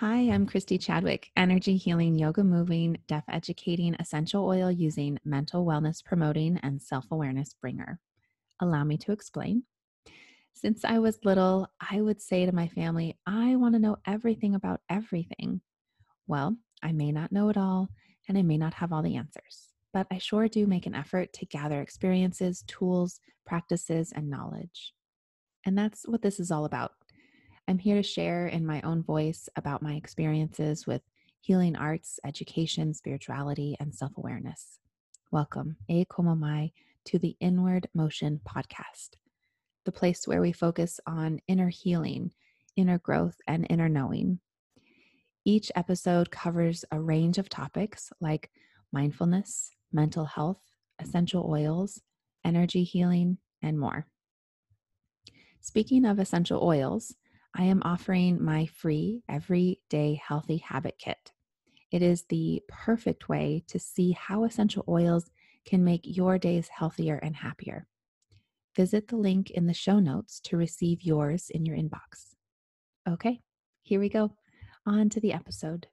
Hi, 0.00 0.28
I'm 0.28 0.44
Christy 0.44 0.76
Chadwick, 0.76 1.30
energy 1.38 1.78
healing, 1.78 2.16
yoga 2.16 2.44
moving, 2.44 2.98
deaf 3.08 3.24
educating, 3.30 3.94
essential 3.94 4.44
oil 4.44 4.70
using, 4.70 5.18
mental 5.24 5.64
wellness 5.64 6.04
promoting, 6.04 6.60
and 6.62 6.82
self 6.82 7.06
awareness 7.10 7.54
bringer. 7.54 7.98
Allow 8.60 8.84
me 8.84 8.98
to 8.98 9.12
explain. 9.12 9.62
Since 10.52 10.84
I 10.84 10.98
was 10.98 11.24
little, 11.24 11.70
I 11.80 12.02
would 12.02 12.20
say 12.20 12.44
to 12.44 12.52
my 12.52 12.68
family, 12.68 13.16
I 13.26 13.56
want 13.56 13.74
to 13.74 13.78
know 13.78 13.96
everything 14.06 14.54
about 14.54 14.82
everything. 14.90 15.62
Well, 16.26 16.58
I 16.82 16.92
may 16.92 17.10
not 17.10 17.32
know 17.32 17.48
it 17.48 17.56
all, 17.56 17.88
and 18.28 18.36
I 18.36 18.42
may 18.42 18.58
not 18.58 18.74
have 18.74 18.92
all 18.92 19.02
the 19.02 19.16
answers, 19.16 19.68
but 19.94 20.06
I 20.10 20.18
sure 20.18 20.46
do 20.46 20.66
make 20.66 20.84
an 20.84 20.94
effort 20.94 21.32
to 21.32 21.46
gather 21.46 21.80
experiences, 21.80 22.64
tools, 22.66 23.18
practices, 23.46 24.12
and 24.14 24.28
knowledge. 24.28 24.92
And 25.64 25.78
that's 25.78 26.06
what 26.06 26.20
this 26.20 26.38
is 26.38 26.50
all 26.50 26.66
about 26.66 26.92
I'm 27.68 27.78
here 27.78 27.96
to 27.96 28.02
share 28.02 28.46
in 28.46 28.64
my 28.64 28.80
own 28.82 29.02
voice 29.02 29.48
about 29.56 29.82
my 29.82 29.94
experiences 29.94 30.86
with 30.86 31.02
healing 31.40 31.74
arts, 31.74 32.20
education, 32.24 32.94
spirituality, 32.94 33.76
and 33.80 33.92
self 33.92 34.12
awareness. 34.16 34.78
Welcome, 35.32 35.76
E 35.88 36.04
Komo 36.04 36.38
Mai, 36.38 36.70
to 37.06 37.18
the 37.18 37.36
Inward 37.40 37.88
Motion 37.92 38.40
podcast, 38.48 39.16
the 39.84 39.90
place 39.90 40.28
where 40.28 40.40
we 40.40 40.52
focus 40.52 41.00
on 41.08 41.40
inner 41.48 41.68
healing, 41.68 42.30
inner 42.76 42.98
growth, 42.98 43.34
and 43.48 43.66
inner 43.68 43.88
knowing. 43.88 44.38
Each 45.44 45.72
episode 45.74 46.30
covers 46.30 46.84
a 46.92 47.00
range 47.00 47.36
of 47.36 47.48
topics 47.48 48.12
like 48.20 48.48
mindfulness, 48.92 49.72
mental 49.92 50.24
health, 50.24 50.62
essential 51.00 51.44
oils, 51.50 52.00
energy 52.44 52.84
healing, 52.84 53.38
and 53.60 53.76
more. 53.76 54.06
Speaking 55.60 56.04
of 56.04 56.20
essential 56.20 56.62
oils, 56.62 57.16
I 57.58 57.64
am 57.64 57.82
offering 57.86 58.44
my 58.44 58.66
free 58.66 59.22
everyday 59.30 60.20
healthy 60.22 60.58
habit 60.58 60.98
kit. 60.98 61.32
It 61.90 62.02
is 62.02 62.24
the 62.24 62.62
perfect 62.68 63.30
way 63.30 63.64
to 63.68 63.78
see 63.78 64.12
how 64.12 64.44
essential 64.44 64.84
oils 64.86 65.30
can 65.64 65.82
make 65.82 66.02
your 66.04 66.36
days 66.36 66.68
healthier 66.68 67.16
and 67.16 67.34
happier. 67.34 67.86
Visit 68.76 69.08
the 69.08 69.16
link 69.16 69.50
in 69.50 69.66
the 69.66 69.72
show 69.72 69.98
notes 69.98 70.38
to 70.40 70.58
receive 70.58 71.02
yours 71.02 71.48
in 71.48 71.64
your 71.64 71.78
inbox. 71.78 72.34
Okay, 73.08 73.40
here 73.80 74.00
we 74.00 74.10
go. 74.10 74.32
On 74.84 75.08
to 75.08 75.18
the 75.18 75.32
episode. 75.32 75.86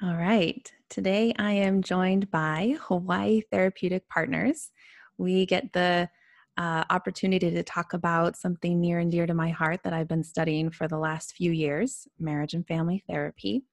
All 0.00 0.14
right. 0.14 0.72
Today 0.88 1.34
I 1.40 1.50
am 1.54 1.82
joined 1.82 2.30
by 2.30 2.76
Hawaii 2.82 3.40
Therapeutic 3.50 4.08
Partners. 4.08 4.70
We 5.16 5.44
get 5.44 5.72
the 5.72 6.08
uh, 6.56 6.84
opportunity 6.88 7.50
to 7.50 7.64
talk 7.64 7.94
about 7.94 8.36
something 8.36 8.80
near 8.80 9.00
and 9.00 9.10
dear 9.10 9.26
to 9.26 9.34
my 9.34 9.50
heart 9.50 9.80
that 9.82 9.92
I've 9.92 10.06
been 10.06 10.22
studying 10.22 10.70
for 10.70 10.86
the 10.86 10.98
last 10.98 11.34
few 11.34 11.50
years 11.50 12.06
marriage 12.16 12.54
and 12.54 12.64
family 12.64 13.02
therapy. 13.08 13.64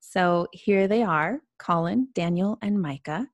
So 0.00 0.48
here 0.54 0.88
they 0.88 1.02
are 1.02 1.42
Colin, 1.58 2.08
Daniel, 2.14 2.56
and 2.62 2.80
Micah. 2.80 3.28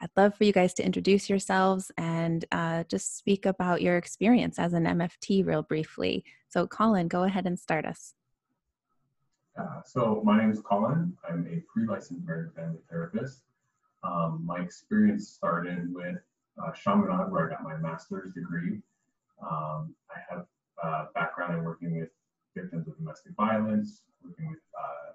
I'd 0.00 0.10
love 0.16 0.36
for 0.36 0.44
you 0.44 0.52
guys 0.52 0.74
to 0.74 0.86
introduce 0.86 1.28
yourselves 1.28 1.90
and 1.98 2.44
uh, 2.52 2.84
just 2.84 3.18
speak 3.18 3.46
about 3.46 3.82
your 3.82 3.96
experience 3.96 4.60
as 4.60 4.74
an 4.74 4.84
MFT 4.84 5.44
real 5.44 5.62
briefly. 5.62 6.24
So, 6.50 6.68
Colin, 6.68 7.08
go 7.08 7.24
ahead 7.24 7.46
and 7.46 7.58
start 7.58 7.84
us. 7.84 8.14
Uh, 9.58 9.82
so 9.84 10.22
my 10.24 10.38
name 10.38 10.50
is 10.50 10.60
Colin. 10.60 11.16
I'm 11.28 11.46
a 11.46 11.62
pre-licensed 11.72 12.24
marriage 12.26 12.46
and 12.46 12.54
family 12.54 12.78
therapist. 12.88 13.42
Um, 14.02 14.42
my 14.44 14.60
experience 14.60 15.28
started 15.28 15.92
with 15.92 16.16
uh, 16.62 16.72
Chaminade, 16.72 17.30
where 17.30 17.46
I 17.46 17.50
got 17.50 17.62
my 17.62 17.76
master's 17.76 18.32
degree. 18.32 18.80
Um, 19.42 19.94
I 20.10 20.20
have 20.28 20.46
a 20.82 21.06
background 21.14 21.58
in 21.58 21.64
working 21.64 21.98
with 21.98 22.10
victims 22.56 22.88
of 22.88 22.96
domestic 22.96 23.32
violence, 23.36 24.02
working 24.24 24.48
with 24.50 24.60
uh, 24.78 25.12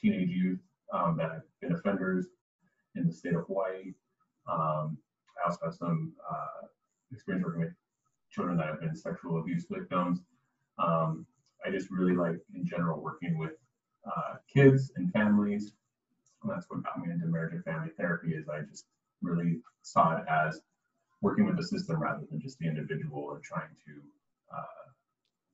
teenage 0.00 0.30
youth 0.30 0.60
um, 0.92 1.16
that 1.16 1.30
have 1.30 1.42
been 1.60 1.72
offenders 1.72 2.26
in 2.94 3.06
the 3.06 3.12
state 3.12 3.34
of 3.34 3.46
Hawaii. 3.46 3.94
Um, 4.48 4.98
I 5.42 5.48
also 5.48 5.60
have 5.64 5.74
some 5.74 6.12
uh, 6.30 6.66
experience 7.12 7.44
working 7.44 7.62
with 7.62 7.74
children 8.30 8.56
that 8.58 8.66
have 8.66 8.80
been 8.80 8.94
sexual 8.94 9.40
abuse 9.40 9.66
victims. 9.68 10.20
Um, 10.78 11.26
I 11.64 11.70
just 11.70 11.90
really 11.90 12.14
like, 12.14 12.38
in 12.54 12.66
general, 12.66 13.00
working 13.00 13.38
with 13.38 13.52
uh, 14.06 14.36
kids 14.52 14.92
and 14.96 15.12
families. 15.12 15.72
And 16.42 16.52
that's 16.52 16.66
what 16.68 16.82
got 16.84 16.98
me 16.98 17.12
into 17.12 17.26
marriage 17.26 17.54
and 17.54 17.64
family 17.64 17.90
therapy. 17.98 18.34
Is 18.34 18.48
I 18.48 18.60
just 18.60 18.86
really 19.22 19.60
saw 19.82 20.16
it 20.16 20.24
as 20.28 20.60
working 21.22 21.46
with 21.46 21.56
the 21.56 21.64
system 21.64 22.00
rather 22.00 22.22
than 22.30 22.40
just 22.40 22.58
the 22.58 22.66
individual 22.66 23.32
and 23.32 23.42
trying 23.42 23.70
to 23.86 23.92
uh, 24.54 24.86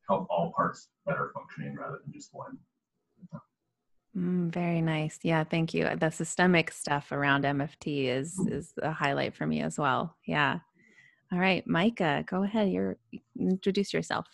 help 0.09 0.27
all 0.29 0.53
parts 0.55 0.89
that 1.07 1.17
are 1.17 1.31
functioning 1.35 1.77
rather 1.77 2.01
than 2.05 2.13
just 2.13 2.31
one. 2.33 2.59
Mm, 4.17 4.53
very 4.53 4.83
nice. 4.83 5.19
Yeah, 5.23 5.45
thank 5.45 5.73
you. 5.73 5.89
The 5.97 6.11
systemic 6.11 6.71
stuff 6.71 7.13
around 7.13 7.45
MFT 7.45 8.09
is 8.09 8.39
is 8.39 8.75
a 8.83 8.93
highlight 8.93 9.35
for 9.35 9.47
me 9.47 9.63
as 9.63 9.79
well. 9.79 10.17
Yeah. 10.27 10.59
All 11.33 11.39
right, 11.39 11.67
Micah, 11.67 12.25
go 12.27 12.43
ahead. 12.43 12.71
You're 12.71 12.99
introduce 13.39 13.95
yourself. 13.95 14.27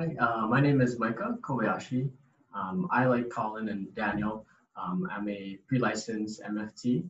Hi, 0.00 0.16
uh, 0.18 0.46
my 0.46 0.62
name 0.62 0.80
is 0.80 0.98
Micah 0.98 1.36
Kobayashi. 1.42 2.10
Um, 2.54 2.88
I, 2.90 3.04
like 3.04 3.28
Colin 3.28 3.68
and 3.68 3.94
Daniel, 3.94 4.46
um, 4.74 5.06
I'm 5.12 5.28
a 5.28 5.58
pre-licensed 5.68 6.40
MFT 6.42 7.06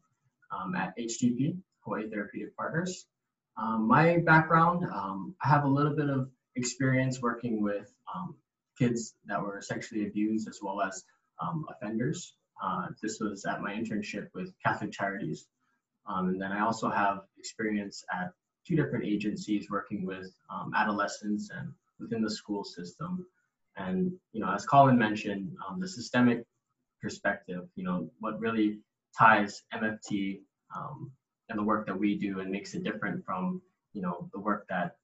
um, 0.50 0.74
at 0.74 0.98
HTP, 0.98 1.56
Hawaii 1.82 2.10
Therapeutic 2.10 2.56
Partners. 2.56 3.06
Um, 3.56 3.86
my 3.86 4.18
background, 4.26 4.86
um, 4.92 5.36
I 5.40 5.46
have 5.46 5.62
a 5.62 5.68
little 5.68 5.94
bit 5.94 6.10
of 6.10 6.30
experience 6.56 7.22
working 7.22 7.62
with 7.62 7.94
um, 8.12 8.34
kids 8.76 9.14
that 9.26 9.40
were 9.40 9.60
sexually 9.62 10.08
abused 10.08 10.48
as 10.48 10.58
well 10.60 10.82
as 10.82 11.04
offenders. 11.70 12.34
Uh, 12.60 12.88
this 13.00 13.20
was 13.20 13.44
at 13.44 13.60
my 13.60 13.72
internship 13.72 14.30
with 14.34 14.52
Catholic 14.66 14.90
Charities. 14.90 15.46
and 16.08 16.42
then 16.42 16.50
I 16.50 16.62
also 16.62 16.90
have 16.90 17.20
experience 17.38 18.04
at 18.12 18.32
two 18.66 18.74
different 18.74 19.04
agencies 19.04 19.70
working 19.70 20.04
with 20.04 20.34
adolescents 20.74 21.50
and 21.50 21.72
within 22.00 22.22
the 22.22 22.30
school 22.30 22.64
system. 22.64 23.26
And, 23.76 24.12
you 24.32 24.40
know, 24.40 24.52
as 24.52 24.66
Colin 24.66 24.98
mentioned, 24.98 25.52
um, 25.66 25.80
the 25.80 25.88
systemic 25.88 26.44
perspective, 27.00 27.68
you 27.76 27.84
know, 27.84 28.10
what 28.18 28.38
really 28.40 28.78
ties 29.16 29.62
MFT 29.72 30.40
um, 30.76 31.10
and 31.48 31.58
the 31.58 31.62
work 31.62 31.86
that 31.86 31.98
we 31.98 32.16
do 32.16 32.40
and 32.40 32.50
makes 32.50 32.74
it 32.74 32.84
different 32.84 33.24
from, 33.24 33.62
you 33.92 34.02
know, 34.02 34.28
the 34.32 34.40
work 34.40 34.66
that 34.68 34.96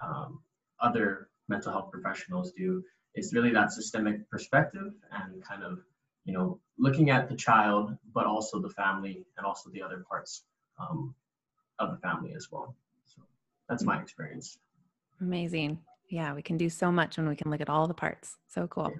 um, 0.00 0.40
other 0.80 1.28
mental 1.48 1.72
health 1.72 1.90
professionals 1.90 2.52
do 2.52 2.82
is 3.14 3.32
really 3.32 3.52
that 3.52 3.72
systemic 3.72 4.28
perspective 4.30 4.92
and 5.12 5.42
kind 5.42 5.62
of, 5.62 5.78
you 6.24 6.34
know, 6.34 6.60
looking 6.78 7.10
at 7.10 7.28
the 7.28 7.36
child, 7.36 7.96
but 8.14 8.26
also 8.26 8.60
the 8.60 8.70
family 8.70 9.24
and 9.36 9.46
also 9.46 9.70
the 9.70 9.82
other 9.82 10.04
parts 10.08 10.44
um, 10.78 11.14
of 11.78 11.92
the 11.92 11.98
family 11.98 12.34
as 12.34 12.48
well. 12.50 12.74
So 13.06 13.22
that's 13.68 13.84
my 13.84 14.00
experience. 14.00 14.58
Amazing. 15.20 15.78
Yeah, 16.08 16.34
we 16.34 16.42
can 16.42 16.56
do 16.56 16.70
so 16.70 16.92
much 16.92 17.16
when 17.16 17.28
we 17.28 17.36
can 17.36 17.50
look 17.50 17.60
at 17.60 17.68
all 17.68 17.86
the 17.86 17.94
parts. 17.94 18.36
So 18.48 18.66
cool. 18.68 18.92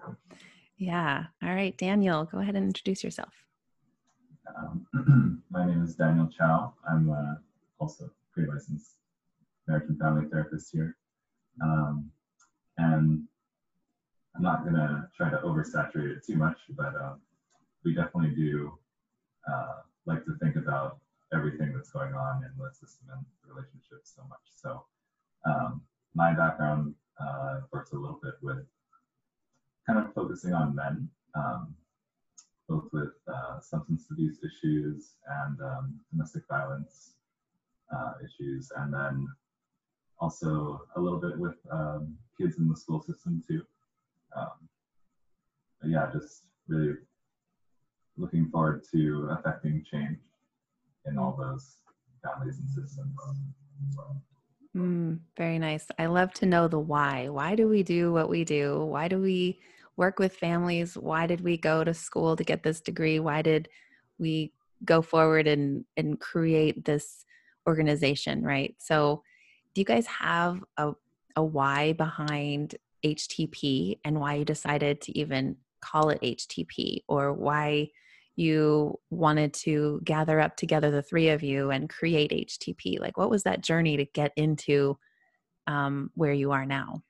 Yeah. 0.76 1.24
All 1.42 1.54
right, 1.54 1.76
Daniel, 1.76 2.24
go 2.24 2.38
ahead 2.38 2.56
and 2.56 2.66
introduce 2.66 3.02
yourself. 3.02 3.32
Um, 4.56 5.42
my 5.50 5.66
name 5.66 5.82
is 5.82 5.94
Daniel 5.94 6.28
Chow. 6.36 6.74
I'm 6.88 7.10
uh, 7.10 7.34
also 7.78 8.10
pre-licensed 8.32 8.96
marriage 9.66 9.88
and 9.88 9.98
family 9.98 10.26
therapist 10.30 10.70
here. 10.72 10.96
Um, 11.62 12.10
and 12.78 13.26
I'm 14.34 14.42
not 14.42 14.64
going 14.64 14.74
to 14.74 15.08
try 15.16 15.30
to 15.30 15.38
oversaturate 15.38 16.16
it 16.16 16.24
too 16.26 16.36
much, 16.36 16.58
but 16.76 16.94
uh, 16.94 17.14
we 17.84 17.94
definitely 17.94 18.34
do 18.36 18.72
uh, 19.50 19.80
like 20.04 20.24
to 20.26 20.36
think 20.42 20.56
about 20.56 20.98
everything 21.32 21.72
that's 21.74 21.90
going 21.90 22.14
on 22.14 22.44
in 22.44 22.50
the 22.58 22.70
system 22.72 23.08
and 23.12 23.24
relationships 23.48 24.12
so 24.14 24.22
much. 24.28 24.38
So 24.54 24.84
um, 25.46 25.80
my 26.16 26.32
background 26.32 26.94
uh, 27.20 27.60
works 27.72 27.92
a 27.92 27.96
little 27.96 28.18
bit 28.22 28.34
with 28.42 28.64
kind 29.86 29.98
of 29.98 30.12
focusing 30.14 30.54
on 30.54 30.74
men, 30.74 31.08
um, 31.34 31.74
both 32.68 32.84
with 32.92 33.12
uh, 33.32 33.60
substance 33.60 34.06
abuse 34.10 34.38
issues 34.42 35.16
and 35.44 35.60
um, 35.60 36.00
domestic 36.10 36.42
violence 36.48 37.12
uh, 37.94 38.14
issues, 38.24 38.72
and 38.78 38.92
then 38.92 39.28
also 40.18 40.80
a 40.96 41.00
little 41.00 41.20
bit 41.20 41.38
with 41.38 41.56
um, 41.70 42.16
kids 42.40 42.56
in 42.58 42.68
the 42.68 42.76
school 42.76 43.02
system 43.02 43.42
too. 43.46 43.62
Um, 44.34 44.68
yeah, 45.84 46.10
just 46.12 46.44
really 46.66 46.94
looking 48.16 48.48
forward 48.48 48.82
to 48.92 49.28
affecting 49.30 49.84
change 49.90 50.18
in 51.04 51.18
all 51.18 51.36
those 51.38 51.76
families 52.24 52.58
and 52.58 52.68
systems. 52.68 53.14
Mm, 54.76 55.20
very 55.36 55.58
nice. 55.58 55.86
I 55.98 56.06
love 56.06 56.32
to 56.34 56.46
know 56.46 56.68
the 56.68 56.78
why. 56.78 57.28
Why 57.28 57.54
do 57.54 57.66
we 57.66 57.82
do 57.82 58.12
what 58.12 58.28
we 58.28 58.44
do? 58.44 58.84
Why 58.84 59.08
do 59.08 59.18
we 59.18 59.58
work 59.96 60.18
with 60.18 60.36
families? 60.36 60.96
Why 60.96 61.26
did 61.26 61.40
we 61.40 61.56
go 61.56 61.82
to 61.82 61.94
school 61.94 62.36
to 62.36 62.44
get 62.44 62.62
this 62.62 62.80
degree? 62.80 63.18
Why 63.18 63.40
did 63.40 63.68
we 64.18 64.52
go 64.84 65.00
forward 65.00 65.46
and 65.46 65.86
and 65.96 66.20
create 66.20 66.84
this 66.84 67.24
organization, 67.66 68.42
right? 68.42 68.74
So, 68.78 69.22
do 69.74 69.80
you 69.80 69.86
guys 69.86 70.06
have 70.06 70.62
a 70.76 70.92
a 71.36 71.42
why 71.44 71.94
behind 71.94 72.76
HTP 73.02 73.98
and 74.04 74.20
why 74.20 74.34
you 74.34 74.44
decided 74.44 75.00
to 75.02 75.18
even 75.18 75.56
call 75.80 76.10
it 76.10 76.20
HTP 76.22 77.04
or 77.08 77.32
why 77.32 77.90
you 78.36 78.98
wanted 79.10 79.52
to 79.54 80.00
gather 80.04 80.40
up 80.40 80.56
together 80.56 80.90
the 80.90 81.02
three 81.02 81.30
of 81.30 81.42
you 81.42 81.70
and 81.70 81.90
create 81.90 82.30
HTP? 82.30 83.00
Like, 83.00 83.16
what 83.16 83.30
was 83.30 83.42
that 83.44 83.62
journey 83.62 83.96
to 83.96 84.04
get 84.04 84.32
into 84.36 84.98
um, 85.66 86.10
where 86.14 86.32
you 86.32 86.52
are 86.52 86.66
now? 86.66 87.02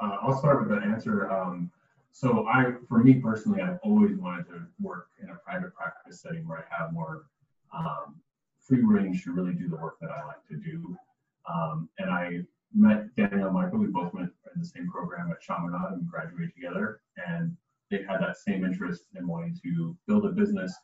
Uh, 0.00 0.16
I'll 0.22 0.38
start 0.38 0.60
with 0.60 0.70
the 0.70 0.84
answer. 0.86 1.30
Um, 1.30 1.70
so 2.12 2.46
I, 2.48 2.72
for 2.88 3.04
me 3.04 3.14
personally, 3.14 3.60
I've 3.60 3.78
always 3.82 4.16
wanted 4.16 4.46
to 4.48 4.66
work 4.80 5.08
in 5.22 5.30
a 5.30 5.34
private 5.34 5.74
practice 5.74 6.20
setting 6.20 6.46
where 6.48 6.58
I 6.58 6.82
have 6.82 6.92
more 6.92 7.26
um, 7.76 8.16
free 8.58 8.82
range 8.82 9.24
to 9.24 9.32
really 9.32 9.52
do 9.52 9.68
the 9.68 9.76
work 9.76 9.98
that 10.00 10.10
I 10.10 10.24
like 10.26 10.46
to 10.48 10.56
do. 10.56 10.96
Um, 11.48 11.88
and 11.98 12.10
I 12.10 12.40
met 12.74 13.14
Daniel 13.16 13.46
and 13.46 13.54
Micah. 13.54 13.76
We 13.76 13.86
both 13.86 14.12
went 14.14 14.30
in 14.54 14.60
the 14.60 14.66
same 14.66 14.88
program 14.90 15.30
at 15.30 15.40
Chaminade 15.40 15.92
and 15.92 16.08
graduated 16.08 16.54
together. 16.54 17.00
And 17.26 17.56
they 17.90 17.98
had 18.08 18.20
that 18.20 18.36
same 18.36 18.64
interest 18.64 19.04
in 19.16 19.26
wanting 19.26 19.58
to 19.64 19.96
build 20.06 20.24
a 20.24 20.28
business. 20.28 20.74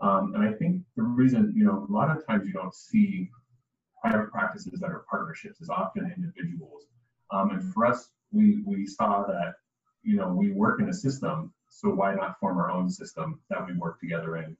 Um, 0.00 0.34
and 0.34 0.42
I 0.42 0.52
think 0.52 0.82
the 0.96 1.02
reason, 1.02 1.52
you 1.56 1.64
know, 1.64 1.86
a 1.88 1.92
lot 1.92 2.14
of 2.14 2.26
times 2.26 2.46
you 2.46 2.52
don't 2.52 2.74
see 2.74 3.30
private 4.00 4.30
practices 4.30 4.80
that 4.80 4.90
are 4.90 5.04
partnerships 5.10 5.60
is 5.60 5.70
often 5.70 6.12
individuals. 6.16 6.86
Um, 7.30 7.50
and 7.50 7.72
for 7.72 7.86
us, 7.86 8.10
we 8.32 8.62
we 8.66 8.86
saw 8.86 9.24
that 9.24 9.54
you 10.02 10.16
know 10.16 10.28
we 10.28 10.50
work 10.50 10.80
in 10.80 10.88
a 10.88 10.92
system, 10.92 11.52
so 11.70 11.88
why 11.90 12.14
not 12.14 12.38
form 12.38 12.58
our 12.58 12.70
own 12.70 12.90
system 12.90 13.40
that 13.48 13.66
we 13.66 13.74
work 13.74 13.98
together 14.00 14.36
in? 14.36 14.56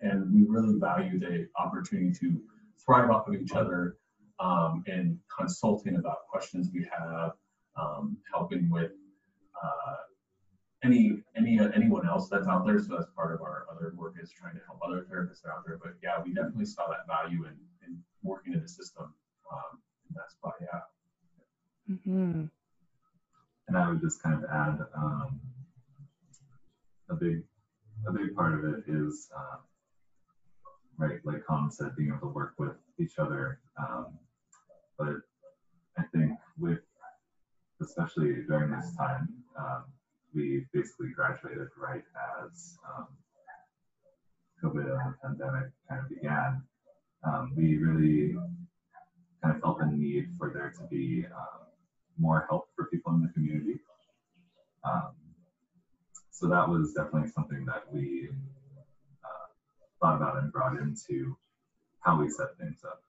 And 0.00 0.32
we 0.32 0.44
really 0.46 0.78
value 0.78 1.18
the 1.18 1.48
opportunity 1.56 2.12
to 2.20 2.40
thrive 2.84 3.10
off 3.10 3.26
of 3.26 3.34
each 3.34 3.52
other 3.52 3.96
um, 4.38 4.84
and 4.86 5.18
consulting 5.36 5.96
about 5.96 6.28
questions 6.30 6.70
we 6.72 6.86
have, 6.96 7.32
um, 7.76 8.16
helping 8.32 8.70
with 8.70 8.92
uh, 9.60 9.96
any 10.84 11.22
any 11.36 11.58
uh, 11.58 11.70
anyone 11.74 12.06
else 12.06 12.28
that's 12.28 12.46
out 12.46 12.66
there. 12.66 12.78
So 12.78 12.96
that's 12.96 13.10
part 13.16 13.34
of 13.34 13.40
our 13.40 13.66
other 13.70 13.92
work 13.96 14.14
is 14.20 14.30
trying 14.30 14.54
to 14.54 14.60
help 14.66 14.80
other 14.84 15.06
therapists 15.10 15.46
out 15.46 15.64
there. 15.66 15.78
But 15.82 15.94
yeah, 16.02 16.22
we 16.24 16.32
definitely 16.32 16.66
saw 16.66 16.88
that 16.88 17.06
value 17.06 17.44
in, 17.44 17.56
in 17.86 17.98
working 18.22 18.52
in 18.52 18.62
the 18.62 18.68
system. 18.68 19.12
Um, 19.52 19.80
and 20.08 20.16
that's 20.16 20.36
why 20.40 20.52
yeah. 20.60 21.94
Mm-hmm. 21.94 22.44
And 23.68 23.76
I 23.76 23.88
would 23.88 24.00
just 24.00 24.22
kind 24.22 24.42
of 24.42 24.50
add 24.50 24.78
um, 24.96 25.40
a 27.10 27.14
big 27.14 27.42
a 28.06 28.12
big 28.12 28.34
part 28.34 28.54
of 28.54 28.64
it 28.64 28.84
is 28.86 29.28
uh, 29.36 29.56
right, 30.96 31.18
like 31.24 31.44
Colin 31.46 31.70
said, 31.70 31.96
being 31.96 32.10
able 32.10 32.28
to 32.28 32.34
work 32.34 32.54
with 32.58 32.76
each 32.98 33.18
other. 33.18 33.60
Um, 33.78 34.18
but 34.98 35.16
I 35.98 36.02
think 36.14 36.32
with 36.58 36.80
especially 37.80 38.42
during 38.48 38.72
this 38.72 38.94
time, 38.96 39.28
um, 39.58 39.84
we 40.34 40.66
basically 40.72 41.08
graduated 41.14 41.68
right 41.76 42.02
as 42.42 42.78
um, 42.88 43.06
COVID 44.62 44.90
and 44.90 45.14
the 45.14 45.14
pandemic 45.22 45.70
kind 45.88 46.00
of 46.02 46.08
began. 46.08 46.62
Um, 47.24 47.52
we 47.56 47.76
really 47.76 48.36
kind 49.42 49.54
of 49.54 49.60
felt 49.60 49.80
a 49.80 49.86
need 49.86 50.30
for 50.38 50.50
there 50.52 50.72
to 50.78 50.86
be 50.88 51.24
um, 51.26 51.66
more 52.18 52.46
help 52.48 52.68
for 52.74 52.86
people 52.86 53.12
in 53.14 53.22
the 53.22 53.32
community. 53.32 53.80
Um, 54.84 55.12
so 56.30 56.48
that 56.48 56.68
was 56.68 56.92
definitely 56.92 57.30
something 57.30 57.64
that 57.66 57.82
we 57.92 58.28
uh, 59.24 59.46
thought 60.00 60.16
about 60.16 60.38
and 60.38 60.52
brought 60.52 60.78
into 60.78 61.36
how 62.00 62.20
we 62.20 62.28
set 62.28 62.56
things 62.60 62.80
up. 62.84 63.02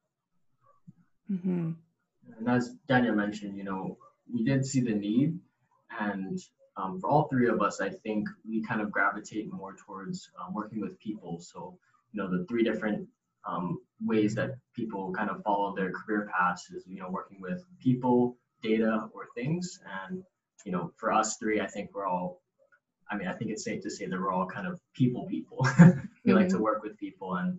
Mm-hmm. 1.31 1.71
And 2.37 2.49
as 2.49 2.75
Daniel 2.87 3.15
mentioned, 3.15 3.55
you 3.57 3.63
know, 3.63 3.97
we 4.31 4.43
did 4.43 4.65
see 4.65 4.81
the 4.81 4.93
need, 4.93 5.39
and 5.99 6.39
um, 6.79 6.99
for 6.99 7.09
all 7.09 7.27
three 7.27 7.49
of 7.49 7.61
us, 7.61 7.81
I 7.81 7.89
think 7.89 8.27
we 8.47 8.61
kind 8.61 8.81
of 8.81 8.91
gravitate 8.91 9.51
more 9.51 9.75
towards 9.75 10.29
um, 10.39 10.53
working 10.53 10.79
with 10.79 10.99
people. 10.99 11.39
So, 11.39 11.77
you 12.11 12.21
know, 12.21 12.29
the 12.29 12.45
three 12.45 12.63
different 12.63 13.07
um, 13.45 13.79
ways 14.01 14.33
that 14.35 14.51
people 14.75 15.11
kind 15.11 15.29
of 15.29 15.43
follow 15.43 15.75
their 15.75 15.91
career 15.91 16.29
paths 16.33 16.69
is, 16.71 16.83
you 16.87 16.99
know, 16.99 17.09
working 17.09 17.41
with 17.41 17.65
people, 17.79 18.37
data, 18.61 19.09
or 19.13 19.27
things. 19.35 19.79
And, 20.07 20.23
you 20.65 20.71
know, 20.71 20.91
for 20.95 21.11
us 21.11 21.37
three, 21.37 21.59
I 21.59 21.67
think 21.67 21.89
we're 21.93 22.07
all, 22.07 22.41
I 23.11 23.17
mean, 23.17 23.27
I 23.27 23.33
think 23.33 23.51
it's 23.51 23.63
safe 23.63 23.81
to 23.83 23.89
say 23.89 24.05
that 24.05 24.19
we're 24.19 24.31
all 24.31 24.45
kind 24.45 24.67
of 24.67 24.79
people 24.93 25.25
people. 25.25 25.57
we 25.63 25.67
mm-hmm. 25.67 26.31
like 26.31 26.47
to 26.49 26.55
mm-hmm. 26.55 26.63
work 26.63 26.83
with 26.83 26.97
people. 26.97 27.35
And 27.35 27.57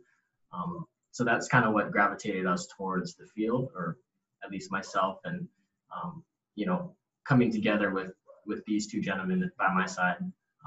um, 0.53 0.87
so 1.11 1.25
that's 1.25 1.49
kind 1.49 1.67
of 1.67 1.75
what 1.75 1.91
gravitated 1.91 2.47
us 2.47 2.69
towards 2.77 3.17
the 3.17 3.27
field, 3.27 3.71
or 3.75 3.99
at 4.43 4.51
least 4.51 4.73
myself. 4.73 5.19
And, 5.25 5.47
um, 5.95 6.25
you 6.55 6.67
know, 6.67 6.95
coming 7.25 7.53
together 7.53 7.91
with 7.91 8.13
with 8.51 8.63
these 8.67 8.87
two 8.87 9.01
gentlemen 9.01 9.51
by 9.59 9.73
my 9.73 9.87
side. 9.87 10.19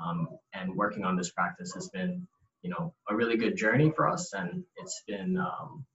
Um, 0.03 0.27
and 0.53 0.75
working 0.75 1.05
on 1.05 1.15
this 1.15 1.29
practice 1.29 1.71
has 1.75 1.89
been 1.89 2.27
you 2.63 2.71
know 2.71 2.93
a 3.09 3.15
really 3.15 3.37
good 3.37 3.55
journey 3.55 3.91
for 3.95 4.09
us. 4.09 4.33
And 4.33 4.63
it's 4.77 5.03
been 5.07 5.37
um, 5.37 5.85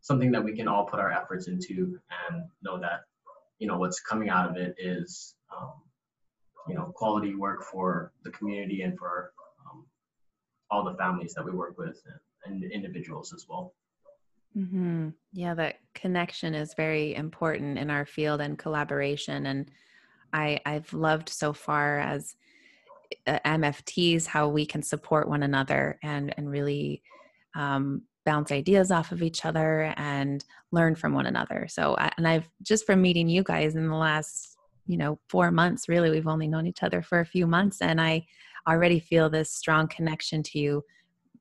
something 0.00 0.32
that 0.32 0.42
we 0.42 0.56
can 0.56 0.66
all 0.66 0.86
put 0.86 0.98
our 0.98 1.12
efforts 1.12 1.46
into 1.46 2.00
and 2.28 2.44
know 2.62 2.80
that 2.80 3.02
you 3.60 3.68
know 3.68 3.78
what's 3.78 4.00
coming 4.00 4.30
out 4.30 4.50
of 4.50 4.56
it 4.56 4.74
is 4.78 5.36
um, 5.56 5.74
you 6.66 6.74
know 6.74 6.92
quality 6.96 7.34
work 7.36 7.62
for 7.62 8.12
the 8.24 8.30
community 8.30 8.82
and 8.82 8.98
for 8.98 9.32
um, 9.70 9.84
all 10.70 10.82
the 10.82 10.94
families 10.94 11.34
that 11.34 11.44
we 11.44 11.52
work 11.52 11.78
with 11.78 12.02
and, 12.44 12.62
and 12.62 12.72
individuals 12.72 13.32
as 13.32 13.46
well. 13.48 13.74
Mm-hmm. 14.56 15.10
yeah 15.32 15.54
that 15.54 15.78
connection 15.94 16.56
is 16.56 16.74
very 16.74 17.14
important 17.14 17.78
in 17.78 17.88
our 17.88 18.04
field 18.04 18.40
and 18.40 18.58
collaboration. 18.58 19.46
And 19.46 19.70
I, 20.32 20.60
I've 20.64 20.92
loved 20.92 21.28
so 21.28 21.52
far 21.52 21.98
as 21.98 22.34
uh, 23.26 23.38
MFTs 23.44 24.26
how 24.26 24.48
we 24.48 24.64
can 24.64 24.82
support 24.82 25.28
one 25.28 25.42
another 25.42 25.98
and 26.02 26.32
and 26.36 26.50
really 26.50 27.02
um, 27.56 28.02
bounce 28.24 28.52
ideas 28.52 28.90
off 28.90 29.12
of 29.12 29.22
each 29.22 29.44
other 29.44 29.92
and 29.96 30.44
learn 30.70 30.94
from 30.94 31.12
one 31.12 31.26
another. 31.26 31.66
So 31.68 31.96
and 32.16 32.26
I've 32.26 32.48
just 32.62 32.86
from 32.86 33.02
meeting 33.02 33.28
you 33.28 33.42
guys 33.42 33.74
in 33.74 33.88
the 33.88 33.96
last 33.96 34.56
you 34.86 34.96
know 34.96 35.18
four 35.28 35.50
months 35.50 35.88
really 35.88 36.10
we've 36.10 36.26
only 36.26 36.48
known 36.48 36.66
each 36.66 36.82
other 36.82 37.02
for 37.02 37.20
a 37.20 37.26
few 37.26 37.46
months 37.46 37.80
and 37.80 38.00
I 38.00 38.26
already 38.68 38.98
feel 38.98 39.30
this 39.30 39.52
strong 39.52 39.86
connection 39.88 40.42
to 40.42 40.58
you 40.58 40.82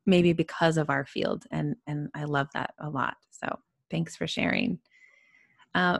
maybe 0.05 0.33
because 0.33 0.77
of 0.77 0.89
our 0.89 1.05
field 1.05 1.45
and 1.51 1.75
and 1.87 2.09
I 2.15 2.23
love 2.25 2.47
that 2.53 2.73
a 2.79 2.89
lot. 2.89 3.15
So 3.31 3.59
thanks 3.91 4.15
for 4.15 4.27
sharing. 4.27 4.79
Uh, 5.75 5.99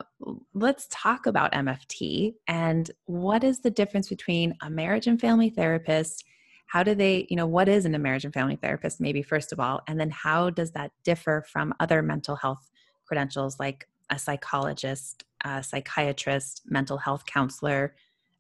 let's 0.54 0.88
talk 0.90 1.26
about 1.26 1.54
MFT 1.54 2.34
and 2.48 2.90
what 3.06 3.44
is 3.44 3.60
the 3.60 3.70
difference 3.70 4.10
between 4.10 4.56
a 4.62 4.70
marriage 4.70 5.06
and 5.08 5.22
family 5.22 5.50
therapist? 5.50 6.26
How 6.66 6.84
do 6.84 6.96
they, 6.96 7.28
you 7.30 7.36
know, 7.36 7.46
what 7.46 7.70
is 7.70 7.86
an 7.86 8.00
marriage 8.02 8.26
and 8.26 8.34
family 8.34 8.56
therapist, 8.56 9.00
maybe 9.00 9.22
first 9.22 9.52
of 9.52 9.60
all, 9.60 9.82
and 9.88 10.00
then 10.00 10.10
how 10.10 10.50
does 10.50 10.72
that 10.72 10.92
differ 11.04 11.46
from 11.48 11.74
other 11.80 12.02
mental 12.02 12.36
health 12.36 12.70
credentials 13.06 13.60
like 13.60 13.88
a 14.10 14.18
psychologist, 14.18 15.24
a 15.46 15.64
psychiatrist, 15.64 16.64
mental 16.66 16.98
health 16.98 17.26
counselor, 17.26 17.96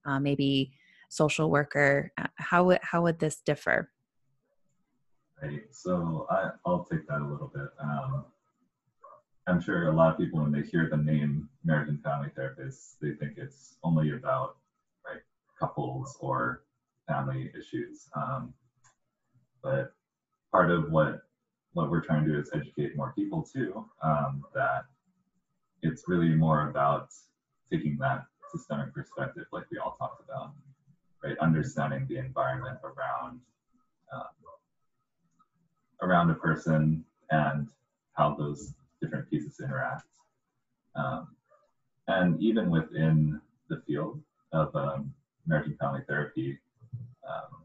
uh, 0.05 0.19
maybe 0.19 0.71
social 1.09 1.51
worker? 1.51 2.11
Uh, 2.17 2.27
how 2.35 2.63
would 2.65 2.79
how 2.81 3.03
would 3.03 3.19
this 3.19 3.37
differ? 3.41 3.91
Right. 5.41 5.63
So 5.71 6.27
I, 6.29 6.51
will 6.65 6.83
take 6.83 7.07
that 7.07 7.21
a 7.21 7.25
little 7.25 7.51
bit. 7.53 7.69
Um, 7.79 8.25
I'm 9.49 9.59
sure 9.59 9.87
a 9.87 9.95
lot 9.95 10.11
of 10.11 10.17
people, 10.17 10.41
when 10.41 10.51
they 10.51 10.61
hear 10.61 10.87
the 10.89 10.97
name 10.97 11.49
and 11.67 12.03
family 12.03 12.29
therapists, 12.37 12.95
they 13.01 13.13
think 13.13 13.33
it's 13.37 13.75
only 13.83 14.11
about 14.11 14.57
right 15.05 15.21
couples 15.59 16.15
or 16.19 16.61
family 17.07 17.51
issues. 17.57 18.07
Um, 18.15 18.53
but 19.63 19.91
part 20.51 20.69
of 20.69 20.91
what 20.91 21.21
what 21.73 21.89
we're 21.89 22.03
trying 22.03 22.25
to 22.25 22.31
do 22.31 22.39
is 22.39 22.49
educate 22.53 22.95
more 22.95 23.13
people 23.15 23.43
too 23.43 23.85
um, 24.01 24.43
that 24.55 24.85
it's 25.83 26.03
really 26.07 26.33
more 26.33 26.69
about 26.69 27.07
taking 27.71 27.97
that 27.99 28.23
systemic 28.51 28.93
perspective, 28.93 29.45
like 29.51 29.63
we 29.71 29.77
all 29.77 29.95
talked 29.97 30.23
about, 30.23 30.51
right? 31.23 31.37
Understanding 31.39 32.05
the 32.09 32.17
environment 32.17 32.77
around 32.83 33.39
um, 34.13 34.21
around 36.01 36.29
a 36.29 36.35
person 36.35 37.03
and 37.31 37.67
how 38.13 38.35
those 38.35 38.73
different 39.01 39.29
pieces 39.29 39.59
interact. 39.59 40.05
Um, 40.95 41.27
and 42.07 42.41
even 42.41 42.69
within 42.69 43.39
the 43.69 43.81
field 43.87 44.21
of 44.51 44.75
um, 44.75 45.13
and 45.49 45.79
family 45.79 46.01
therapy, 46.07 46.57
um, 47.27 47.63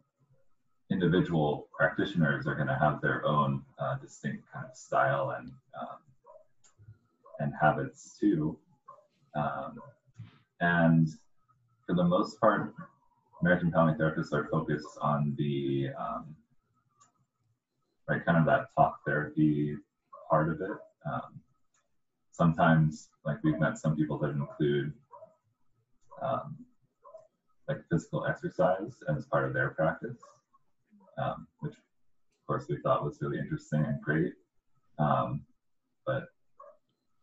individual 0.91 1.69
practitioners 1.77 2.47
are 2.47 2.55
going 2.55 2.69
to 2.69 2.79
have 2.79 3.01
their 3.01 3.25
own 3.27 3.63
uh, 3.79 3.97
distinct 3.97 4.45
kind 4.53 4.67
of 4.71 4.77
style 4.77 5.35
and 5.39 5.51
um, 5.81 5.99
and 7.41 7.53
habits 7.61 8.17
too. 8.19 8.57
Um, 9.35 9.81
and 10.61 11.09
for 11.87 11.95
the 11.95 12.05
most 12.05 12.41
part, 12.41 12.75
Marriage 13.43 13.63
and 13.63 13.73
Family 13.73 13.95
Therapists 13.95 14.33
are 14.33 14.49
focused 14.51 14.97
on 15.01 15.35
the 15.37 15.89
um, 15.99 16.35
right 18.09 18.25
kind 18.25 18.39
of 18.39 18.47
that 18.47 18.69
talk 18.75 19.01
therapy 19.05 19.77
part 20.31 20.49
of 20.49 20.61
it. 20.61 20.77
Um, 21.11 21.41
sometimes, 22.33 23.09
like 23.25 23.39
we've 23.45 23.59
met 23.59 23.79
some 23.79 23.97
people 23.97 24.19
that 24.19 24.31
include 24.31 24.93
um, 26.23 26.57
like 27.69 27.79
physical 27.91 28.27
exercise 28.27 28.95
as 29.15 29.27
part 29.27 29.47
of 29.47 29.55
their 29.55 29.71
practice, 29.71 30.19
um, 31.19 31.47
which 31.61 31.75
of 31.75 32.47
course 32.47 32.67
we 32.69 32.77
thought 32.83 33.05
was 33.05 33.19
really 33.21 33.39
interesting 33.39 33.85
and 33.85 34.01
great. 34.01 34.33
Um, 34.99 35.43
but 36.07 36.25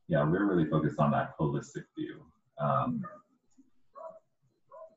yeah, 0.08 0.24
we're 0.24 0.46
really 0.46 0.70
focused 0.70 1.00
on 1.00 1.12
that 1.12 1.38
holistic 1.40 1.84
view. 1.98 2.22
Um, 2.60 3.04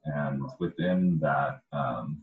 and 0.06 0.42
within 0.60 1.18
that 1.20 1.60
um, 1.72 2.22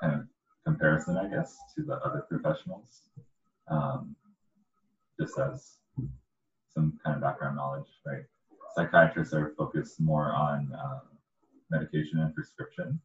kind 0.00 0.14
of 0.14 0.26
comparison, 0.64 1.16
I 1.16 1.28
guess, 1.28 1.56
to 1.76 1.82
the 1.84 1.94
other 2.04 2.24
professionals, 2.28 3.02
um, 3.68 4.16
just 5.20 5.38
as 5.38 5.76
some 6.72 6.98
kind 7.02 7.16
of 7.16 7.22
background 7.22 7.56
knowledge, 7.56 7.86
right? 8.04 8.24
Psychiatrists 8.74 9.32
are 9.32 9.54
focused 9.56 10.00
more 10.00 10.32
on 10.32 10.70
um, 10.78 11.00
medication 11.70 12.20
and 12.20 12.34
prescription. 12.34 13.00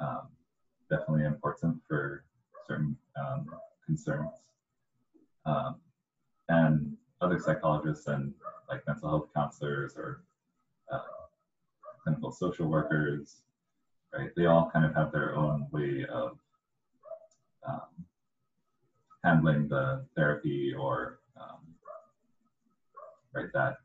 Um, 0.00 0.28
definitely 0.88 1.24
important 1.24 1.80
for 1.86 2.24
certain 2.66 2.96
um, 3.16 3.46
concerns. 3.84 4.30
Um, 5.44 5.76
and 6.48 6.96
other 7.20 7.38
psychologists 7.38 8.06
and 8.06 8.32
like 8.68 8.86
mental 8.86 9.08
health 9.08 9.28
counselors 9.34 9.94
or 9.96 10.22
uh, 10.90 11.00
clinical 12.02 12.30
social 12.32 12.68
workers, 12.68 13.42
right? 14.14 14.30
They 14.36 14.46
all 14.46 14.70
kind 14.72 14.84
of 14.84 14.94
have 14.94 15.12
their 15.12 15.36
own 15.36 15.66
way 15.70 16.06
of 16.10 16.38
um, 17.66 18.04
handling 19.24 19.68
the 19.68 20.06
therapy 20.16 20.72
or 20.72 21.17
right 23.38 23.52
that 23.54 23.76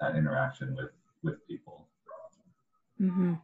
that 0.00 0.16
interaction 0.16 0.76
with 0.76 0.90
with 1.22 1.46
people. 1.46 1.88
Mm-hmm. 3.00 3.34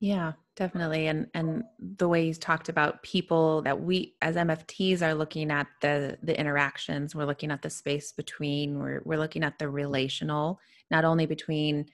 Yeah, 0.00 0.32
definitely. 0.54 1.08
And 1.08 1.26
and 1.34 1.64
the 1.78 2.08
way 2.08 2.26
he's 2.26 2.38
talked 2.38 2.68
about 2.68 3.02
people 3.02 3.62
that 3.62 3.80
we 3.80 4.14
as 4.22 4.36
MFTs 4.36 5.02
are 5.02 5.14
looking 5.14 5.50
at 5.50 5.66
the 5.80 6.18
the 6.22 6.38
interactions, 6.38 7.14
we're 7.14 7.24
looking 7.24 7.50
at 7.50 7.62
the 7.62 7.70
space 7.70 8.12
between, 8.12 8.78
we're 8.78 9.02
we're 9.04 9.18
looking 9.18 9.42
at 9.42 9.58
the 9.58 9.68
relational, 9.68 10.60
not 10.90 11.04
only 11.04 11.26
between 11.26 11.86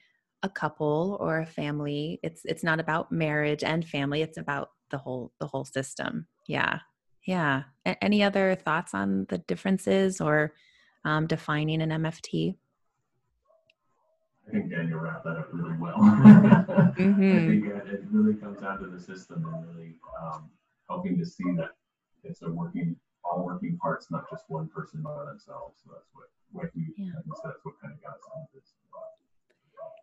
a 0.43 0.49
couple 0.49 1.17
or 1.19 1.39
a 1.39 1.45
family. 1.45 2.19
It's 2.21 2.41
it's 2.45 2.63
not 2.63 2.79
about 2.79 3.11
marriage 3.11 3.63
and 3.63 3.83
family, 3.83 4.21
it's 4.21 4.37
about 4.37 4.69
the 4.91 4.99
whole 4.99 5.31
the 5.39 5.47
whole 5.47 5.65
system. 5.65 6.27
Yeah. 6.47 6.79
Yeah. 7.25 7.63
A- 7.87 8.03
any 8.03 8.21
other 8.21 8.53
thoughts 8.53 8.93
on 8.93 9.25
the 9.29 9.39
differences 9.39 10.21
or 10.21 10.53
um, 11.05 11.25
defining 11.25 11.81
an 11.81 11.89
MFT? 11.89 12.55
I 14.47 14.51
think 14.51 14.69
Daniel 14.69 14.99
wrapped 14.99 15.23
that 15.25 15.37
up 15.37 15.49
really 15.53 15.77
well. 15.77 15.95
Mm-hmm. 16.95 17.35
I 17.35 17.39
think 17.49 17.65
it 17.91 18.03
really 18.09 18.35
comes 18.35 18.61
down 18.61 18.79
to 18.79 18.87
the 18.87 18.99
system 18.99 19.45
and 19.53 19.67
really 19.67 19.95
um, 20.21 20.49
Helping 20.87 21.17
to 21.17 21.25
see 21.25 21.43
that 21.57 21.71
it's 22.23 22.41
a 22.43 22.49
working, 22.49 22.95
all 23.23 23.43
working 23.43 23.75
parts, 23.77 24.11
not 24.11 24.29
just 24.29 24.43
one 24.49 24.67
person 24.67 25.01
by 25.01 25.25
themselves. 25.25 25.81
So 25.83 25.91
that's 25.91 26.07
what, 26.13 26.27
like 26.53 26.71
we, 26.75 26.83
Yeah. 26.95 27.11
we 27.25 27.31
that's 27.43 27.57
what 27.63 27.73
kind 27.81 27.93
of 27.93 28.01
got 28.03 28.13
us 28.13 28.21
into 28.35 28.47
this. 28.53 28.73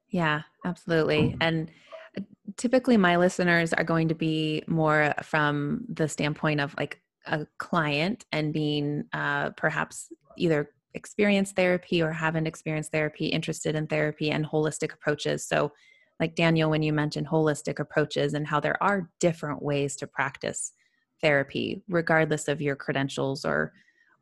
Yeah, 0.08 0.42
absolutely. 0.64 1.36
And 1.40 1.70
uh, 2.18 2.22
typically, 2.56 2.96
my 2.96 3.16
listeners 3.16 3.72
are 3.72 3.84
going 3.84 4.08
to 4.08 4.14
be 4.16 4.64
more 4.66 5.14
from 5.22 5.84
the 5.88 6.08
standpoint 6.08 6.60
of 6.60 6.74
like 6.76 7.00
a 7.26 7.46
client 7.58 8.24
and 8.32 8.52
being 8.52 9.04
uh, 9.12 9.50
perhaps 9.50 10.12
either 10.36 10.70
experienced 10.94 11.56
therapy 11.56 12.02
or 12.02 12.12
haven't 12.12 12.46
experienced 12.46 12.92
therapy, 12.92 13.26
interested 13.26 13.74
in 13.74 13.86
therapy 13.86 14.30
and 14.30 14.44
holistic 14.46 14.92
approaches. 14.92 15.44
So, 15.46 15.72
like 16.20 16.34
Daniel, 16.34 16.70
when 16.70 16.82
you 16.82 16.92
mentioned 16.92 17.26
holistic 17.26 17.78
approaches 17.78 18.34
and 18.34 18.46
how 18.46 18.60
there 18.60 18.80
are 18.82 19.10
different 19.18 19.62
ways 19.62 19.96
to 19.96 20.06
practice 20.06 20.72
therapy, 21.20 21.82
regardless 21.88 22.48
of 22.48 22.60
your 22.60 22.76
credentials 22.76 23.44
or 23.44 23.72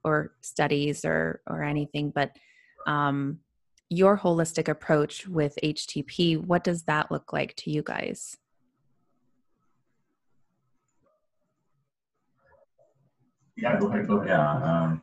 or 0.03 0.33
studies 0.41 1.05
or 1.05 1.41
or 1.47 1.63
anything, 1.63 2.11
but 2.11 2.37
um, 2.87 3.41
your 3.91 4.17
holistic 4.17 4.69
approach 4.69 5.27
with 5.27 5.59
HTP, 5.63 6.43
what 6.43 6.65
does 6.65 6.85
that 6.85 7.11
look 7.11 7.33
like 7.33 7.55
to 7.57 7.71
you 7.71 7.83
guys? 7.83 8.37
Yeah, 13.57 13.79
go 13.79 13.89
ahead, 13.89 14.07
go 14.07 14.17
ahead. 14.19 14.29
Yeah, 14.29 14.53
um, 14.53 15.03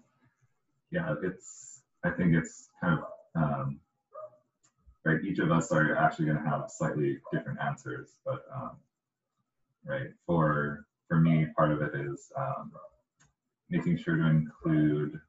yeah, 0.92 1.16
it's. 1.24 1.82
I 2.04 2.12
think 2.12 2.36
it's 2.36 2.70
kind 2.80 3.00
of 3.00 3.42
um, 3.42 3.80
right. 5.04 5.22
Each 5.24 5.40
of 5.40 5.52
us 5.52 5.72
are 5.72 5.96
actually 5.98 6.26
going 6.26 6.44
to 6.44 6.50
have 6.50 6.70
slightly 6.70 7.20
different 7.32 7.60
answers, 7.60 8.10
but 8.26 8.46
um, 8.54 8.78
right 9.86 10.10
for 10.26 10.86
for 11.08 11.18
me, 11.20 11.48
part 11.56 11.72
of 11.72 11.82
it 11.82 11.96
is 11.96 12.32
um, 12.38 12.72
making 13.70 13.98
sure 13.98 14.16
to 14.16 14.26
include 14.26 15.20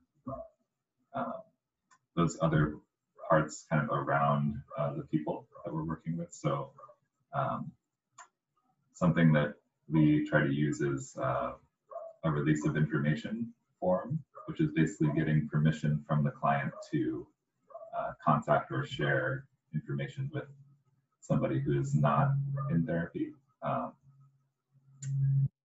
uh, 1.14 1.32
those 2.16 2.36
other 2.40 2.76
parts 3.28 3.66
kind 3.70 3.82
of 3.82 3.90
around 3.90 4.60
uh, 4.76 4.94
the 4.94 5.02
people 5.02 5.46
that 5.64 5.72
we're 5.72 5.84
working 5.84 6.16
with. 6.16 6.32
So 6.32 6.70
um, 7.32 7.70
something 8.94 9.32
that 9.32 9.54
we 9.88 10.28
try 10.28 10.42
to 10.42 10.52
use 10.52 10.80
is 10.80 11.16
uh, 11.20 11.52
a 12.24 12.30
release 12.30 12.66
of 12.66 12.76
information 12.76 13.52
form, 13.80 14.22
which 14.48 14.60
is 14.60 14.70
basically 14.74 15.10
getting 15.14 15.46
permission 15.52 16.02
from 16.08 16.24
the 16.24 16.30
client 16.30 16.72
to 16.90 17.26
uh, 17.96 18.12
contact 18.24 18.72
or 18.72 18.86
share 18.86 19.44
information 19.74 20.30
with 20.32 20.44
somebody 21.20 21.60
who 21.60 21.78
is 21.78 21.94
not 21.94 22.30
in 22.70 22.86
therapy. 22.86 23.28
Um, 23.62 23.92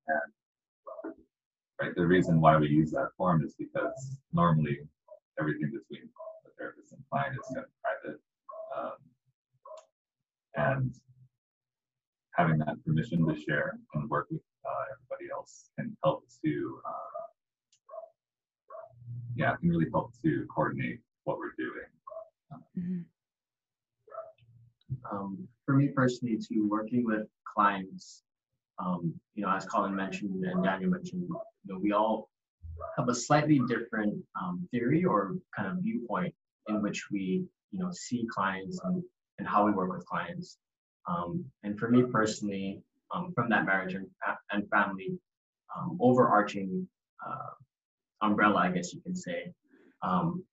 and 0.07 1.13
right, 1.81 1.95
the 1.95 2.05
reason 2.05 2.41
why 2.41 2.57
we 2.57 2.67
use 2.67 2.91
that 2.91 3.07
form 3.17 3.41
is 3.45 3.55
because 3.57 4.17
normally 4.33 4.79
everything 5.39 5.71
between 5.71 6.09
the 6.43 6.51
therapist 6.59 6.91
and 6.91 7.01
client 7.09 7.37
is 7.39 7.55
kind 7.55 7.65
of 7.65 7.71
private. 7.81 8.19
Um, 8.77 8.97
and 10.55 10.93
having 12.35 12.57
that 12.59 12.83
permission 12.85 13.25
to 13.27 13.39
share 13.39 13.77
and 13.93 14.09
work 14.09 14.27
with 14.29 14.41
uh, 14.65 14.83
everybody 14.91 15.31
else 15.31 15.69
can 15.77 15.95
help 16.03 16.25
to, 16.43 16.79
uh, 16.85 17.12
yeah, 19.35 19.53
it 19.53 19.59
can 19.59 19.69
really 19.69 19.89
help 19.91 20.11
to 20.23 20.45
coordinate 20.53 20.99
what 21.23 21.37
we're 21.37 21.53
doing. 21.57 21.89
Mhm. 22.77 23.05
um, 25.11 25.47
for 25.65 25.73
me 25.75 25.87
personally, 25.89 26.37
to 26.37 26.67
working 26.67 27.03
with 27.03 27.27
clients, 27.45 28.23
um, 28.79 29.19
you 29.33 29.43
know, 29.43 29.49
as 29.49 29.65
Colin 29.65 29.95
mentioned 29.95 30.43
and 30.45 30.63
Daniel 30.63 30.91
mentioned, 30.91 31.27
you 31.27 31.73
know, 31.73 31.79
we 31.79 31.91
all 31.93 32.29
have 32.97 33.09
a 33.09 33.15
slightly 33.15 33.59
different 33.67 34.23
um, 34.39 34.67
theory 34.71 35.03
or 35.03 35.35
kind 35.55 35.67
of 35.67 35.77
viewpoint 35.83 36.33
in 36.67 36.81
which 36.81 37.09
we, 37.11 37.43
you 37.71 37.79
know, 37.79 37.91
see 37.91 38.25
clients 38.31 38.79
and, 38.83 39.03
and 39.39 39.47
how 39.47 39.65
we 39.65 39.71
work 39.71 39.91
with 39.91 40.05
clients. 40.05 40.57
Um, 41.07 41.43
and 41.63 41.77
for 41.79 41.89
me 41.89 42.03
personally, 42.03 42.81
um, 43.13 43.31
from 43.33 43.49
that 43.49 43.65
marriage 43.65 43.93
and, 43.93 44.07
and 44.51 44.69
family 44.69 45.17
um, 45.75 45.97
overarching 46.01 46.87
uh, 47.25 47.51
umbrella, 48.23 48.59
I 48.59 48.71
guess 48.71 48.93
you 48.93 49.01
can 49.01 49.15
say, 49.15 49.53
um, 50.01 50.43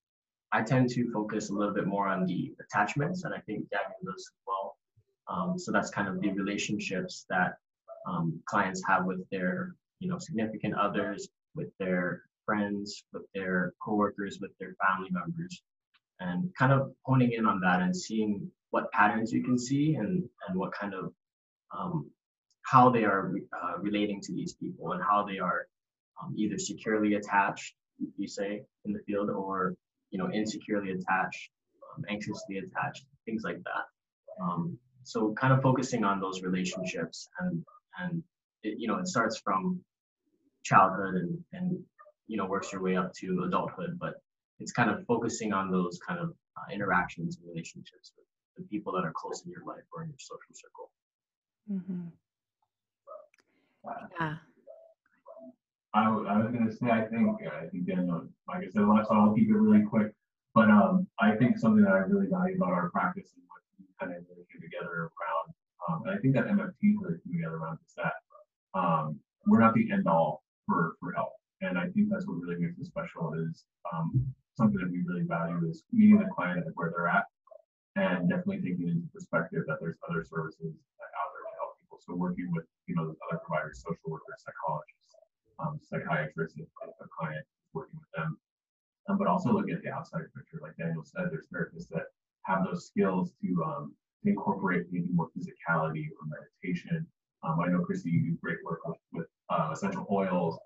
I 0.53 0.63
tend 0.63 0.91
to 0.91 1.11
focus 1.13 1.51
a 1.51 1.55
little 1.55 1.75
bit 1.75 1.87
more 1.87 2.09
on 2.09 2.27
the 2.27 2.53
attachments, 2.61 3.25
and 3.25 3.33
I 3.33 3.39
think 3.47 3.71
Daniel 3.71 4.01
does 4.05 4.31
as 4.33 4.41
well. 4.47 4.77
Um, 5.29 5.59
so 5.59 5.71
that's 5.71 5.91
kind 5.91 6.09
of 6.09 6.21
the 6.21 6.31
relationships 6.33 7.25
that 7.31 7.55
um, 8.09 8.41
clients 8.47 8.83
have 8.89 9.05
with 9.05 9.21
their, 9.31 9.75
you 10.01 10.09
know, 10.09 10.19
significant 10.19 10.75
others, 10.75 11.29
with 11.55 11.69
their 11.79 12.23
friends, 12.45 13.05
with 13.13 13.23
their 13.35 13.75
coworkers, 13.85 14.39
with 14.41 14.51
their 14.59 14.75
family 14.85 15.11
members, 15.13 15.63
and 16.19 16.53
kind 16.59 16.73
of 16.73 16.93
honing 17.05 17.33
in 17.33 17.47
on 17.47 17.61
that 17.61 17.81
and 17.81 17.95
seeing 17.95 18.51
what 18.71 18.91
patterns 18.93 19.33
you 19.33 19.43
can 19.43 19.59
see 19.59 19.95
and 19.95 20.29
and 20.49 20.59
what 20.59 20.73
kind 20.73 20.95
of 20.95 21.13
um, 21.77 22.11
how 22.63 22.91
they 22.91 23.05
are 23.05 23.29
re- 23.29 23.43
uh, 23.53 23.79
relating 23.79 24.21
to 24.21 24.33
these 24.33 24.55
people 24.55 24.93
and 24.93 25.03
how 25.03 25.25
they 25.25 25.39
are 25.39 25.67
um, 26.23 26.35
either 26.37 26.59
securely 26.59 27.15
attached, 27.15 27.75
you 28.17 28.29
say, 28.29 28.63
in 28.85 28.93
the 28.93 29.01
field, 29.01 29.31
or 29.31 29.75
you 30.11 30.19
know, 30.19 30.31
insecurely 30.33 30.91
attached, 30.91 31.51
um, 31.97 32.05
anxiously 32.09 32.59
attached, 32.59 33.05
things 33.25 33.43
like 33.45 33.63
that. 33.63 33.85
Um, 34.43 34.79
so 35.05 35.33
kind 35.33 35.53
of 35.53 35.63
focusing 35.63 36.05
on 36.05 36.21
those 36.21 36.43
relationships 36.43 37.29
and 37.41 37.65
and 37.99 38.23
it, 38.63 38.77
you 38.79 38.87
know 38.89 38.99
it 38.99 39.09
starts 39.09 39.39
from 39.39 39.81
childhood 40.63 41.15
and 41.15 41.45
and 41.53 41.83
you 42.27 42.37
know 42.37 42.47
works 42.47 42.73
your 42.73 42.83
way 42.83 42.97
up 42.97 43.13
to 43.15 43.45
adulthood, 43.47 43.99
but 43.99 44.15
it's 44.59 44.73
kind 44.73 44.91
of 44.91 45.05
focusing 45.07 45.53
on 45.53 45.71
those 45.71 45.99
kind 46.07 46.21
of 46.21 46.31
uh, 46.57 46.73
interactions 46.73 47.37
and 47.37 47.49
relationships 47.49 48.13
with 48.17 48.27
the 48.57 48.63
people 48.69 48.93
that 48.93 49.05
are 49.05 49.13
close 49.15 49.43
in 49.45 49.51
your 49.51 49.65
life 49.65 49.85
or 49.93 50.03
in 50.03 50.11
your 50.11 50.19
social 50.19 50.53
circle. 50.53 50.91
mm-hmm. 51.71 52.09
wow. 53.83 53.95
Yeah. 54.21 54.35
I, 55.93 56.09
was 56.09 56.53
gonna 56.53 56.71
say, 56.71 56.91
I 56.91 57.07
think, 57.07 57.29
I 57.43 57.67
think 57.67 57.87
Daniel, 57.87 58.29
like 58.47 58.63
I 58.63 58.71
said 58.71 58.87
last 58.87 59.09
time, 59.09 59.19
I'll 59.19 59.35
keep 59.35 59.49
it 59.49 59.55
really 59.55 59.83
quick. 59.85 60.13
But, 60.55 60.71
um, 60.71 61.07
I 61.19 61.37
think 61.37 61.59
something 61.59 61.83
that 61.85 61.93
I 61.93 61.99
really 61.99 62.27
value 62.27 62.57
about 62.57 62.73
our 62.73 62.91
practice 62.91 63.31
and 63.35 63.43
what 63.47 63.63
we 63.79 63.87
kind 63.99 64.13
of 64.17 64.25
really 64.31 64.47
came 64.51 64.63
together 64.63 65.11
around, 65.11 65.47
um, 65.89 66.03
and 66.07 66.15
I 66.15 66.19
think 66.19 66.35
that 66.35 66.47
MFT 66.47 66.95
really 67.01 67.19
came 67.23 67.35
together 67.35 67.57
around 67.57 67.79
is 67.87 67.95
that, 67.97 68.15
um, 68.79 69.19
we're 69.47 69.61
not 69.61 69.75
the 69.75 69.91
end 69.91 70.07
all 70.07 70.43
for, 70.67 70.95
for 71.01 71.13
help. 71.13 71.33
And 71.61 71.79
I 71.79 71.89
think 71.91 72.09
that's 72.11 72.27
what 72.27 72.39
really 72.39 72.57
makes 72.57 72.79
it 72.79 72.87
special 72.87 73.35
is, 73.35 73.65
um, 73.93 74.27
something 74.55 74.79
that 74.79 74.91
we 74.91 75.03
really 75.07 75.27
value 75.27 75.59
is 75.69 75.85
meeting 75.93 76.19
the 76.19 76.29
client 76.35 76.59
at 76.59 76.73
where 76.75 76.91
they're 76.91 77.09
at. 77.09 77.25
And 77.97 78.31
definitely 78.31 78.63
taking 78.63 78.87
into 78.87 79.09
perspective 79.13 79.67
that 79.67 79.79
there's 79.81 79.99
other 80.09 80.23
services 80.23 80.79
out 81.03 81.29
there 81.35 81.43
to 81.43 81.53
help 81.59 81.75
people. 81.83 81.99
So 81.99 82.15
working 82.15 82.49
with, 82.55 82.65
you 82.87 82.95
know, 82.95 83.05
those 83.05 83.19
other 83.29 83.43
providers, 83.43 83.83
social 83.83 84.15
workers, 84.15 84.47
psychologists, 84.47 85.00
um, 85.61 85.79
psychiatrists, 85.83 86.59
if 86.59 86.67
a 87.01 87.09
client 87.17 87.41
is 87.41 87.71
working 87.75 87.99
with 87.99 88.11
them. 88.17 88.39
Um, 89.09 89.19
but 89.19 89.27
also 89.27 89.53
looking 89.53 89.75
at 89.75 89.83
the 89.83 89.91
outside 89.91 90.23
picture, 90.37 90.59
like 90.63 90.77
Daniel 90.77 91.03
said, 91.05 91.31
there's 91.31 91.47
therapists 91.53 91.89
that 91.89 92.05
have 92.43 92.65
those 92.65 92.87
skills 92.87 93.33
to 93.43 93.63
um, 93.65 93.95
incorporate 94.25 94.87
maybe 94.91 95.09
more 95.13 95.29
physicality 95.37 96.07
or 96.15 96.27
meditation. 96.29 97.07
Um, 97.43 97.59
I 97.61 97.69
know 97.69 97.81
Chrissy, 97.81 98.11
you 98.11 98.21
do 98.23 98.39
great 98.43 98.59
work 98.65 98.81
with, 99.13 99.27
uh, 99.49 99.71
essential 99.73 100.07
oils 100.13 100.59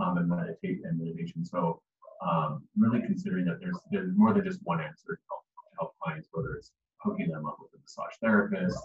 um, 0.00 0.18
and 0.18 0.28
meditate 0.28 0.80
and 0.84 0.98
meditation. 0.98 1.44
So 1.44 1.80
um, 2.26 2.64
really 2.76 3.00
considering 3.02 3.44
that 3.44 3.60
there's 3.60 3.78
there's 3.90 4.10
more 4.16 4.32
than 4.32 4.44
just 4.44 4.60
one 4.64 4.80
answer 4.80 5.14
to 5.14 5.22
help, 5.28 5.42
to 5.44 5.76
help 5.78 5.94
clients, 6.02 6.28
whether 6.32 6.54
it's 6.54 6.72
hooking 6.96 7.28
them 7.28 7.46
up 7.46 7.58
with 7.60 7.70
a 7.74 7.78
massage 7.80 8.14
therapist, 8.20 8.78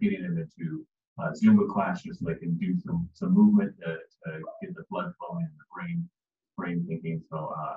getting 0.00 0.22
them 0.22 0.38
into 0.38 0.86
uh, 1.18 1.32
Zumba 1.32 1.68
class 1.68 2.02
just 2.02 2.20
so 2.20 2.26
they 2.26 2.34
can 2.34 2.54
do 2.58 2.76
some 2.84 3.08
some 3.12 3.34
movement 3.34 3.74
to, 3.80 3.86
to 3.86 4.40
get 4.62 4.74
the 4.74 4.84
blood 4.90 5.12
flowing 5.18 5.44
in 5.44 5.52
the 5.58 5.68
brain, 5.74 6.08
brain 6.56 6.84
thinking. 6.88 7.22
So 7.30 7.54
uh, 7.56 7.76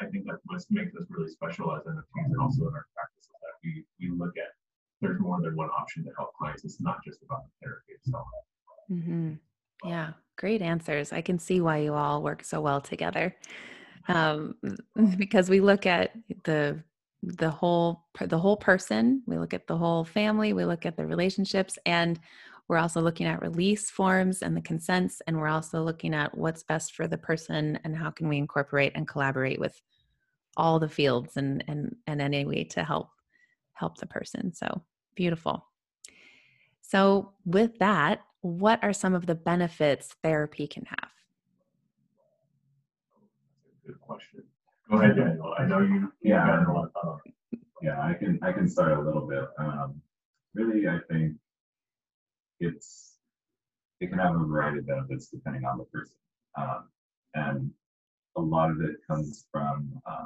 I 0.00 0.06
think 0.06 0.26
that 0.26 0.38
what 0.44 0.62
makes 0.70 0.94
us 0.94 1.04
really 1.08 1.30
special 1.30 1.74
as 1.74 1.82
MFTs 1.84 2.26
and 2.26 2.40
also 2.40 2.68
in 2.68 2.74
our 2.74 2.86
practice 2.94 3.24
is 3.24 3.36
that 3.40 3.54
we 3.64 3.84
we 4.00 4.16
look 4.16 4.36
at 4.36 4.52
there's 5.00 5.20
more 5.20 5.40
than 5.40 5.56
one 5.56 5.68
option 5.70 6.04
to 6.04 6.10
help 6.16 6.32
clients. 6.34 6.64
It's 6.64 6.80
not 6.80 6.98
just 7.04 7.22
about 7.22 7.44
the 7.44 7.66
therapy 7.66 7.92
itself. 7.94 8.26
hmm 8.88 9.32
Yeah, 9.84 10.12
great 10.36 10.62
answers. 10.62 11.12
I 11.12 11.20
can 11.22 11.38
see 11.38 11.60
why 11.60 11.78
you 11.78 11.94
all 11.94 12.22
work 12.22 12.44
so 12.44 12.60
well 12.60 12.80
together. 12.80 13.34
Um, 14.08 14.56
because 15.16 15.50
we 15.50 15.60
look 15.60 15.86
at 15.86 16.12
the 16.44 16.82
the 17.24 17.50
whole 17.50 18.06
the 18.20 18.38
whole 18.38 18.56
person, 18.56 19.22
we 19.26 19.38
look 19.38 19.54
at 19.54 19.66
the 19.66 19.76
whole 19.76 20.04
family, 20.04 20.52
we 20.52 20.64
look 20.64 20.86
at 20.86 20.96
the 20.96 21.06
relationships, 21.06 21.78
and 21.86 22.18
we're 22.68 22.78
also 22.78 23.00
looking 23.00 23.26
at 23.26 23.42
release 23.42 23.90
forms 23.90 24.42
and 24.42 24.56
the 24.56 24.60
consents, 24.62 25.20
and 25.26 25.36
we're 25.36 25.48
also 25.48 25.82
looking 25.82 26.14
at 26.14 26.36
what's 26.36 26.62
best 26.62 26.94
for 26.94 27.06
the 27.06 27.18
person 27.18 27.78
and 27.84 27.96
how 27.96 28.10
can 28.10 28.28
we 28.28 28.38
incorporate 28.38 28.92
and 28.94 29.06
collaborate 29.06 29.60
with 29.60 29.80
all 30.56 30.78
the 30.78 30.88
fields 30.88 31.36
and 31.36 31.64
and 31.68 31.96
and 32.06 32.20
any 32.20 32.44
way 32.44 32.64
to 32.64 32.84
help 32.84 33.08
help 33.74 33.98
the 33.98 34.06
person. 34.06 34.52
So 34.54 34.82
beautiful. 35.14 35.66
So 36.82 37.32
with 37.44 37.78
that, 37.78 38.20
what 38.42 38.82
are 38.82 38.92
some 38.92 39.14
of 39.14 39.26
the 39.26 39.34
benefits 39.34 40.14
therapy 40.22 40.66
can 40.66 40.84
have? 40.84 41.10
Good 43.86 44.00
question. 44.00 44.44
Go 44.90 44.98
ahead, 44.98 45.16
Daniel. 45.16 45.54
I 45.58 45.64
know 45.66 45.80
you. 45.80 46.12
you 46.22 46.32
Yeah. 46.32 46.46
got 46.46 46.68
a 46.68 46.72
lot 46.72 46.84
of 46.86 46.92
thought 46.92 47.06
on 47.06 47.20
it. 47.26 47.58
Yeah, 47.82 48.00
I 48.00 48.14
can 48.14 48.38
I 48.42 48.52
can 48.52 48.68
start 48.68 48.92
a 48.92 49.00
little 49.00 49.26
bit. 49.26 49.44
Um, 49.58 50.00
really, 50.54 50.86
I 50.88 50.98
think 51.10 51.36
it's 52.62 53.18
it 54.00 54.08
can 54.08 54.18
have 54.18 54.34
a 54.34 54.38
variety 54.38 54.78
of 54.78 54.86
benefits 54.86 55.28
depending 55.28 55.64
on 55.64 55.78
the 55.78 55.84
person, 55.84 56.16
um, 56.56 56.88
and 57.34 57.70
a 58.36 58.40
lot 58.40 58.70
of 58.70 58.80
it 58.80 58.96
comes 59.06 59.46
from 59.52 60.00
uh, 60.06 60.24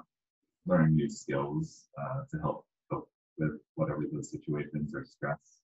learning 0.67 0.95
new 0.95 1.09
skills 1.09 1.89
uh, 1.99 2.23
to 2.31 2.39
help 2.39 2.65
cope 2.91 3.11
with 3.39 3.61
whatever 3.75 4.05
those 4.13 4.31
situations 4.31 4.95
or 4.95 5.05
stress 5.05 5.61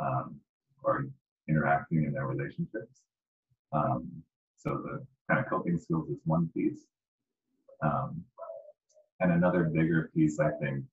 um, 0.00 0.36
or 0.82 1.06
interacting 1.48 2.04
in 2.04 2.12
their 2.12 2.26
relationships. 2.26 3.02
Um, 3.72 4.10
so 4.56 4.82
the 4.84 5.06
kind 5.28 5.40
of 5.40 5.48
coping 5.48 5.78
skills 5.78 6.08
is 6.08 6.18
one 6.24 6.50
piece. 6.54 6.80
Um, 7.82 8.22
and 9.20 9.32
another 9.32 9.64
bigger 9.64 10.10
piece, 10.14 10.38
I 10.40 10.50
think, 10.60 10.84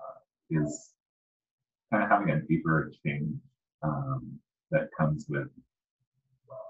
uh, 0.00 0.18
is 0.50 0.90
kind 1.90 2.02
of 2.02 2.10
having 2.10 2.30
a 2.30 2.40
deeper 2.42 2.92
change 3.04 3.38
um, 3.82 4.38
that 4.74 4.88
comes 4.98 5.26
with 5.28 5.48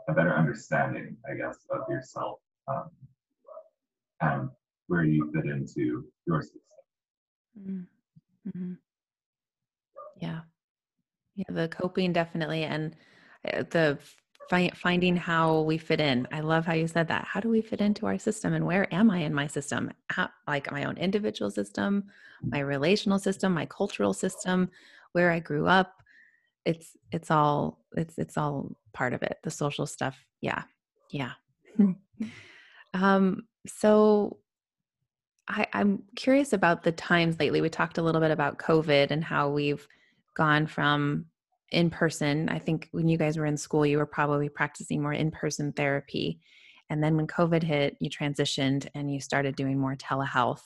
a 0.08 0.12
better 0.12 0.34
understanding, 0.34 1.16
I 1.28 1.34
guess, 1.34 1.58
of 1.70 1.88
yourself 1.88 2.38
um, 2.68 2.90
and 4.20 4.50
where 4.88 5.04
you 5.04 5.32
fit 5.34 5.46
into 5.46 6.04
your 6.26 6.42
system. 6.42 6.60
Mm-hmm. 7.58 8.72
Yeah. 10.20 10.40
Yeah, 11.36 11.44
the 11.48 11.68
coping 11.68 12.12
definitely, 12.12 12.62
and 12.62 12.94
uh, 13.52 13.64
the 13.70 13.98
fi- 14.48 14.70
finding 14.74 15.16
how 15.16 15.62
we 15.62 15.78
fit 15.78 16.00
in. 16.00 16.28
I 16.30 16.40
love 16.40 16.64
how 16.64 16.74
you 16.74 16.86
said 16.86 17.08
that. 17.08 17.24
How 17.24 17.40
do 17.40 17.48
we 17.48 17.60
fit 17.60 17.80
into 17.80 18.06
our 18.06 18.18
system, 18.18 18.52
and 18.52 18.64
where 18.64 18.92
am 18.94 19.10
I 19.10 19.18
in 19.18 19.34
my 19.34 19.48
system? 19.48 19.90
How, 20.10 20.28
like 20.46 20.70
my 20.70 20.84
own 20.84 20.96
individual 20.96 21.50
system, 21.50 22.04
my 22.44 22.60
relational 22.60 23.18
system, 23.18 23.52
my 23.52 23.66
cultural 23.66 24.12
system, 24.12 24.70
where 25.12 25.32
I 25.32 25.40
grew 25.40 25.66
up. 25.66 26.03
It's 26.64 26.96
it's 27.12 27.30
all 27.30 27.84
it's 27.96 28.18
it's 28.18 28.36
all 28.36 28.76
part 28.92 29.12
of 29.12 29.22
it. 29.22 29.38
The 29.42 29.50
social 29.50 29.86
stuff. 29.86 30.16
Yeah, 30.40 30.62
yeah. 31.10 31.32
um. 32.94 33.42
So 33.66 34.38
I, 35.48 35.66
I'm 35.72 36.02
curious 36.16 36.52
about 36.52 36.82
the 36.82 36.92
times 36.92 37.38
lately. 37.38 37.60
We 37.60 37.68
talked 37.68 37.98
a 37.98 38.02
little 38.02 38.20
bit 38.20 38.30
about 38.30 38.58
COVID 38.58 39.10
and 39.10 39.22
how 39.22 39.50
we've 39.50 39.86
gone 40.34 40.66
from 40.66 41.26
in 41.70 41.90
person. 41.90 42.48
I 42.48 42.58
think 42.58 42.88
when 42.92 43.08
you 43.08 43.18
guys 43.18 43.36
were 43.36 43.46
in 43.46 43.56
school, 43.56 43.84
you 43.84 43.98
were 43.98 44.06
probably 44.06 44.48
practicing 44.48 45.02
more 45.02 45.12
in 45.12 45.30
person 45.30 45.72
therapy. 45.72 46.40
And 46.90 47.02
then 47.02 47.16
when 47.16 47.26
COVID 47.26 47.62
hit, 47.62 47.96
you 48.00 48.10
transitioned 48.10 48.88
and 48.94 49.12
you 49.12 49.20
started 49.20 49.56
doing 49.56 49.78
more 49.78 49.96
telehealth. 49.96 50.62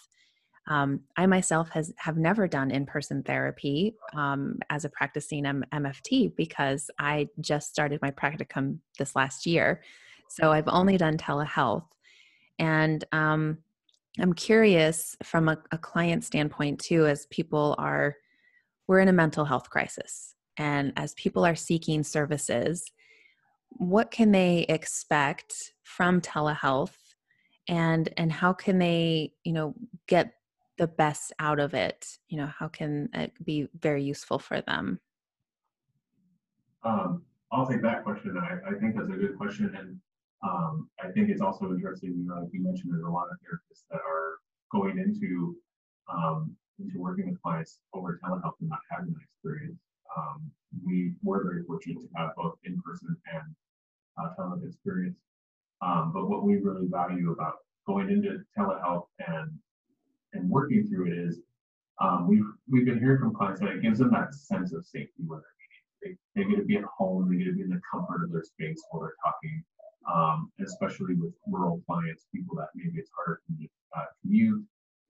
Um, 0.69 1.01
I 1.17 1.27
myself 1.27 1.71
has 1.71 1.93
have 1.97 2.19
never 2.19 2.47
done 2.47 2.71
in 2.71 2.85
person 2.85 3.23
therapy 3.23 3.95
um, 4.15 4.59
as 4.69 4.85
a 4.85 4.91
practicing 4.91 5.47
M- 5.47 5.65
MFT 5.73 6.37
because 6.37 6.91
I 6.99 7.29
just 7.41 7.71
started 7.71 8.01
my 8.03 8.11
practicum 8.11 8.79
this 8.99 9.17
last 9.17 9.47
year. 9.47 9.83
So 10.29 10.53
I've 10.53 10.69
only 10.69 10.99
done 10.99 11.17
telehealth. 11.17 11.87
And 12.59 13.03
um, 13.13 13.59
I'm 14.21 14.35
curious 14.35 15.17
from 15.23 15.49
a, 15.49 15.59
a 15.73 15.79
client 15.79 16.25
standpoint 16.25 16.81
too, 16.81 17.07
as 17.07 17.27
people 17.27 17.75
are, 17.79 18.17
we're 18.87 19.01
in 19.01 19.09
a 19.09 19.13
mental 19.13 19.47
health 19.47 19.71
crisis. 19.71 20.35
And 20.59 20.93
as 20.97 21.15
people 21.15 21.47
are 21.47 21.55
seeking 21.55 22.03
services, 22.03 22.85
what 23.71 24.11
can 24.11 24.33
they 24.33 24.67
expect 24.69 25.73
from 25.83 26.21
telehealth 26.21 26.93
and 27.69 28.09
and 28.17 28.33
how 28.33 28.53
can 28.53 28.79
they 28.79 29.33
you 29.45 29.53
know 29.53 29.75
get 30.07 30.33
the 30.79 30.87
best 30.87 31.33
out 31.39 31.61
of 31.61 31.75
it 31.75 32.19
you 32.29 32.39
know 32.39 32.47
how 32.47 32.69
can 32.69 33.09
it 33.15 33.33
be 33.45 33.69
very 33.79 34.03
useful 34.03 34.39
for 34.39 34.61
them 34.63 34.99
Um, 36.85 37.23
I'll 37.51 37.67
take 37.67 37.83
that 37.83 38.05
question. 38.05 38.37
I, 38.39 38.71
I 38.71 38.79
think 38.79 38.95
that's 38.97 39.09
a 39.11 39.17
good 39.17 39.37
question. 39.37 39.75
And 39.77 39.99
um, 40.43 40.89
I 41.03 41.11
think 41.11 41.31
it's 41.31 41.41
also 41.41 41.71
interesting, 41.73 42.27
like 42.29 42.49
you 42.53 42.63
mentioned, 42.63 42.93
there's 42.93 43.05
a 43.05 43.09
lot 43.09 43.27
of 43.31 43.37
therapists 43.43 43.85
that 43.91 44.01
are 44.01 44.39
going 44.71 44.99
into 44.99 45.57
um, 46.13 46.55
into 46.79 46.99
working 47.01 47.29
with 47.29 47.43
clients 47.43 47.81
over 47.93 48.21
telehealth 48.23 48.55
and 48.61 48.69
not 48.69 48.79
having 48.91 49.13
that 49.13 49.25
experience. 49.29 49.81
Um, 50.17 50.51
we 50.85 51.15
were 51.23 51.43
very 51.43 51.65
fortunate 51.65 51.99
to 52.01 52.09
have 52.17 52.31
both 52.37 52.55
in-person 52.65 53.17
and 53.35 53.55
uh, 54.17 54.29
telehealth 54.39 54.67
experience. 54.67 55.19
Um, 55.83 56.13
but 56.15 56.29
what 56.29 56.45
we 56.45 56.57
really 56.57 56.87
value 56.87 57.33
about 57.33 57.57
going 57.87 58.11
into 58.11 58.39
telehealth 58.57 59.07
and 59.27 59.51
and 60.33 60.49
working 60.49 60.87
through 60.87 61.13
it 61.13 61.19
is 61.19 61.41
um, 62.01 62.29
we've 62.29 62.47
we've 62.71 62.87
been 62.87 62.99
hearing 62.99 63.19
from 63.19 63.35
clients 63.35 63.61
that 63.61 63.71
it 63.71 63.83
gives 63.83 63.99
them 63.99 64.11
that 64.13 64.35
sense 64.35 64.73
of 64.73 64.85
safety 64.85 65.25
when 65.27 65.41
they're 65.41 65.59
meeting. 65.59 66.19
They, 66.35 66.43
they 66.43 66.49
get 66.49 66.61
to 66.61 66.65
be 66.65 66.77
at 66.77 66.85
home, 66.85 67.29
they 67.29 67.39
get 67.39 67.51
to 67.51 67.57
be 67.57 67.63
in 67.63 67.71
the 67.71 67.81
comfort 67.91 68.25
of 68.25 68.33
their 68.33 68.45
space 68.45 68.83
while 68.91 69.03
they're 69.03 69.19
talking. 69.25 69.65
Um, 70.09 70.51
especially 70.65 71.17
with 71.17 71.35
rural 71.47 71.83
clients, 71.87 72.25
people 72.35 72.57
that 72.57 72.69
maybe 72.75 72.99
it's 72.99 73.11
harder 73.15 73.43
to 73.47 73.69
uh, 73.95 74.05
commute. 74.23 74.65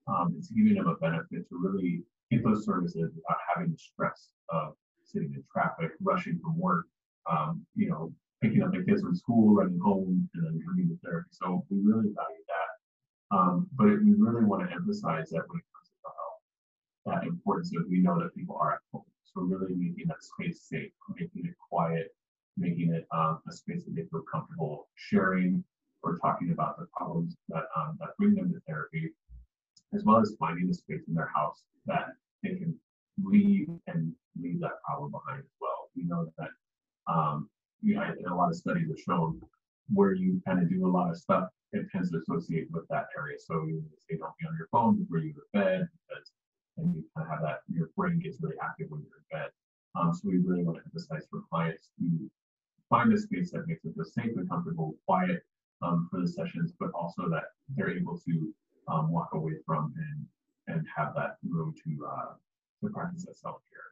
Um, 0.09 0.35
it's 0.37 0.49
giving 0.49 0.75
them 0.75 0.89
a 0.89 0.97
benefit 0.97 1.49
to 1.49 1.55
really 1.55 2.03
get 2.33 2.43
those 2.43 2.65
services 2.65 3.13
without 3.15 3.39
having 3.55 3.71
the 3.71 3.79
stress 3.79 4.31
of 4.49 4.75
sitting 5.05 5.33
in 5.35 5.45
traffic, 5.53 5.93
rushing 6.01 6.41
from 6.43 6.59
work, 6.59 6.87
um, 7.31 7.65
you 7.77 7.89
know, 7.89 8.13
picking 8.43 8.63
up 8.63 8.73
the 8.73 8.83
kids 8.83 9.03
from 9.03 9.15
school, 9.15 9.55
running 9.55 9.79
home, 9.79 10.29
and 10.35 10.45
then 10.45 10.61
coming 10.67 10.89
to 10.89 10.99
therapy. 11.05 11.29
So 11.33 11.65
we 11.71 11.79
really 11.79 12.13
value 12.15 12.45
that. 12.49 12.68
Um, 13.31 13.69
but 13.77 13.87
we 13.87 14.15
really 14.17 14.45
want 14.45 14.69
to 14.69 14.75
emphasize 14.75 15.31
that 15.31 15.45
when 15.49 15.59
it 15.59 15.69
comes 15.75 15.91
to 16.03 16.09
health, 16.09 17.21
that 17.21 17.27
importance 17.27 17.73
of 17.77 17.85
we 17.89 17.99
know 17.99 18.19
that 18.19 18.35
people 18.35 18.57
are 18.61 18.75
at 18.75 18.81
home. 18.93 19.05
So 19.25 19.43
really 19.43 19.75
making 19.75 20.09
that 20.09 20.23
space 20.23 20.63
safe, 20.63 20.91
making 21.15 21.47
it 21.47 21.55
quiet, 21.71 22.15
making 22.57 22.95
it 22.95 23.07
um, 23.13 23.41
a 23.49 23.53
space 23.53 23.85
that 23.85 23.95
they 23.95 24.05
feel 24.11 24.23
comfortable 24.31 24.89
sharing 24.97 25.63
or 26.03 26.17
talking 26.19 26.53
about 26.53 26.79
the 26.79 26.87
problems 26.97 27.37
that, 27.49 27.65
um, 27.77 27.99
that 28.01 28.17
bring 28.19 28.35
them 28.35 28.53
to 28.53 28.61
therapy, 28.67 29.11
as 29.95 30.05
well 30.05 30.21
as 30.21 30.35
finding 30.39 30.71
a 30.71 30.75
space 30.75 31.03
in 31.09 31.15
their 31.15 31.31
house 31.35 31.65
that 31.87 32.09
they 32.43 32.51
can 32.51 32.75
leave 33.23 33.69
and 33.87 34.13
leave 34.41 34.61
that 34.61 34.83
problem 34.85 35.11
behind 35.11 35.41
as 35.41 35.51
well. 35.61 35.91
We 35.97 36.05
know 36.05 36.33
that 36.39 36.49
um, 37.09 37.51
you 37.83 37.95
know, 37.95 38.03
a 38.31 38.35
lot 38.35 38.51
of 38.51 38.57
studies 38.57 38.89
have 38.89 38.99
shown 38.99 39.41
where 39.93 40.13
you 40.15 40.41
kind 40.47 40.63
of 40.63 40.69
do 40.69 40.87
a 40.87 40.91
lot 40.91 41.11
of 41.11 41.17
stuff, 41.17 41.49
it 41.73 41.87
tends 41.93 42.11
to 42.11 42.19
associate 42.19 42.69
with 42.71 42.87
that 42.89 43.07
area. 43.17 43.39
So 43.39 43.65
you 43.67 43.83
say 44.09 44.17
don't 44.17 44.37
be 44.39 44.47
on 44.47 44.57
your 44.57 44.69
phone 44.73 44.99
before 44.99 45.19
you 45.19 45.33
go 45.33 45.41
to 45.41 45.59
bed 45.59 45.89
because 46.09 46.33
and 46.79 46.95
you 46.95 47.05
kind 47.17 47.27
of 47.27 47.33
have 47.33 47.43
that 47.43 47.61
your 47.69 47.91
brain 47.97 48.21
gets 48.21 48.39
really 48.41 48.57
active 48.63 48.87
when 48.91 49.03
you're 49.03 49.19
in 49.19 49.41
bed. 49.41 49.51
Um, 49.99 50.13
so 50.15 50.29
we 50.29 50.39
really 50.39 50.63
want 50.63 50.79
to 50.79 50.85
emphasize 50.85 51.27
for 51.31 51.43
clients 51.51 51.91
to 51.99 52.31
find 52.89 53.13
a 53.13 53.19
space 53.19 53.51
that 53.53 53.67
makes 53.67 53.83
them 53.83 53.95
feel 53.95 54.05
safe 54.05 54.37
and 54.37 54.49
comfortable, 54.49 54.95
quiet 55.07 55.43
um, 55.83 56.09
for 56.11 56.21
the 56.21 56.29
sessions, 56.29 56.73
but 56.79 56.91
also 56.95 57.29
that 57.29 57.45
they're 57.77 57.91
able 57.91 58.19
to 58.19 58.55
um, 58.89 59.11
walk 59.11 59.31
away 59.35 59.55
from 59.67 59.93
and 59.97 60.27
and 60.69 60.87
have 60.95 61.15
that 61.15 61.37
room 61.49 61.75
to 61.85 62.07
uh, 62.07 62.33
to 62.83 62.93
practice 62.93 63.25
that 63.25 63.37
self 63.37 63.57
care. 63.71 63.89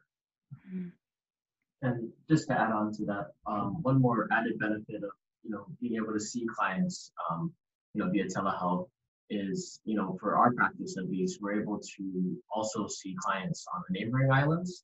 And 1.81 2.09
just 2.29 2.47
to 2.47 2.59
add 2.59 2.71
on 2.71 2.93
to 2.93 3.05
that, 3.05 3.33
um, 3.45 3.81
one 3.83 4.01
more 4.01 4.27
added 4.31 4.57
benefit 4.59 5.03
of 5.03 5.11
you 5.47 5.53
know 5.53 5.65
being 5.79 5.95
able 5.95 6.13
to 6.13 6.19
see 6.19 6.45
clients, 6.55 7.11
um, 7.29 7.51
you 7.93 8.03
know, 8.03 8.11
via 8.11 8.25
telehealth 8.25 8.87
is 9.29 9.79
you 9.85 9.95
know 9.95 10.17
for 10.19 10.35
our 10.35 10.51
practice 10.53 10.97
at 10.97 11.09
least, 11.09 11.39
we're 11.41 11.61
able 11.61 11.79
to 11.79 12.37
also 12.53 12.87
see 12.87 13.15
clients 13.19 13.65
on 13.73 13.81
the 13.87 13.99
neighboring 13.99 14.31
islands. 14.31 14.83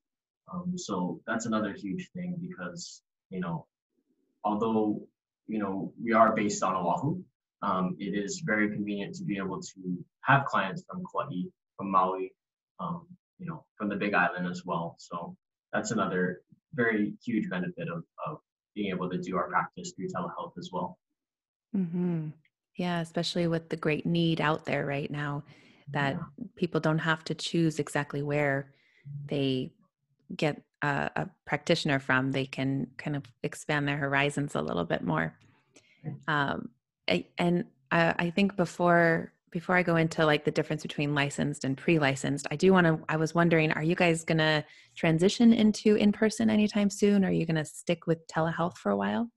Um, 0.52 0.78
so 0.78 1.21
that's 1.28 1.45
another 1.45 1.73
huge 1.73 2.10
thing 2.15 2.36
because 2.39 3.02
you 3.30 3.41
know, 3.41 3.65
although 4.43 5.02
you 5.47 5.60
know 5.60 5.93
we 6.02 6.13
are 6.13 6.34
based 6.36 6.63
on 6.63 6.76
Oahu, 6.76 7.21
um, 7.62 7.95
it 7.99 8.13
is 8.13 8.41
very 8.45 8.69
convenient 8.69 9.15
to 9.15 9.23
be 9.23 9.38
able 9.38 9.62
to 9.62 10.06
have 10.21 10.45
clients 10.45 10.84
from 10.88 11.04
Kauai, 11.12 11.43
from 11.78 11.91
Maui, 11.91 12.34
um, 12.80 13.06
you 13.39 13.45
know, 13.45 13.65
from 13.78 13.89
the 13.89 13.95
Big 13.95 14.13
Island 14.13 14.47
as 14.47 14.63
well. 14.65 14.95
So 14.99 15.36
that's 15.73 15.91
another 15.91 16.41
very 16.73 17.13
huge 17.23 17.49
benefit 17.49 17.88
of, 17.88 18.04
of 18.26 18.39
being 18.75 18.89
able 18.89 19.09
to 19.09 19.17
do 19.17 19.38
our 19.38 19.47
practice 19.49 19.91
through 19.95 20.07
telehealth 20.09 20.57
as 20.57 20.69
well. 20.71 20.97
Mm-hmm. 21.75 22.29
Yeah, 22.77 23.01
especially 23.01 23.47
with 23.47 23.69
the 23.69 23.75
great 23.77 24.05
need 24.05 24.41
out 24.41 24.65
there 24.65 24.86
right 24.86 25.09
now 25.09 25.43
that 25.91 26.15
Yeah. 26.15 26.45
people 26.55 26.79
don't 26.79 26.99
have 26.99 27.23
to 27.25 27.36
choose 27.36 27.79
exactly 27.79 28.21
where 28.21 28.73
they 29.27 29.73
get 30.36 30.62
a, 30.81 31.12
a 31.15 31.29
practitioner 31.45 31.99
from. 31.99 32.31
They 32.31 32.45
can 32.45 32.88
kind 32.97 33.15
of 33.15 33.23
expand 33.43 33.88
their 33.88 33.97
horizons 33.97 34.55
a 34.55 34.62
little 34.62 34.86
bit 34.86 35.03
more. 35.03 35.38
Um, 36.27 36.69
I, 37.07 37.25
and 37.38 37.65
I, 37.91 38.15
I 38.17 38.29
think 38.31 38.55
before 38.55 39.33
before 39.53 39.77
I 39.77 39.83
go 39.83 39.95
into 39.95 40.25
like 40.25 40.43
the 40.43 40.51
difference 40.51 40.81
between 40.81 41.13
licensed 41.13 41.63
and 41.63 41.77
pre-licensed, 41.77 42.47
I 42.49 42.55
do 42.55 42.73
want 42.73 42.87
to. 42.87 42.99
I 43.07 43.17
was 43.17 43.35
wondering, 43.35 43.71
are 43.71 43.83
you 43.83 43.95
guys 43.95 44.25
gonna 44.25 44.65
transition 44.95 45.53
into 45.53 45.95
in 45.95 46.11
person 46.11 46.49
anytime 46.49 46.89
soon? 46.89 47.23
Or 47.23 47.27
are 47.27 47.31
you 47.31 47.45
gonna 47.45 47.63
stick 47.63 48.07
with 48.07 48.27
telehealth 48.27 48.77
for 48.77 48.89
a 48.89 48.97
while? 48.97 49.29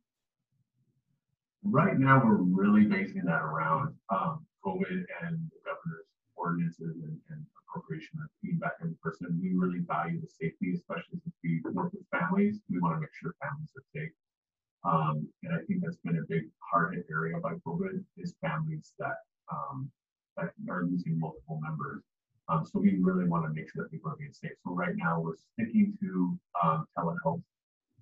Right 1.62 1.98
now, 1.98 2.22
we're 2.24 2.36
really 2.36 2.86
basing 2.86 3.24
that 3.26 3.42
around 3.42 3.94
um, 4.08 4.46
COVID 4.64 5.04
and 5.22 5.36
the 5.52 5.60
governor's 5.64 6.08
ordinances 6.34 6.96
and, 7.02 7.18
and 7.28 7.44
appropriation 7.68 8.18
of 8.24 8.30
being 8.42 8.58
back 8.58 8.72
in 8.80 8.96
person. 9.02 9.38
We 9.42 9.52
really 9.54 9.80
value 9.86 10.18
the 10.18 10.28
safety, 10.28 10.72
especially 10.74 11.20
since 11.22 11.36
we 11.44 11.60
work 11.72 11.92
with 11.92 12.06
families. 12.10 12.60
We 12.70 12.80
want 12.80 12.96
to 12.96 13.00
make 13.00 13.10
sure 13.20 13.34
families 13.42 13.70
are 13.76 13.84
safe. 13.94 14.12
Um, 14.84 15.28
and 15.42 15.52
I 15.52 15.58
think 15.66 15.82
that's 15.82 15.98
been 15.98 16.16
a 16.16 16.26
big 16.26 16.48
hard 16.60 16.94
hit 16.94 17.06
area 17.10 17.36
by 17.38 17.54
COVID 17.66 18.02
is 18.16 18.34
families 18.40 18.92
that 18.98 19.16
um, 19.52 19.90
that 20.36 20.50
are 20.70 20.84
losing 20.84 21.18
multiple 21.18 21.60
members. 21.62 22.02
Um, 22.48 22.64
so 22.64 22.78
we 22.78 22.98
really 23.00 23.28
want 23.28 23.44
to 23.44 23.50
make 23.52 23.70
sure 23.70 23.82
that 23.84 23.90
people 23.90 24.10
are 24.10 24.16
being 24.16 24.32
safe. 24.32 24.52
So 24.64 24.72
right 24.72 24.94
now 24.94 25.20
we're 25.20 25.36
sticking 25.36 25.96
to 26.00 26.38
um, 26.62 26.86
telehealth, 26.96 27.42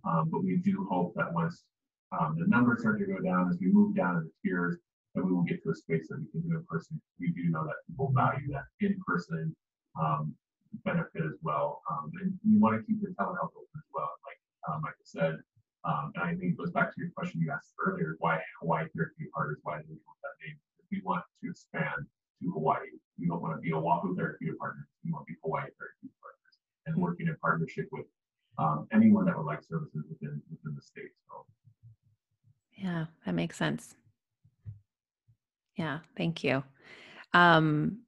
um, 0.05 0.29
but 0.31 0.44
we 0.44 0.57
do 0.57 0.87
hope 0.90 1.14
that 1.16 1.33
once 1.33 1.64
um, 2.12 2.37
the 2.38 2.47
numbers 2.47 2.81
start 2.81 2.99
to 2.99 3.07
go 3.07 3.20
down 3.20 3.49
as 3.49 3.59
we 3.61 3.73
move 3.73 3.97
down 3.97 4.16
in 4.16 4.25
the 4.25 4.33
tiers, 4.42 4.77
that 5.14 5.25
we 5.25 5.33
will 5.33 5.42
get 5.42 5.62
to 5.62 5.70
a 5.70 5.75
space 5.75 6.09
that 6.09 6.18
we 6.18 6.27
can 6.31 6.49
do 6.49 6.57
in 6.57 6.64
person. 6.68 7.01
We 7.18 7.31
do 7.31 7.49
know 7.49 7.64
that 7.64 7.77
people 7.87 8.12
value 8.14 8.53
that 8.53 8.64
in 8.81 9.01
person 9.07 9.55
um, 9.99 10.35
benefit 10.85 11.23
as 11.25 11.38
well. 11.42 11.81
Um, 11.90 12.11
and 12.20 12.35
we 12.44 12.59
want 12.59 12.77
to 12.77 12.87
keep 12.87 13.01
the 13.01 13.14
telehealth 13.14 13.55
open 13.55 13.79
as 13.79 13.88
well. 13.94 14.11
Like 14.27 14.83
Mike 14.83 14.94
said, 15.05 15.38
um, 15.85 16.12
and 16.16 16.25
I 16.25 16.31
think 16.35 16.53
it 16.53 16.59
goes 16.59 16.73
back 16.73 16.94
to 16.94 17.01
your 17.01 17.11
question 17.16 17.40
you 17.40 17.53
asked 17.53 17.75
earlier, 17.79 18.16
why 18.18 18.40
Hawaii 18.61 18.87
Therapeutic 18.94 19.33
Partners, 19.33 19.59
why 19.62 19.79
do 19.79 19.85
we 19.88 19.97
want 20.05 20.18
that 20.25 20.37
name? 20.44 20.57
We 20.90 21.01
want 21.05 21.25
to 21.42 21.51
expand 21.51 22.07
to 22.42 22.51
Hawaii. 22.53 22.90
We 23.18 23.29
don't 23.29 23.40
want 23.40 23.55
to 23.57 23.61
be 23.61 23.73
Oahu 23.73 24.16
Therapeutic 24.16 24.59
Partners. 24.59 24.87
We 25.05 25.12
want 25.12 25.27
to 25.27 25.33
be 25.33 25.38
Hawaii 25.42 25.68
Therapeutic 25.79 26.16
Partners 26.20 26.55
and 26.87 26.97
working 26.97 27.29
in 27.29 27.37
partnership 27.40 27.87
with 27.92 28.07
um, 28.59 28.87
anyone 28.92 29.25
that 29.27 29.37
would 29.37 29.47
like 29.47 29.62
services 29.62 30.05
within 30.09 30.40
within 30.51 30.75
the 30.75 30.83
state. 30.83 31.11
So 31.29 31.47
Yeah, 32.77 33.07
that 33.25 33.35
makes 33.35 33.57
sense. 33.57 33.94
Yeah, 35.77 36.01
thank 36.16 36.44
you. 36.44 36.62
Um, 37.33 37.99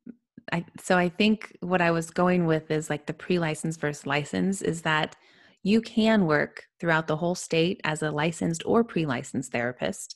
I, 0.52 0.64
so 0.80 0.96
I 0.96 1.08
think 1.08 1.56
what 1.60 1.80
I 1.80 1.90
was 1.90 2.10
going 2.10 2.46
with 2.46 2.70
is 2.70 2.88
like 2.88 3.06
the 3.06 3.12
pre-license 3.12 3.76
versus 3.76 4.06
license 4.06 4.62
is 4.62 4.82
that 4.82 5.16
you 5.64 5.80
can 5.80 6.26
work 6.26 6.62
throughout 6.78 7.08
the 7.08 7.16
whole 7.16 7.34
state 7.34 7.80
as 7.82 8.02
a 8.02 8.12
licensed 8.12 8.62
or 8.64 8.84
pre-licensed 8.84 9.50
therapist, 9.50 10.14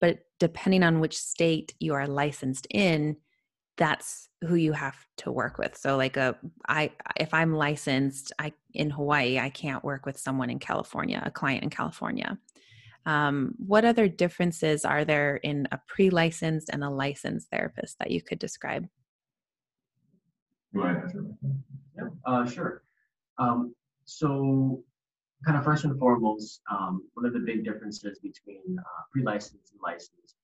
but 0.00 0.18
depending 0.40 0.82
on 0.82 0.98
which 0.98 1.16
state 1.16 1.74
you 1.78 1.94
are 1.94 2.08
licensed 2.08 2.66
in, 2.70 3.16
that's 3.80 4.28
who 4.42 4.56
you 4.56 4.72
have 4.72 4.94
to 5.16 5.32
work 5.32 5.56
with. 5.56 5.74
So 5.74 5.96
like 5.96 6.18
a 6.18 6.36
I 6.68 6.92
if 7.16 7.32
I'm 7.32 7.54
licensed 7.54 8.32
I 8.38 8.52
in 8.74 8.90
Hawaii, 8.90 9.38
I 9.38 9.48
can't 9.48 9.82
work 9.82 10.04
with 10.04 10.18
someone 10.18 10.50
in 10.50 10.58
California, 10.58 11.20
a 11.24 11.30
client 11.30 11.64
in 11.64 11.70
California. 11.70 12.38
Um, 13.06 13.54
what 13.56 13.86
other 13.86 14.06
differences 14.06 14.84
are 14.84 15.06
there 15.06 15.36
in 15.36 15.66
a 15.72 15.80
pre-licensed 15.88 16.68
and 16.68 16.84
a 16.84 16.90
licensed 16.90 17.48
therapist 17.48 17.98
that 17.98 18.10
you 18.10 18.20
could 18.20 18.38
describe? 18.38 18.86
Yeah, 20.74 21.00
uh, 22.26 22.46
sure. 22.46 22.82
Um, 23.38 23.74
so, 24.04 24.84
kind 25.46 25.56
of 25.56 25.64
first 25.64 25.84
and 25.84 25.98
foremost, 25.98 26.60
um, 26.70 27.08
one 27.14 27.24
of 27.24 27.32
the 27.32 27.40
big 27.40 27.64
differences 27.64 28.18
between 28.18 28.78
uh, 28.78 29.02
pre-licensed 29.10 29.72
and 29.72 29.80
licensed 29.82 30.34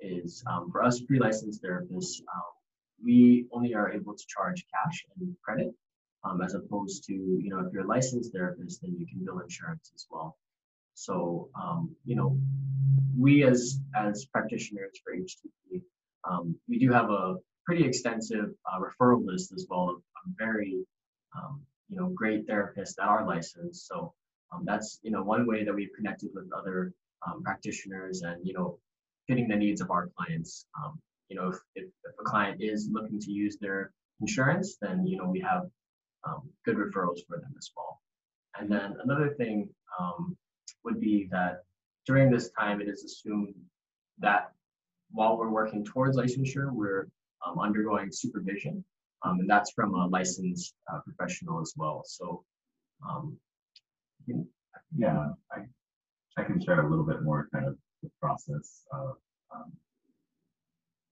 is 0.00 0.42
um, 0.46 0.70
for 0.72 0.82
us 0.82 1.00
pre-licensed 1.02 1.62
therapists, 1.62 2.20
um, 2.34 2.55
we 3.04 3.46
only 3.52 3.74
are 3.74 3.92
able 3.92 4.14
to 4.14 4.24
charge 4.28 4.64
cash 4.72 5.04
and 5.18 5.34
credit, 5.44 5.74
um, 6.24 6.40
as 6.42 6.54
opposed 6.54 7.04
to 7.04 7.12
you 7.12 7.50
know 7.50 7.60
if 7.60 7.72
you're 7.72 7.84
a 7.84 7.86
licensed 7.86 8.32
therapist, 8.32 8.82
then 8.82 8.96
you 8.98 9.06
can 9.06 9.24
bill 9.24 9.40
insurance 9.40 9.92
as 9.94 10.06
well. 10.10 10.36
So, 10.96 11.50
um, 11.54 11.94
you 12.06 12.16
know, 12.16 12.38
we 13.18 13.44
as 13.44 13.78
as 13.94 14.24
practitioners 14.24 14.98
for 15.04 15.14
HTP, 15.14 15.82
um, 16.24 16.56
we 16.68 16.78
do 16.78 16.90
have 16.90 17.10
a 17.10 17.36
pretty 17.66 17.84
extensive 17.84 18.54
uh, 18.64 18.80
referral 18.80 19.24
list 19.24 19.52
as 19.52 19.66
well 19.68 19.90
of, 19.90 19.96
of 19.96 20.32
very 20.38 20.84
um, 21.36 21.60
you 21.90 21.98
know 21.98 22.08
great 22.08 22.48
therapists 22.48 22.94
that 22.96 23.06
are 23.06 23.26
licensed. 23.26 23.86
So 23.86 24.14
um, 24.52 24.64
that's 24.64 24.98
you 25.02 25.10
know 25.10 25.22
one 25.22 25.46
way 25.46 25.64
that 25.64 25.74
we've 25.74 25.92
connected 25.94 26.30
with 26.34 26.46
other 26.56 26.94
um, 27.26 27.42
practitioners 27.42 28.22
and 28.22 28.40
you 28.46 28.54
know 28.54 28.78
fitting 29.28 29.48
the 29.48 29.56
needs 29.56 29.82
of 29.82 29.90
our 29.90 30.08
clients. 30.16 30.64
You 31.28 31.36
know 31.36 31.48
if, 31.48 31.56
if, 31.74 31.84
if 31.84 32.14
a 32.20 32.24
client 32.24 32.60
is 32.60 32.88
looking 32.90 33.18
to 33.20 33.30
use 33.30 33.56
their 33.60 33.92
insurance, 34.20 34.76
then 34.80 35.06
you 35.06 35.18
know 35.18 35.28
we 35.28 35.40
have 35.40 35.64
um, 36.26 36.48
good 36.64 36.76
referrals 36.76 37.20
for 37.26 37.38
them 37.38 37.54
as 37.58 37.70
well. 37.76 38.00
And 38.58 38.70
then 38.70 38.96
another 39.02 39.34
thing 39.34 39.68
um, 40.00 40.36
would 40.84 41.00
be 41.00 41.28
that 41.30 41.62
during 42.06 42.30
this 42.30 42.50
time, 42.58 42.80
it 42.80 42.88
is 42.88 43.04
assumed 43.04 43.54
that 44.18 44.52
while 45.10 45.36
we're 45.36 45.50
working 45.50 45.84
towards 45.84 46.16
licensure, 46.16 46.72
we're 46.72 47.08
um, 47.46 47.58
undergoing 47.58 48.10
supervision, 48.12 48.84
um, 49.24 49.40
and 49.40 49.50
that's 49.50 49.72
from 49.72 49.94
a 49.94 50.06
licensed 50.06 50.74
uh, 50.92 51.00
professional 51.00 51.60
as 51.60 51.74
well. 51.76 52.02
So, 52.06 52.44
um, 53.08 53.36
Yeah, 54.96 55.28
I, 55.52 55.60
I 56.38 56.44
can 56.44 56.62
share 56.62 56.80
a 56.80 56.88
little 56.88 57.04
bit 57.04 57.22
more 57.22 57.48
kind 57.52 57.66
of 57.66 57.76
the 58.02 58.10
process 58.20 58.82
of 58.92 59.16
um, 59.54 59.72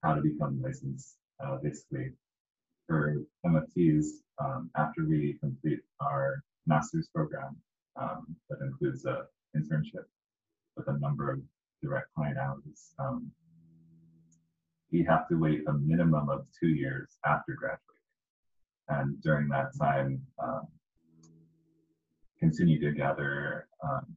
how 0.05 0.13
to 0.13 0.21
become 0.21 0.61
licensed. 0.61 1.17
Uh, 1.43 1.57
basically, 1.61 2.11
for 2.87 3.15
MFTs, 3.45 4.05
um, 4.39 4.69
after 4.77 5.05
we 5.05 5.37
complete 5.41 5.79
our 5.99 6.43
master's 6.67 7.09
program, 7.13 7.57
um, 7.99 8.35
that 8.49 8.59
includes 8.61 9.05
an 9.05 9.17
internship 9.57 10.05
with 10.77 10.87
a 10.87 10.99
number 10.99 11.31
of 11.31 11.39
direct 11.81 12.07
client 12.13 12.37
hours, 12.37 12.93
um, 12.99 13.31
we 14.91 15.03
have 15.03 15.27
to 15.27 15.35
wait 15.35 15.61
a 15.67 15.73
minimum 15.73 16.29
of 16.29 16.45
two 16.57 16.69
years 16.69 17.17
after 17.25 17.53
graduating. 17.53 17.79
And 18.87 19.21
during 19.21 19.49
that 19.49 19.71
time, 19.79 20.21
um, 20.41 20.67
continue 22.39 22.79
to 22.79 22.91
gather 22.91 23.67
um, 23.83 24.15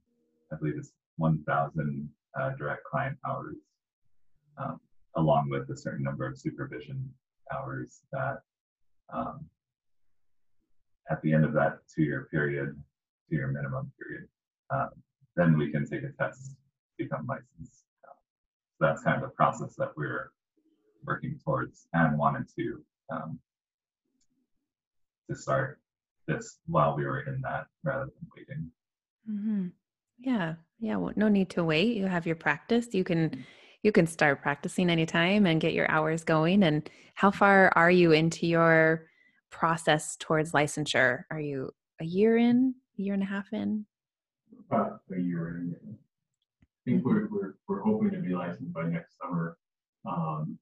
I 0.53 0.57
believe 0.57 0.75
it's 0.79 0.93
1,000 1.17 2.09
uh, 2.39 2.51
direct 2.59 2.85
client 2.85 3.19
hours, 3.27 3.57
um, 4.57 4.81
along 5.17 5.49
with 5.51 5.69
a 5.71 5.77
certain 5.77 6.05
number 6.05 6.27
of 6.27 6.39
supervision 6.39 7.09
hours 7.53 8.01
that 8.13 8.39
um, 9.13 9.45
at 11.11 11.21
the 11.23 11.33
end 11.33 11.45
of 11.45 11.53
that 11.55 11.79
two-year 11.95 12.29
period, 12.31 12.77
two-year 13.29 13.49
minimum 13.49 13.91
period, 13.99 14.29
um, 14.71 14.91
then 15.37 15.57
we 15.57 15.71
can 15.71 15.89
take 15.89 16.03
a 16.03 16.13
test, 16.23 16.55
become 16.99 17.27
licensed. 17.27 17.85
Uh, 18.05 18.13
so 18.79 18.87
that's 18.87 19.03
kind 19.03 19.17
of 19.17 19.23
the 19.23 19.35
process 19.35 19.75
that 19.77 19.93
we're 19.97 20.31
working 21.05 21.39
towards 21.45 21.87
and 21.93 22.19
wanted 22.19 22.47
to 22.57 22.83
um, 23.11 23.39
to 25.31 25.37
start 25.37 25.81
this 26.27 26.59
while 26.67 26.97
we 26.97 27.05
were 27.05 27.21
in 27.21 27.41
that 27.41 27.67
rather 27.83 28.05
than 28.05 28.29
waiting. 28.37 28.71
Mm-hmm. 29.31 29.67
Yeah, 30.19 30.55
yeah. 30.81 30.97
Well, 30.97 31.13
no 31.17 31.29
need 31.29 31.51
to 31.51 31.65
wait. 31.65 31.97
You 31.97 32.07
have 32.07 32.27
your 32.27 32.37
practice. 32.37 32.89
You 32.93 33.05
can 33.05 33.45
you 33.89 33.93
can 33.93 34.07
start 34.07 34.43
practicing 34.43 34.91
anytime 34.91 35.47
and 35.47 35.63
get 35.63 35.73
your 35.73 35.91
hours 35.91 36.23
going. 36.23 36.63
And 36.63 36.87
how 37.15 37.31
far 37.31 37.73
are 37.75 37.91
you 37.91 38.13
into 38.13 38.47
your 38.47 39.07
process 39.49 40.15
towards 40.21 40.53
licensure? 40.53 41.23
Are 41.31 41.41
you 41.41 41.71
a 41.99 42.05
year 42.05 42.37
in, 42.37 42.75
a 42.99 43.03
year 43.03 43.15
and 43.15 43.23
a 43.23 43.27
half 43.27 43.51
in? 43.51 43.87
About 44.71 45.01
a 45.11 45.19
year 45.19 45.57
in. 45.57 45.75
I 45.89 46.91
think 46.91 47.03
we're, 47.03 47.29
we're, 47.31 47.55
we're 47.67 47.81
hoping 47.81 48.11
to 48.11 48.19
be 48.19 48.35
licensed 48.35 48.75
by 48.75 48.83
next 48.83 49.17
summer, 49.23 49.57
um, 50.07 50.59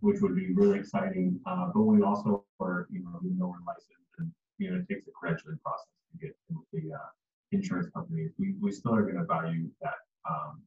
which 0.00 0.20
would 0.20 0.36
be 0.36 0.52
really 0.52 0.78
exciting. 0.78 1.40
Uh, 1.46 1.70
but 1.72 1.80
we 1.84 2.02
also 2.02 2.44
are, 2.60 2.86
you 2.90 3.02
know, 3.04 3.18
even 3.24 3.38
though 3.38 3.46
we're 3.46 3.66
licensed 3.66 4.12
and, 4.18 4.30
you 4.58 4.70
know, 4.70 4.76
it 4.76 4.86
takes 4.92 5.08
a 5.08 5.12
credentialing 5.12 5.58
process 5.64 5.88
to 6.12 6.26
get 6.26 6.36
the, 6.74 6.92
uh, 6.92 7.08
insurance 7.52 7.88
companies, 7.94 8.32
we, 8.38 8.54
we 8.60 8.70
still 8.70 8.94
are 8.94 9.02
gonna 9.10 9.24
value 9.24 9.70
that, 9.80 9.94
um, 10.28 10.60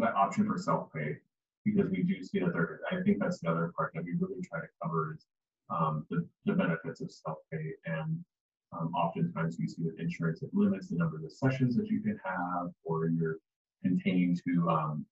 that 0.00 0.14
option 0.14 0.46
for 0.46 0.58
self-pay 0.58 1.16
because 1.64 1.90
we 1.90 2.02
do 2.02 2.22
see 2.22 2.40
that 2.40 2.52
there, 2.52 2.80
I 2.90 3.02
think 3.02 3.18
that's 3.20 3.38
the 3.40 3.50
other 3.50 3.72
part 3.76 3.92
that 3.94 4.04
we 4.04 4.12
really 4.18 4.42
try 4.42 4.60
to 4.60 4.66
cover 4.82 5.14
is, 5.16 5.26
um, 5.70 6.06
the, 6.10 6.26
the 6.44 6.54
benefits 6.54 7.00
of 7.00 7.10
self-pay 7.10 7.72
and 7.86 8.24
um, 8.72 8.92
oftentimes 8.94 9.58
you 9.58 9.68
see 9.68 9.82
with 9.82 9.98
insurance, 9.98 10.42
it 10.42 10.50
limits 10.52 10.88
the 10.88 10.96
number 10.96 11.16
of 11.22 11.30
sessions 11.30 11.76
that 11.76 11.88
you 11.88 12.00
can 12.00 12.18
have, 12.24 12.70
or 12.84 13.08
you're 13.08 13.36
contained 13.82 14.40
to 14.46 14.68
um, 14.70 15.04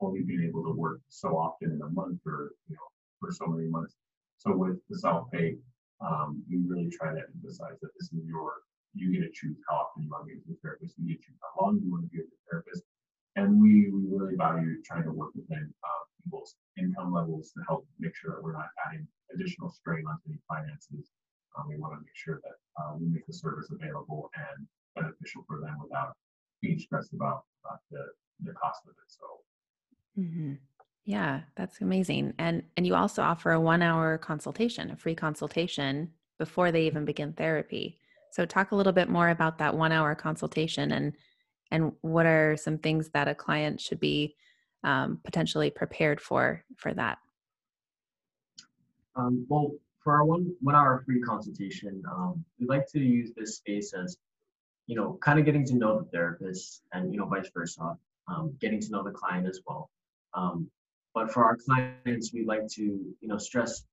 only 0.00 0.22
being 0.22 0.44
able 0.44 0.62
to 0.62 0.70
work 0.70 1.00
so 1.08 1.36
often 1.36 1.72
in 1.72 1.82
a 1.82 1.88
month 1.90 2.20
or 2.26 2.52
you 2.68 2.76
know 2.76 2.88
for 3.18 3.32
so 3.32 3.46
many 3.46 3.68
months. 3.68 3.96
So 4.36 4.56
with 4.56 4.78
the 4.88 4.98
self-pay, 4.98 5.56
um, 6.00 6.42
we 6.48 6.58
really 6.58 6.90
try 6.90 7.12
to 7.12 7.20
emphasize 7.34 7.78
that 7.82 7.90
this 7.98 8.12
is 8.12 8.24
your 8.24 8.52
you 8.94 9.12
get 9.12 9.20
to 9.20 9.30
choose 9.32 9.56
how 9.68 9.76
often 9.76 10.04
you 10.04 10.10
want 10.10 10.28
to 10.28 10.34
be 10.34 10.40
your 10.46 10.56
therapist. 10.62 10.94
You 10.98 11.08
get 11.08 11.20
to 11.20 11.26
choose 11.26 11.38
how 11.42 11.66
long 11.66 11.80
you 11.82 11.90
want 11.90 12.04
to 12.04 12.08
be 12.08 12.18
your 12.18 12.26
therapist, 12.50 12.82
and 13.38 13.60
we 13.60 13.88
we 13.90 14.00
really 14.10 14.36
value 14.36 14.82
trying 14.84 15.04
to 15.04 15.12
work 15.12 15.30
within 15.34 15.72
uh, 15.84 16.02
people's 16.22 16.56
income 16.76 17.12
levels 17.12 17.52
to 17.52 17.60
help 17.68 17.86
make 17.98 18.14
sure 18.16 18.32
that 18.34 18.42
we're 18.42 18.52
not 18.52 18.68
adding 18.86 19.06
additional 19.34 19.70
strain 19.70 20.04
onto 20.06 20.22
any 20.28 20.38
finances. 20.48 21.10
Um, 21.56 21.68
we 21.68 21.76
want 21.76 21.94
to 21.94 22.00
make 22.00 22.14
sure 22.14 22.40
that 22.42 22.82
uh, 22.82 22.96
we 22.98 23.06
make 23.06 23.26
the 23.26 23.32
service 23.32 23.68
available 23.70 24.30
and 24.36 24.66
beneficial 24.94 25.42
for 25.46 25.60
them 25.60 25.76
without 25.82 26.12
being 26.60 26.78
stressed 26.78 27.12
about, 27.12 27.44
about 27.64 27.78
the, 27.90 28.04
the 28.44 28.52
cost 28.52 28.80
of 28.84 28.90
it. 28.90 29.08
So, 29.08 30.20
mm-hmm. 30.20 30.54
yeah, 31.04 31.40
that's 31.56 31.80
amazing. 31.80 32.34
And 32.38 32.62
and 32.76 32.86
you 32.86 32.94
also 32.94 33.22
offer 33.22 33.52
a 33.52 33.60
one 33.60 33.82
hour 33.82 34.18
consultation, 34.18 34.90
a 34.90 34.96
free 34.96 35.14
consultation 35.14 36.10
before 36.38 36.70
they 36.70 36.86
even 36.86 37.04
begin 37.04 37.32
therapy. 37.32 37.98
So 38.30 38.44
talk 38.44 38.72
a 38.72 38.76
little 38.76 38.92
bit 38.92 39.08
more 39.08 39.30
about 39.30 39.58
that 39.58 39.74
one 39.74 39.90
hour 39.90 40.14
consultation 40.14 40.92
and 40.92 41.14
and 41.70 41.92
what 42.00 42.26
are 42.26 42.56
some 42.56 42.78
things 42.78 43.10
that 43.10 43.28
a 43.28 43.34
client 43.34 43.80
should 43.80 44.00
be 44.00 44.34
um, 44.84 45.20
potentially 45.24 45.70
prepared 45.70 46.20
for 46.20 46.64
for 46.76 46.94
that. 46.94 47.18
Um, 49.16 49.46
well, 49.48 49.72
for 50.02 50.14
our 50.14 50.24
one 50.24 50.54
one 50.60 50.74
hour 50.74 51.02
free 51.04 51.20
consultation, 51.20 52.02
um, 52.10 52.44
we 52.58 52.66
like 52.66 52.86
to 52.92 53.00
use 53.00 53.32
this 53.36 53.56
space 53.56 53.92
as, 53.92 54.16
you 54.86 54.96
know, 54.96 55.18
kind 55.20 55.38
of 55.38 55.44
getting 55.44 55.64
to 55.66 55.74
know 55.74 55.98
the 55.98 56.04
therapist 56.10 56.82
and 56.92 57.12
you 57.12 57.18
know 57.18 57.26
vice 57.26 57.50
versa, 57.52 57.96
um, 58.28 58.56
getting 58.60 58.80
to 58.80 58.90
know 58.90 59.02
the 59.02 59.10
client 59.10 59.46
as 59.46 59.60
well. 59.66 59.90
Um, 60.34 60.70
but 61.14 61.32
for 61.32 61.44
our 61.44 61.56
clients, 61.56 62.32
we 62.32 62.44
like 62.44 62.68
to 62.74 62.82
you 62.82 63.28
know 63.28 63.38
stress 63.38 63.84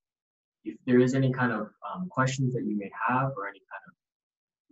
if 0.64 0.76
there 0.84 0.98
is 1.00 1.14
any 1.14 1.32
kind 1.32 1.52
of 1.52 1.68
um, 1.88 2.08
questions 2.08 2.52
that 2.54 2.64
you 2.64 2.76
may 2.76 2.90
have 3.08 3.32
or 3.36 3.48
any 3.48 3.60
kind 3.70 3.82
of 3.86 3.94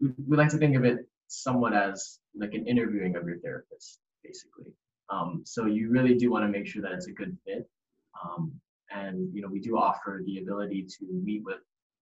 we, 0.00 0.24
we 0.28 0.36
like 0.36 0.50
to 0.50 0.58
think 0.58 0.76
of 0.76 0.84
it 0.84 1.06
somewhat 1.42 1.74
as 1.74 2.18
like 2.34 2.54
an 2.54 2.66
interviewing 2.66 3.16
of 3.16 3.26
your 3.26 3.38
therapist, 3.38 4.00
basically. 4.22 4.72
Um, 5.10 5.42
so 5.44 5.66
you 5.66 5.90
really 5.90 6.14
do 6.14 6.30
want 6.30 6.44
to 6.44 6.48
make 6.48 6.66
sure 6.66 6.82
that 6.82 6.92
it's 6.92 7.06
a 7.06 7.12
good 7.12 7.36
fit. 7.44 7.68
Um, 8.22 8.60
and 8.94 9.28
you 9.34 9.42
know 9.42 9.48
we 9.48 9.60
do 9.60 9.76
offer 9.76 10.22
the 10.26 10.38
ability 10.38 10.86
to 10.88 11.06
meet 11.10 11.42
with 11.44 11.58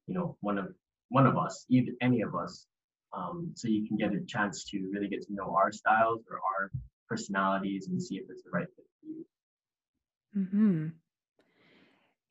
you 0.06 0.14
know 0.14 0.36
one 0.40 0.58
of 0.58 0.68
one 1.08 1.26
of 1.26 1.36
us 1.36 1.64
either 1.68 1.92
any 2.00 2.22
of 2.22 2.34
us 2.34 2.66
um, 3.14 3.52
so 3.54 3.68
you 3.68 3.86
can 3.86 3.96
get 3.96 4.12
a 4.14 4.24
chance 4.26 4.64
to 4.64 4.88
really 4.92 5.08
get 5.08 5.22
to 5.22 5.34
know 5.34 5.54
our 5.54 5.70
styles 5.70 6.20
or 6.30 6.36
our 6.36 6.70
personalities 7.08 7.88
and 7.88 8.02
see 8.02 8.16
if 8.16 8.24
it's 8.30 8.42
the 8.42 8.50
right 8.50 8.66
fit 8.76 8.86
for 9.00 9.06
you 9.06 10.48
hmm 10.48 10.86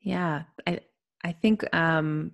yeah 0.00 0.42
i 0.66 0.80
i 1.24 1.32
think 1.32 1.64
um 1.74 2.32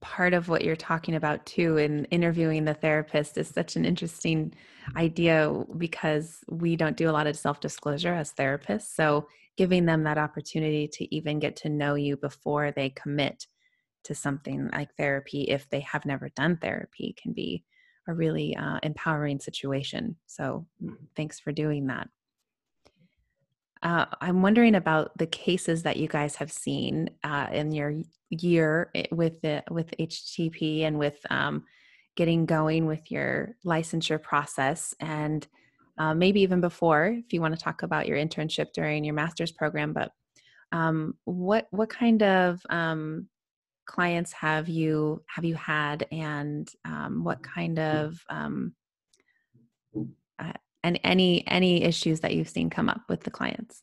part 0.00 0.32
of 0.32 0.48
what 0.48 0.64
you're 0.64 0.76
talking 0.76 1.14
about 1.14 1.44
too 1.44 1.76
in 1.76 2.06
interviewing 2.06 2.64
the 2.64 2.74
therapist 2.74 3.36
is 3.36 3.48
such 3.48 3.76
an 3.76 3.84
interesting 3.84 4.52
idea 4.96 5.52
because 5.76 6.38
we 6.48 6.74
don't 6.74 6.96
do 6.96 7.10
a 7.10 7.12
lot 7.12 7.26
of 7.26 7.36
self 7.36 7.60
disclosure 7.60 8.14
as 8.14 8.32
therapists. 8.32 8.94
So 8.94 9.28
giving 9.56 9.84
them 9.84 10.04
that 10.04 10.18
opportunity 10.18 10.88
to 10.88 11.14
even 11.14 11.38
get 11.38 11.56
to 11.56 11.68
know 11.68 11.94
you 11.94 12.16
before 12.16 12.72
they 12.72 12.90
commit 12.90 13.46
to 14.04 14.14
something 14.14 14.70
like 14.72 14.94
therapy 14.96 15.42
if 15.42 15.68
they 15.68 15.80
have 15.80 16.06
never 16.06 16.30
done 16.30 16.56
therapy 16.56 17.14
can 17.20 17.32
be 17.32 17.62
a 18.08 18.14
really 18.14 18.56
uh, 18.56 18.78
empowering 18.82 19.38
situation. 19.38 20.16
So 20.26 20.66
mm, 20.82 20.96
thanks 21.14 21.38
for 21.38 21.52
doing 21.52 21.86
that 21.88 22.08
uh, 23.82 24.06
i'm 24.20 24.42
wondering 24.42 24.74
about 24.74 25.16
the 25.18 25.26
cases 25.26 25.82
that 25.82 25.96
you 25.96 26.08
guys 26.08 26.36
have 26.36 26.52
seen 26.52 27.10
uh, 27.24 27.46
in 27.52 27.72
your 27.72 27.94
year 28.30 28.90
eh, 28.94 29.04
with 29.10 29.40
the 29.42 29.62
with 29.70 29.92
htp 29.98 30.82
and 30.82 30.98
with 30.98 31.18
um, 31.30 31.64
getting 32.16 32.46
going 32.46 32.86
with 32.86 33.10
your 33.10 33.54
licensure 33.64 34.22
process 34.22 34.94
and 35.00 35.46
uh, 35.98 36.14
maybe 36.14 36.40
even 36.40 36.60
before 36.60 37.06
if 37.06 37.32
you 37.32 37.40
want 37.40 37.54
to 37.54 37.62
talk 37.62 37.82
about 37.82 38.06
your 38.06 38.16
internship 38.16 38.72
during 38.72 39.04
your 39.04 39.14
master's 39.14 39.52
program 39.52 39.92
but 39.92 40.12
um, 40.72 41.14
what 41.24 41.66
what 41.70 41.88
kind 41.90 42.22
of 42.22 42.60
um, 42.70 43.28
clients 43.86 44.32
have 44.32 44.68
you 44.68 45.22
have 45.26 45.44
you 45.44 45.56
had 45.56 46.06
and 46.12 46.70
um, 46.84 47.24
what 47.24 47.42
kind 47.42 47.78
of 47.78 48.20
um, 48.30 48.72
uh, 50.38 50.52
and 50.84 50.98
any 51.04 51.46
any 51.46 51.82
issues 51.82 52.20
that 52.20 52.34
you've 52.34 52.48
seen 52.48 52.70
come 52.70 52.88
up 52.88 53.02
with 53.08 53.22
the 53.22 53.30
clients 53.30 53.82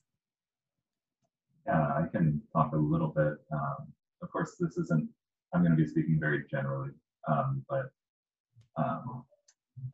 yeah 1.66 1.88
i 1.96 2.06
can 2.12 2.42
talk 2.54 2.74
a 2.74 2.78
little 2.78 3.10
bit 3.10 3.34
um, 3.54 3.88
of 4.22 4.32
course 4.32 4.56
this 4.60 4.78
isn't 4.78 5.08
i'm 5.54 5.62
going 5.62 5.76
to 5.76 5.82
be 5.82 5.88
speaking 5.88 6.18
very 6.20 6.44
generally 6.50 6.92
um, 7.28 7.64
but 7.70 7.86
um, 8.78 9.24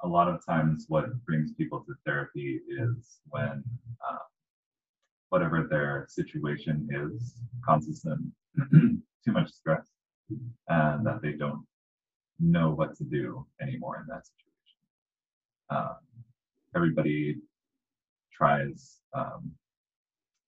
a 0.03 0.07
lot 0.07 0.27
of 0.27 0.45
times 0.45 0.85
what 0.87 1.05
brings 1.25 1.53
people 1.53 1.83
to 1.87 1.93
therapy 2.05 2.59
is 2.69 3.19
when 3.29 3.63
uh, 4.09 4.17
whatever 5.29 5.67
their 5.69 6.05
situation 6.09 6.87
is 6.91 7.41
causes 7.65 8.01
them 8.01 8.31
too 9.25 9.31
much 9.31 9.49
stress 9.49 9.87
and 10.67 11.05
that 11.05 11.21
they 11.21 11.33
don't 11.33 11.65
know 12.39 12.71
what 12.71 12.95
to 12.95 13.03
do 13.03 13.45
anymore 13.61 13.97
in 13.97 14.05
that 14.07 14.23
situation. 14.25 14.77
Everybody 16.75 17.37
tries, 18.31 18.99
um, 19.13 19.51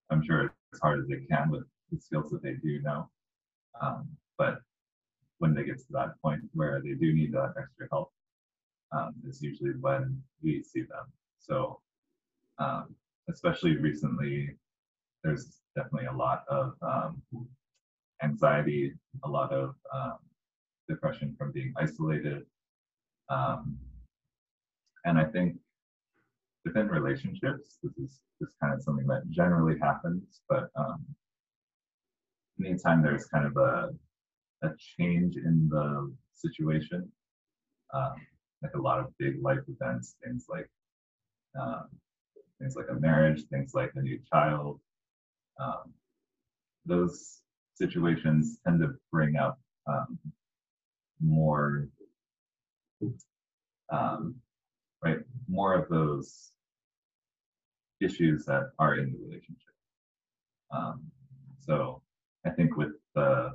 I'm 0.10 0.24
sure 0.24 0.54
as 0.74 0.80
hard 0.80 1.00
as 1.00 1.08
they 1.08 1.26
can 1.30 1.50
with 1.50 1.64
the 1.92 2.00
skills 2.00 2.32
that 2.32 2.42
they 2.42 2.54
do 2.54 2.82
know. 2.82 3.10
Um, 3.82 4.10
but 4.38 4.60
when 5.40 5.54
they 5.54 5.64
get 5.64 5.78
to 5.78 5.86
that 5.92 6.20
point 6.22 6.42
where 6.54 6.82
they 6.82 6.94
do 6.94 7.14
need 7.14 7.34
that 7.34 7.54
extra 7.60 7.88
help, 7.92 8.12
um, 8.92 9.14
is 9.28 9.42
usually 9.42 9.72
when 9.82 10.22
we 10.42 10.64
see 10.64 10.82
them. 10.82 11.06
So, 11.40 11.80
um, 12.60 12.96
especially 13.30 13.78
recently, 13.78 14.56
there's 15.24 15.58
definitely 15.76 16.08
a 16.08 16.14
lot 16.14 16.46
of 16.48 16.74
um, 16.82 17.22
anxiety, 18.24 18.94
a 19.24 19.30
lot 19.30 19.52
of 19.52 19.76
um, 19.94 20.18
depression 20.88 21.36
from 21.38 21.52
being 21.52 21.74
isolated. 21.78 22.46
Um, 23.30 23.78
and 25.06 25.18
I 25.18 25.26
think 25.26 25.58
within 26.66 26.88
relationships, 26.88 27.78
this 27.84 27.94
is 27.98 28.20
this 28.42 28.50
kind 28.62 28.74
of 28.74 28.82
something 28.82 29.06
that 29.08 29.30
generally 29.30 29.78
happens, 29.80 30.42
but 30.50 30.70
um, 30.76 31.06
anytime 32.60 33.02
there's 33.02 33.26
kind 33.28 33.46
of 33.46 33.56
a, 33.56 33.90
a 34.64 34.70
change 34.98 35.38
in 35.38 35.70
the 35.70 36.12
situation, 36.34 37.10
um, 37.94 38.16
like 38.64 38.74
a 38.74 38.82
lot 38.82 39.00
of 39.00 39.16
big 39.20 39.42
life 39.42 39.60
events, 39.68 40.16
things 40.24 40.48
like 40.50 40.68
um, 41.60 41.86
things 42.60 42.76
like 42.76 42.88
a 42.90 43.00
marriage, 43.00 43.44
things 43.52 43.74
like 43.74 43.92
a 43.96 44.02
new 44.02 44.20
child. 44.32 44.80
Um, 45.60 45.94
those 46.86 47.42
situations 47.76 48.58
tend 48.66 48.82
to 48.82 48.96
bring 49.12 49.36
up 49.38 49.60
um, 49.88 50.18
more, 51.22 51.88
um, 53.92 54.36
right, 55.04 55.20
more 55.48 55.74
of 55.76 55.88
those 55.90 56.52
issues 58.02 58.46
that 58.46 58.72
are 58.80 58.96
in 58.96 59.12
the 59.12 59.18
relationship. 59.18 59.74
Um, 60.72 61.02
so 61.60 62.02
I 62.46 62.50
think 62.52 62.78
with 62.78 62.94
the 63.14 63.52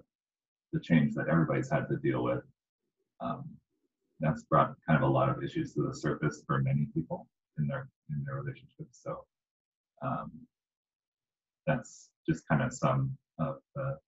the 0.72 0.80
change 0.80 1.14
that 1.14 1.28
everybody's 1.28 1.68
had 1.68 1.88
to 1.88 1.96
deal 1.96 2.22
with, 2.22 2.44
um, 3.20 3.44
that's 4.20 4.44
brought 4.44 4.74
kind 4.86 5.02
of 5.02 5.08
a 5.08 5.12
lot 5.12 5.28
of 5.28 5.42
issues 5.42 5.74
to 5.74 5.82
the 5.82 5.94
surface 5.94 6.44
for 6.46 6.60
many 6.60 6.86
people 6.94 7.26
in 7.58 7.66
their 7.66 7.88
in 8.10 8.24
their 8.24 8.36
relationships. 8.36 9.00
So 9.02 9.24
um, 10.02 10.30
that's 11.66 12.10
just 12.28 12.46
kind 12.46 12.62
of 12.62 12.72
some 12.72 13.16
of 13.38 13.56
the 13.74 13.98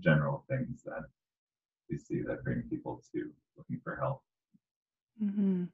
general 0.00 0.44
things 0.48 0.82
that 0.84 1.04
we 1.90 1.98
see 1.98 2.22
that 2.26 2.44
bring 2.44 2.62
people 2.68 3.02
to 3.14 3.30
looking 3.56 3.80
for 3.82 3.96
help. 3.96 4.22
Mm-hmm. 5.22 5.64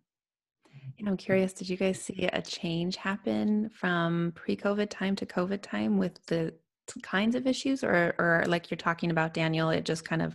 And 0.99 1.09
I'm 1.09 1.17
curious, 1.17 1.53
did 1.53 1.69
you 1.69 1.77
guys 1.77 2.01
see 2.01 2.29
a 2.33 2.43
change 2.43 2.97
happen 2.97 3.69
from 3.71 4.33
pre-COVID 4.35 4.91
time 4.91 5.15
to 5.17 5.27
COVID 5.27 5.63
time 5.63 5.99
with 5.99 6.25
the 6.27 6.55
kinds 7.03 7.35
of 7.35 7.47
issues, 7.47 7.85
or, 7.85 8.15
or 8.19 8.45
like 8.47 8.71
you're 8.71 8.79
talking 8.79 9.11
about, 9.11 9.35
Daniel, 9.35 9.71
it 9.71 9.85
just 9.85 10.05
kind 10.05 10.23
of 10.23 10.35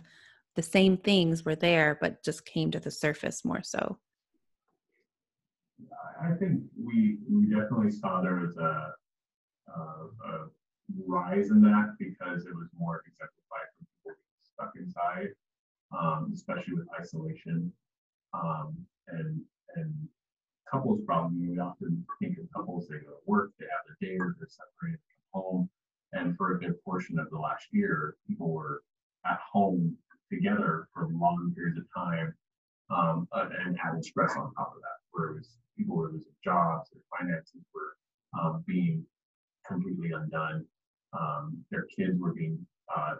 the 0.56 0.62
same 0.62 0.96
things 0.96 1.44
were 1.44 1.56
there, 1.56 1.98
but 2.00 2.22
just 2.24 2.46
came 2.46 2.70
to 2.70 2.80
the 2.80 2.90
surface 2.90 3.44
more 3.44 3.62
so? 3.62 3.98
I 6.22 6.32
think 6.38 6.62
we 6.82 7.18
we 7.30 7.46
definitely 7.46 7.90
saw 7.90 8.20
there 8.20 8.36
was 8.36 8.56
a, 8.56 8.94
a, 9.68 9.80
a 9.80 10.48
rise 11.06 11.50
in 11.50 11.60
that 11.62 11.96
because 11.98 12.46
it 12.46 12.54
was 12.54 12.68
more 12.78 13.02
exemplified 13.06 13.68
from 13.76 13.86
people 14.04 14.18
stuck 14.42 14.72
inside, 14.76 15.28
um, 15.98 16.30
especially 16.32 16.74
with 16.74 16.86
isolation. 16.98 17.72
Um, 18.32 18.76
and 19.08 19.40
and 19.74 19.92
couples 20.70 21.00
problem, 21.06 21.40
we 21.40 21.58
often 21.58 22.04
think 22.20 22.38
of 22.38 22.44
couples, 22.54 22.86
they 22.88 22.96
go 22.96 23.12
to 23.12 23.24
work, 23.26 23.50
they 23.58 23.66
have 23.66 23.84
their 23.86 23.96
day, 24.00 24.16
or 24.18 24.34
they're 24.38 24.48
separated 24.48 25.00
from 25.32 25.42
home. 25.42 25.70
And 26.12 26.36
for 26.36 26.56
a 26.56 26.60
good 26.60 26.82
portion 26.84 27.18
of 27.18 27.28
the 27.30 27.38
last 27.38 27.66
year, 27.72 28.16
people 28.28 28.52
were 28.52 28.82
at 29.26 29.38
home 29.52 29.96
together 30.30 30.88
for 30.94 31.08
long 31.12 31.52
periods 31.54 31.78
of 31.78 31.84
time 31.94 32.34
um, 32.90 33.28
and 33.32 33.76
added 33.84 34.04
stress 34.04 34.32
on 34.36 34.52
top 34.54 34.72
of 34.76 34.80
that, 34.80 34.98
where 35.12 35.30
it 35.30 35.34
was 35.36 35.48
people 35.76 35.96
were 35.96 36.10
losing 36.12 36.32
jobs, 36.44 36.90
their 36.90 37.02
finances 37.18 37.62
were 37.74 37.96
um, 38.40 38.64
being 38.66 39.04
completely 39.66 40.10
undone. 40.12 40.64
Um, 41.12 41.64
their 41.70 41.86
kids 41.96 42.18
were 42.18 42.32
being 42.32 42.64
uh, 42.94 43.14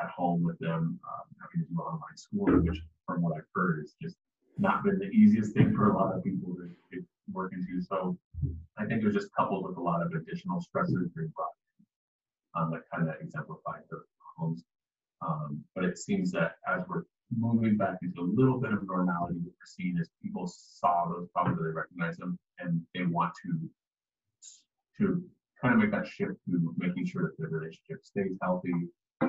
at 0.00 0.10
home 0.10 0.42
with 0.42 0.58
them, 0.58 1.00
um, 1.04 1.26
having 1.40 1.66
to 1.66 1.72
do 1.72 1.80
online 1.80 2.16
schooling, 2.16 2.64
which, 2.66 2.80
from 3.06 3.22
what 3.22 3.36
I've 3.36 3.48
heard, 3.54 3.84
is 3.84 3.94
just 4.00 4.16
not 4.58 4.84
been 4.84 4.98
the 4.98 5.06
easiest 5.06 5.54
thing 5.54 5.74
for 5.74 5.90
a 5.90 5.96
lot 5.96 6.14
of 6.14 6.24
people 6.24 6.54
to, 6.54 6.68
to 6.96 7.04
work 7.32 7.52
into. 7.52 7.82
So 7.82 8.16
I 8.78 8.84
think 8.86 9.02
it 9.02 9.06
was 9.06 9.14
just 9.14 9.34
coupled 9.36 9.64
with 9.64 9.76
a 9.76 9.80
lot 9.80 10.02
of 10.02 10.12
additional 10.12 10.58
stressors 10.60 11.14
being 11.14 11.32
brought 11.34 11.54
um, 12.56 12.70
that 12.72 12.82
kind 12.92 13.08
of 13.08 13.14
exemplified 13.20 13.82
the 13.90 14.02
problems. 14.36 14.64
Um, 15.20 15.64
but 15.74 15.84
it 15.84 15.98
seems 15.98 16.30
that 16.32 16.52
as 16.68 16.82
we're 16.88 17.02
moving 17.36 17.76
back 17.76 17.98
into 18.02 18.20
a 18.20 18.28
little 18.28 18.60
bit 18.60 18.72
of 18.72 18.86
normality, 18.86 19.38
what 19.40 19.52
we're 19.52 19.66
seeing 19.66 19.98
is 20.00 20.08
people 20.22 20.46
saw 20.46 21.06
those 21.08 21.28
problems, 21.34 21.58
they 21.60 21.70
recognize 21.70 22.16
them, 22.16 22.38
and 22.58 22.80
they 22.94 23.04
want 23.04 23.32
to 23.42 23.68
to 24.98 25.22
kind 25.62 25.74
of 25.74 25.80
make 25.80 25.90
that 25.92 26.06
shift 26.06 26.32
to 26.50 26.74
making 26.76 27.06
sure 27.06 27.22
that 27.22 27.36
the 27.38 27.46
relationship 27.46 28.04
stays 28.04 28.36
healthy 28.42 28.72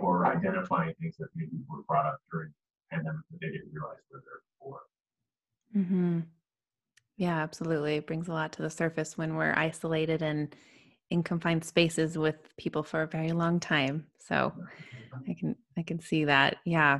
or 0.02 0.26
identifying 0.26 0.94
things 1.00 1.16
that 1.18 1.28
maybe 1.36 1.52
were 1.70 1.84
brought 1.88 2.06
up 2.06 2.20
during 2.32 2.50
the 2.50 2.96
pandemic 2.96 3.22
that 3.32 3.40
they 3.42 3.48
didn't 3.48 3.72
realize 3.72 3.98
were 4.12 4.24
there 4.26 4.42
before. 4.60 4.82
Mm-hmm. 5.76 6.20
Yeah, 7.18 7.29
absolutely. 7.40 7.96
It 7.96 8.08
brings 8.08 8.28
a 8.28 8.34
lot 8.34 8.52
to 8.54 8.62
the 8.62 8.70
surface 8.70 9.18
when 9.18 9.36
we're 9.36 9.54
isolated 9.56 10.22
and 10.22 10.56
in 11.10 11.24
confined 11.24 11.66
spaces 11.66 12.18
with 12.18 12.36
people 12.58 12.84
for 12.84 13.02
a 13.02 13.08
very 13.08 13.32
long 13.32 13.60
time. 13.60 14.06
So 14.20 14.54
I 15.28 15.34
can 15.34 15.56
I 15.78 15.84
can 15.84 16.00
see 16.00 16.26
that. 16.26 16.58
Yeah. 16.66 17.00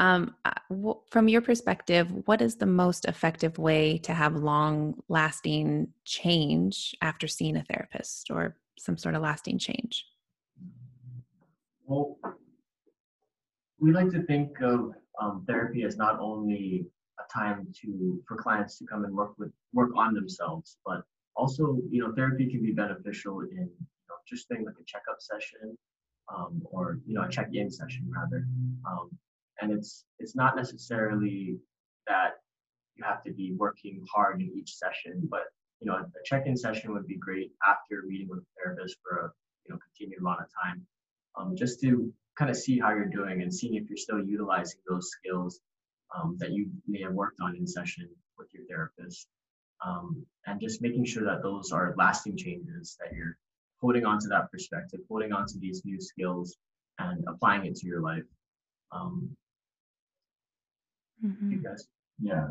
Um, 0.00 0.34
uh, 0.44 0.94
from 1.10 1.28
your 1.28 1.42
perspective, 1.42 2.08
what 2.26 2.42
is 2.42 2.56
the 2.56 2.66
most 2.66 3.04
effective 3.04 3.58
way 3.58 3.98
to 3.98 4.12
have 4.12 4.34
long 4.34 5.00
lasting 5.08 5.92
change 6.04 6.96
after 7.02 7.28
seeing 7.28 7.56
a 7.56 7.62
therapist 7.62 8.30
or 8.30 8.56
some 8.78 8.96
sort 8.96 9.14
of 9.14 9.22
lasting 9.22 9.58
change? 9.58 10.04
Well, 11.86 12.18
we 13.78 13.92
like 13.92 14.10
to 14.10 14.22
think 14.24 14.60
of 14.60 14.92
um, 15.20 15.44
therapy 15.46 15.84
as 15.84 15.96
not 15.96 16.18
only 16.18 16.86
time 17.32 17.66
to 17.82 18.22
for 18.26 18.36
clients 18.36 18.78
to 18.78 18.84
come 18.86 19.04
and 19.04 19.14
work 19.14 19.32
with 19.38 19.52
work 19.72 19.90
on 19.96 20.14
themselves, 20.14 20.76
but 20.84 21.02
also 21.36 21.78
you 21.90 22.00
know 22.00 22.12
therapy 22.14 22.50
can 22.50 22.62
be 22.62 22.72
beneficial 22.72 23.40
in 23.40 23.56
you 23.58 24.08
know, 24.08 24.16
just 24.28 24.48
things 24.48 24.64
like 24.66 24.74
a 24.80 24.84
checkup 24.84 25.18
session 25.20 25.76
um, 26.34 26.62
or 26.64 26.98
you 27.06 27.14
know 27.14 27.22
a 27.22 27.28
check-in 27.28 27.70
session 27.70 28.10
rather. 28.14 28.46
Um, 28.86 29.10
and 29.60 29.72
it's 29.72 30.04
it's 30.18 30.34
not 30.34 30.56
necessarily 30.56 31.58
that 32.06 32.32
you 32.96 33.04
have 33.04 33.22
to 33.24 33.32
be 33.32 33.54
working 33.56 34.04
hard 34.12 34.40
in 34.40 34.50
each 34.56 34.74
session, 34.74 35.28
but 35.30 35.44
you 35.80 35.86
know 35.86 35.94
a 35.94 36.06
check-in 36.24 36.56
session 36.56 36.92
would 36.92 37.06
be 37.06 37.16
great 37.16 37.52
after 37.66 38.02
meeting 38.06 38.28
with 38.28 38.40
a 38.40 38.46
therapist 38.56 38.96
for 39.02 39.18
a 39.18 39.30
you 39.66 39.74
know 39.74 39.78
continued 39.78 40.20
amount 40.20 40.40
of 40.40 40.46
time, 40.62 40.86
um, 41.38 41.56
just 41.56 41.80
to 41.80 42.12
kind 42.36 42.50
of 42.50 42.56
see 42.56 42.78
how 42.78 42.90
you're 42.90 43.04
doing 43.06 43.42
and 43.42 43.52
seeing 43.52 43.74
if 43.74 43.88
you're 43.88 43.96
still 43.96 44.22
utilizing 44.24 44.80
those 44.88 45.10
skills 45.10 45.60
um, 46.16 46.36
that 46.38 46.52
you 46.52 46.70
may 46.86 47.02
have 47.02 47.12
worked 47.12 47.40
on 47.40 47.56
in 47.56 47.66
session 47.66 48.08
with 48.38 48.48
your 48.52 48.64
therapist. 48.68 49.26
Um, 49.84 50.24
and 50.46 50.60
just 50.60 50.80
making 50.80 51.04
sure 51.06 51.24
that 51.24 51.42
those 51.42 51.72
are 51.72 51.94
lasting 51.98 52.36
changes 52.36 52.96
that 53.00 53.12
you're 53.16 53.36
holding 53.80 54.04
on 54.06 54.20
to 54.20 54.28
that 54.28 54.50
perspective, 54.52 55.00
holding 55.08 55.32
on 55.32 55.46
to 55.48 55.58
these 55.58 55.84
new 55.84 56.00
skills 56.00 56.56
and 56.98 57.24
applying 57.28 57.64
it 57.66 57.74
to 57.76 57.86
your 57.86 58.00
life. 58.00 58.24
Um, 58.92 59.36
Mm-hmm. 61.24 61.52
you 61.52 61.58
guys. 61.62 61.86
Yeah, 62.20 62.48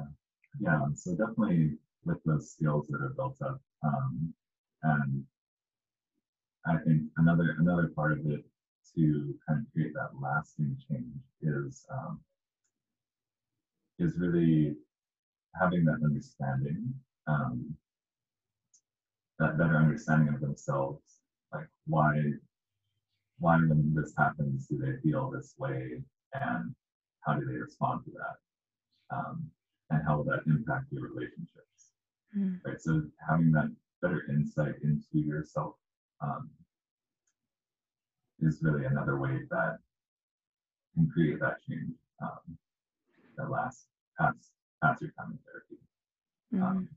yeah. 0.62 0.80
So 0.96 1.12
definitely 1.12 1.78
with 2.06 2.24
those 2.24 2.52
skills 2.52 2.88
that 2.88 3.02
are 3.02 3.14
built 3.18 3.36
up, 3.42 3.60
um, 3.84 4.34
and 4.84 5.26
I 6.66 6.78
think 6.78 7.02
another 7.18 7.58
another 7.60 7.90
part 7.90 8.14
of 8.14 8.20
it 8.28 8.46
to 8.96 9.36
kind 9.46 9.60
of 9.60 9.74
create 9.74 9.94
that 9.96 10.12
lasting 10.22 10.78
change 10.90 11.16
is 11.42 11.86
um, 11.92 12.20
is 14.02 14.18
really 14.18 14.76
having 15.60 15.86
that 15.86 16.00
understanding, 16.04 16.94
um, 17.28 17.76
that 19.40 19.58
better 19.58 19.78
understanding 19.78 20.34
of 20.34 20.42
themselves, 20.42 21.02
like 21.54 21.68
why 21.88 22.14
why 23.40 23.58
when 23.58 23.94
this 23.96 24.14
happens 24.18 24.68
do 24.68 24.78
they 24.78 24.98
feel 25.02 25.32
this 25.32 25.56
way 25.58 26.02
and 26.34 26.76
how 27.22 27.34
do 27.34 27.46
they 27.46 27.58
respond 27.58 28.04
to 28.06 28.12
that 28.12 29.16
um, 29.16 29.50
and 29.90 30.02
how 30.06 30.18
will 30.18 30.24
that 30.26 30.42
impact 30.48 30.86
your 30.92 31.04
relationships 31.10 31.58
Mm. 32.38 32.62
right 32.66 32.82
so 32.82 33.04
having 33.30 33.52
that 33.52 33.70
better 34.02 34.24
insight 34.30 34.76
into 34.84 35.20
yourself 35.20 35.76
um, 36.22 36.50
is 38.40 38.60
really 38.62 38.86
another 38.86 39.20
way 39.20 39.40
that 39.50 39.80
can 40.96 41.10
create 41.10 41.40
that 41.42 41.58
change 41.68 41.96
um, 42.22 42.58
that 43.38 43.50
lasts 43.52 43.88
past 44.20 44.52
past 44.84 45.02
your 45.02 45.12
time 45.18 45.32
in 45.32 45.40
therapy 45.46 45.78
Mm-hmm. 46.54 46.64
um, 46.64 46.90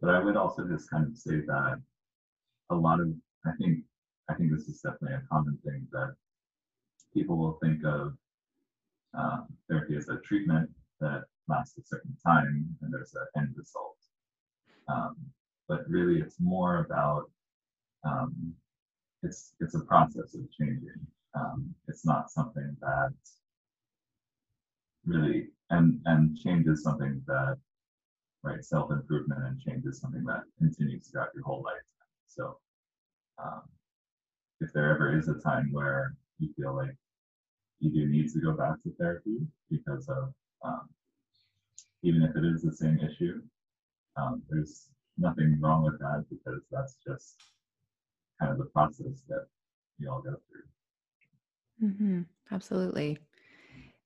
but 0.00 0.14
I 0.14 0.24
would 0.24 0.36
also 0.36 0.66
just 0.66 0.90
kind 0.90 1.06
of 1.06 1.16
say 1.16 1.40
that 1.46 1.80
a 2.70 2.74
lot 2.74 3.00
of 3.00 3.08
I 3.46 3.52
think 3.58 3.80
I 4.30 4.34
think 4.34 4.50
this 4.52 4.68
is 4.68 4.80
definitely 4.80 5.16
a 5.16 5.22
common 5.30 5.58
thing 5.64 5.86
that 5.92 6.14
people 7.12 7.36
will 7.36 7.58
think 7.62 7.84
of 7.84 8.14
um, 9.16 9.46
therapy 9.68 9.96
as 9.96 10.08
a 10.08 10.16
treatment 10.18 10.70
that 11.00 11.24
lasts 11.48 11.78
a 11.78 11.82
certain 11.84 12.16
time 12.26 12.74
and 12.82 12.92
there's 12.92 13.14
an 13.14 13.42
end 13.42 13.54
result. 13.56 13.96
Um, 14.88 15.16
but 15.68 15.88
really, 15.88 16.20
it's 16.20 16.36
more 16.40 16.78
about 16.78 17.30
um, 18.04 18.54
it's 19.22 19.52
it's 19.60 19.74
a 19.74 19.80
process 19.80 20.34
of 20.34 20.50
changing. 20.58 21.00
Um, 21.34 21.74
it's 21.88 22.04
not 22.06 22.30
something 22.30 22.76
that 22.80 23.12
really 25.06 25.48
and 25.70 26.00
and 26.06 26.36
change 26.38 26.66
is 26.66 26.82
something 26.82 27.22
that 27.26 27.56
right 28.42 28.64
self 28.64 28.90
improvement 28.90 29.42
and 29.44 29.60
change 29.60 29.84
is 29.86 30.00
something 30.00 30.24
that 30.24 30.42
continues 30.58 31.08
throughout 31.08 31.28
your 31.34 31.44
whole 31.44 31.62
life. 31.62 31.82
So 32.28 32.58
um, 33.42 33.62
if 34.60 34.72
there 34.72 34.90
ever 34.90 35.16
is 35.16 35.28
a 35.28 35.34
time 35.40 35.70
where 35.72 36.14
you 36.38 36.52
feel 36.56 36.74
like 36.76 36.96
you 37.80 37.90
do 37.90 38.06
need 38.08 38.30
to 38.32 38.40
go 38.40 38.52
back 38.52 38.82
to 38.82 38.92
therapy 38.98 39.38
because 39.70 40.08
of 40.08 40.32
um, 40.64 40.88
even 42.02 42.22
if 42.22 42.36
it 42.36 42.44
is 42.44 42.62
the 42.62 42.72
same 42.72 42.98
issue, 42.98 43.40
um, 44.16 44.42
there's 44.48 44.90
nothing 45.18 45.58
wrong 45.60 45.84
with 45.84 45.98
that 45.98 46.24
because 46.30 46.62
that's 46.70 46.98
just 47.06 47.36
kind 48.40 48.52
of 48.52 48.58
the 48.58 48.64
process 48.66 49.22
that 49.28 49.46
we 50.00 50.06
all 50.06 50.20
go 50.22 50.34
through. 50.48 50.62
hmm 51.80 52.22
Absolutely. 52.50 53.18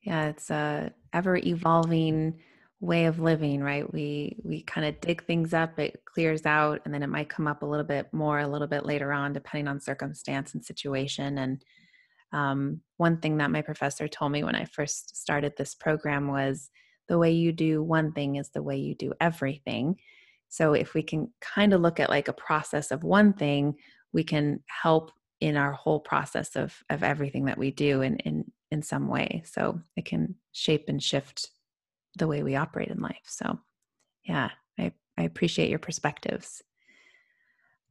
Yeah, 0.02 0.28
it's 0.28 0.50
a 0.50 0.92
ever 1.12 1.36
evolving 1.36 2.38
way 2.80 3.06
of 3.06 3.18
living, 3.18 3.62
right? 3.62 3.90
We 3.92 4.36
we 4.44 4.62
kind 4.62 4.86
of 4.86 5.00
dig 5.00 5.24
things 5.24 5.52
up, 5.52 5.78
it 5.78 6.02
clears 6.04 6.46
out, 6.46 6.80
and 6.84 6.94
then 6.94 7.02
it 7.02 7.08
might 7.08 7.28
come 7.28 7.46
up 7.48 7.62
a 7.62 7.66
little 7.66 7.84
bit 7.86 8.12
more 8.12 8.38
a 8.38 8.48
little 8.48 8.68
bit 8.68 8.86
later 8.86 9.12
on, 9.12 9.32
depending 9.32 9.68
on 9.68 9.80
circumstance 9.80 10.54
and 10.54 10.64
situation. 10.64 11.38
And 11.38 11.64
um, 12.32 12.80
one 12.98 13.18
thing 13.18 13.38
that 13.38 13.50
my 13.50 13.62
professor 13.62 14.06
told 14.08 14.32
me 14.32 14.44
when 14.44 14.54
I 14.54 14.64
first 14.66 15.16
started 15.16 15.54
this 15.56 15.74
program 15.74 16.28
was 16.28 16.70
the 17.08 17.18
way 17.18 17.32
you 17.32 17.52
do 17.52 17.82
one 17.82 18.12
thing 18.12 18.36
is 18.36 18.50
the 18.50 18.62
way 18.62 18.76
you 18.76 18.94
do 18.94 19.14
everything. 19.20 19.96
So 20.48 20.74
if 20.74 20.94
we 20.94 21.02
can 21.02 21.32
kind 21.40 21.72
of 21.72 21.80
look 21.80 22.00
at 22.00 22.10
like 22.10 22.28
a 22.28 22.32
process 22.32 22.90
of 22.90 23.02
one 23.04 23.32
thing, 23.32 23.74
we 24.12 24.24
can 24.24 24.62
help 24.66 25.10
in 25.40 25.56
our 25.56 25.72
whole 25.72 26.00
process 26.00 26.56
of 26.56 26.74
of 26.90 27.02
everything 27.02 27.46
that 27.46 27.58
we 27.58 27.70
do 27.70 28.02
and, 28.02 28.20
in 28.24 28.44
in 28.70 28.82
some 28.82 29.08
way. 29.08 29.42
So 29.46 29.80
it 29.96 30.04
can 30.04 30.34
shape 30.52 30.84
and 30.88 31.02
shift 31.02 31.50
the 32.16 32.26
way 32.26 32.42
we 32.42 32.56
operate 32.56 32.88
in 32.88 33.00
life. 33.00 33.22
So 33.24 33.58
yeah, 34.24 34.50
I, 34.78 34.92
I 35.16 35.22
appreciate 35.22 35.70
your 35.70 35.78
perspectives. 35.78 36.62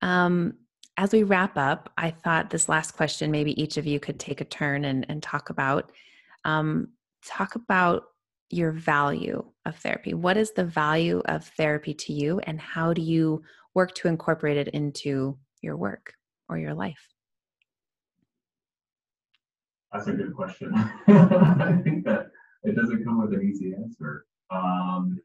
Um, 0.01 0.55
as 0.97 1.11
we 1.11 1.23
wrap 1.23 1.57
up, 1.57 1.91
I 1.97 2.11
thought 2.11 2.49
this 2.49 2.69
last 2.69 2.91
question, 2.95 3.31
maybe 3.31 3.59
each 3.61 3.77
of 3.77 3.85
you 3.85 3.99
could 3.99 4.19
take 4.19 4.41
a 4.41 4.45
turn 4.45 4.85
and, 4.85 5.05
and 5.09 5.21
talk 5.21 5.49
about. 5.49 5.91
Um, 6.45 6.89
talk 7.25 7.55
about 7.55 8.03
your 8.49 8.71
value 8.71 9.43
of 9.65 9.75
therapy. 9.77 10.13
What 10.13 10.37
is 10.37 10.51
the 10.51 10.63
value 10.63 11.21
of 11.25 11.45
therapy 11.57 11.93
to 11.93 12.13
you, 12.13 12.39
and 12.39 12.59
how 12.59 12.93
do 12.93 13.01
you 13.01 13.43
work 13.73 13.93
to 13.95 14.07
incorporate 14.07 14.57
it 14.57 14.69
into 14.69 15.37
your 15.61 15.75
work 15.75 16.13
or 16.49 16.57
your 16.57 16.73
life? 16.73 17.09
That's 19.91 20.07
a 20.07 20.13
good 20.13 20.35
question. 20.35 20.73
I 21.07 21.79
think 21.83 22.03
that 22.05 22.27
it 22.63 22.75
doesn't 22.75 23.03
come 23.03 23.21
with 23.21 23.33
an 23.33 23.47
easy 23.47 23.73
answer. 23.73 24.25
Um, 24.49 25.19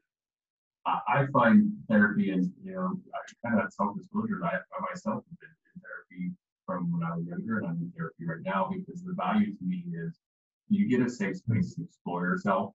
I, 0.85 1.25
find 1.31 1.71
therapy 1.89 2.31
is, 2.31 2.49
you 2.63 2.73
know, 2.73 2.99
I 3.13 3.47
kind 3.47 3.61
of 3.61 3.71
self-disclosure. 3.71 4.43
I, 4.43 4.55
I 4.55 4.79
myself 4.89 5.23
have 5.23 5.39
been 5.39 5.49
in 5.49 5.81
therapy 5.81 6.31
from 6.65 6.91
when 6.91 7.03
I 7.03 7.15
was 7.15 7.25
younger, 7.25 7.59
and 7.59 7.67
I'm 7.67 7.77
in 7.77 7.91
therapy 7.95 8.25
right 8.25 8.43
now 8.43 8.69
because 8.69 9.01
the 9.01 9.13
value 9.13 9.55
to 9.55 9.63
me 9.63 9.85
is 9.93 10.19
you 10.69 10.87
get 10.89 11.05
a 11.05 11.09
safe 11.09 11.37
space 11.37 11.75
to 11.75 11.83
explore 11.83 12.25
yourself, 12.25 12.73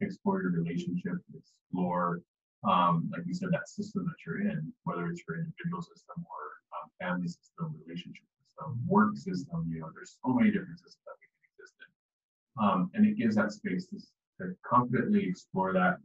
explore 0.00 0.42
your 0.42 0.50
relationship, 0.50 1.14
explore, 1.36 2.22
um, 2.68 3.10
like 3.12 3.22
you 3.26 3.34
said, 3.34 3.50
that 3.52 3.68
system 3.68 4.04
that 4.06 4.16
you're 4.26 4.40
in, 4.40 4.72
whether 4.84 5.06
it's 5.08 5.22
your 5.28 5.38
individual 5.38 5.82
system 5.82 6.24
or 6.26 6.42
um, 6.74 6.90
family 7.00 7.28
system, 7.28 7.74
relationship 7.86 8.24
system, 8.54 8.80
work 8.86 9.16
system. 9.16 9.70
You 9.72 9.80
know, 9.80 9.90
there's 9.94 10.18
so 10.24 10.32
many 10.32 10.50
different 10.50 10.78
systems 10.78 11.04
that 11.06 11.16
we 11.20 11.26
can 11.30 11.42
exist 11.54 11.74
in, 11.80 12.64
um, 12.64 12.90
and 12.94 13.06
it 13.06 13.16
gives 13.16 13.36
that 13.36 13.52
space 13.52 13.86
to, 13.86 13.98
to 14.40 14.54
confidently 14.64 15.26
explore 15.28 15.72
that, 15.72 15.98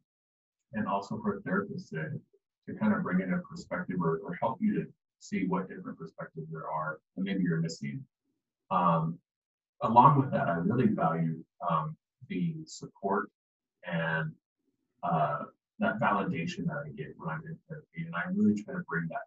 and 0.73 0.87
also 0.87 1.19
for 1.21 1.41
therapists 1.41 1.89
to 1.89 2.19
to 2.67 2.75
kind 2.75 2.93
of 2.93 3.03
bring 3.03 3.21
in 3.21 3.33
a 3.33 3.37
perspective 3.39 3.97
or, 3.99 4.19
or 4.23 4.37
help 4.39 4.57
you 4.61 4.75
to 4.75 4.85
see 5.19 5.45
what 5.47 5.67
different 5.67 5.97
perspectives 5.97 6.47
there 6.51 6.69
are 6.69 6.99
and 7.17 7.25
maybe 7.25 7.41
you're 7.41 7.59
missing. 7.59 8.03
Um, 8.69 9.17
along 9.81 10.19
with 10.19 10.31
that, 10.31 10.47
I 10.47 10.53
really 10.53 10.87
value 10.87 11.43
um, 11.67 11.97
the 12.29 12.55
support 12.65 13.29
and 13.91 14.31
uh, 15.01 15.45
that 15.79 15.99
validation 15.99 16.67
that 16.67 16.83
I 16.85 16.89
get 16.95 17.15
when 17.17 17.29
I'm 17.29 17.41
in 17.47 17.57
therapy. 17.67 18.05
And 18.05 18.13
I 18.15 18.23
really 18.33 18.61
try 18.61 18.75
to 18.75 18.83
bring 18.87 19.07
that 19.09 19.25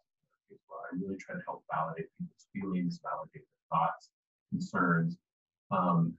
as 0.53 0.61
well. 0.68 0.80
I 0.84 0.96
really 1.00 1.16
try 1.16 1.34
to 1.34 1.42
help 1.46 1.64
validate 1.72 2.07
people's 2.18 2.46
feelings, 2.53 3.00
validate 3.03 3.44
their 3.44 3.66
thoughts, 3.70 4.11
concerns. 4.50 5.16
Um, 5.70 6.14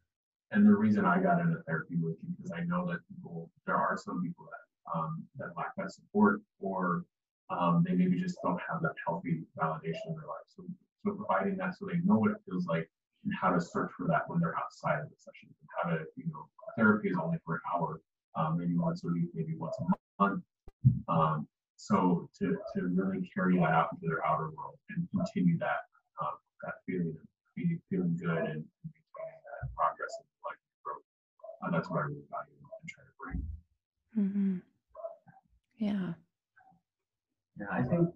and 0.52 0.66
the 0.66 0.76
reason 0.76 1.06
I 1.06 1.22
got 1.22 1.42
into 1.42 1.58
therapy 1.66 1.96
was 1.96 2.16
because 2.22 2.52
I 2.52 2.62
know 2.66 2.86
that 2.88 3.00
people, 3.08 3.50
there 3.66 3.76
are 3.78 3.98
some 3.98 4.22
people 4.22 4.46
that 4.46 4.64
um, 4.94 5.24
that 5.38 5.56
lack 5.56 5.76
that 5.78 5.92
support, 5.92 6.42
or 6.60 7.06
um, 7.50 7.84
they 7.88 7.94
maybe 7.94 8.20
just 8.20 8.38
don't 8.44 8.60
have 8.70 8.82
that 8.82 8.96
healthy 9.06 9.44
validation 9.58 10.08
in 10.10 10.16
their 10.16 10.28
life. 10.28 10.48
So, 10.56 10.64
so 11.06 11.14
providing 11.14 11.58
that 11.58 11.76
so 11.78 11.88
they 11.88 12.00
know 12.04 12.18
what 12.20 12.32
it 12.32 12.38
feels 12.46 12.66
like 12.66 12.90
and 13.24 13.34
how 13.40 13.52
to 13.52 13.62
search 13.62 13.92
for 13.98 14.08
that 14.08 14.28
when 14.28 14.40
they're 14.40 14.58
outside 14.58 15.00
of 15.00 15.10
the 15.10 15.16
session, 15.18 15.50
and 15.50 15.70
how 15.82 15.90
to, 15.92 16.04
you 16.18 16.26
know, 16.32 16.48
therapy 16.78 17.10
is 17.10 17.18
only 17.22 17.38
for 17.46 17.56
an 17.56 17.62
hour, 17.74 18.02
um, 18.36 18.58
maybe 18.58 18.76
once 18.76 19.04
a 19.04 19.08
week, 19.08 19.30
maybe 19.34 19.56
once 19.56 19.76
a 19.80 20.22
month. 20.22 20.44
Um, 21.08 21.48
so 21.78 22.30
to, 22.40 22.58
to 22.76 22.88
really 22.94 23.30
carry 23.34 23.58
that 23.58 23.72
out 23.72 23.90
into 23.92 24.08
their 24.08 24.26
outer 24.26 24.50
world 24.56 24.78
and 24.96 25.08
continue 25.16 25.58
that 25.60 25.84
um, 26.22 26.36
that 26.64 26.76
feeling 26.86 27.10
of 27.10 27.28
being 27.56 27.80
feeling 27.90 28.18
good 28.18 28.38
and 28.38 28.64
maintaining 28.84 29.42
that 29.46 29.76
progress 29.76 30.14
and 30.18 30.28
life 30.46 30.62
growth. 30.84 31.04
Uh, 31.64 31.72
that's 31.72 31.90
what 31.90 32.00
I 32.00 32.04
really 32.04 32.24
value 32.30 32.54
and 32.58 32.90
try 32.90 33.04
to 33.04 33.14
bring. 33.20 33.42
Mm-hmm. 34.18 34.58
Yeah. 35.78 36.14
Yeah, 37.60 37.68
I 37.72 37.84
think 37.84 38.10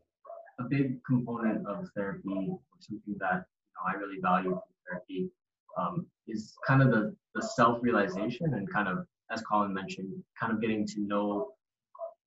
a 0.60 0.64
big 0.64 1.04
component 1.04 1.68
of 1.68 1.90
therapy, 1.96 2.50
or 2.50 2.60
something 2.80 3.16
that 3.20 3.46
you 3.46 3.74
know, 3.76 3.84
I 3.88 3.94
really 3.94 4.20
value 4.22 4.52
from 4.52 4.62
therapy, 4.90 5.30
um, 5.78 6.08
is 6.28 6.56
kind 6.66 6.82
of 6.82 6.90
the, 6.90 7.16
the 7.36 7.42
self-realization 7.42 8.54
and 8.56 8.72
kind 8.72 8.88
of, 8.88 9.06
as 9.32 9.42
Colin 9.42 9.74
mentioned, 9.74 10.12
kind 10.40 10.52
of 10.52 10.62
getting 10.62 10.88
to 10.88 11.02
know 11.02 11.50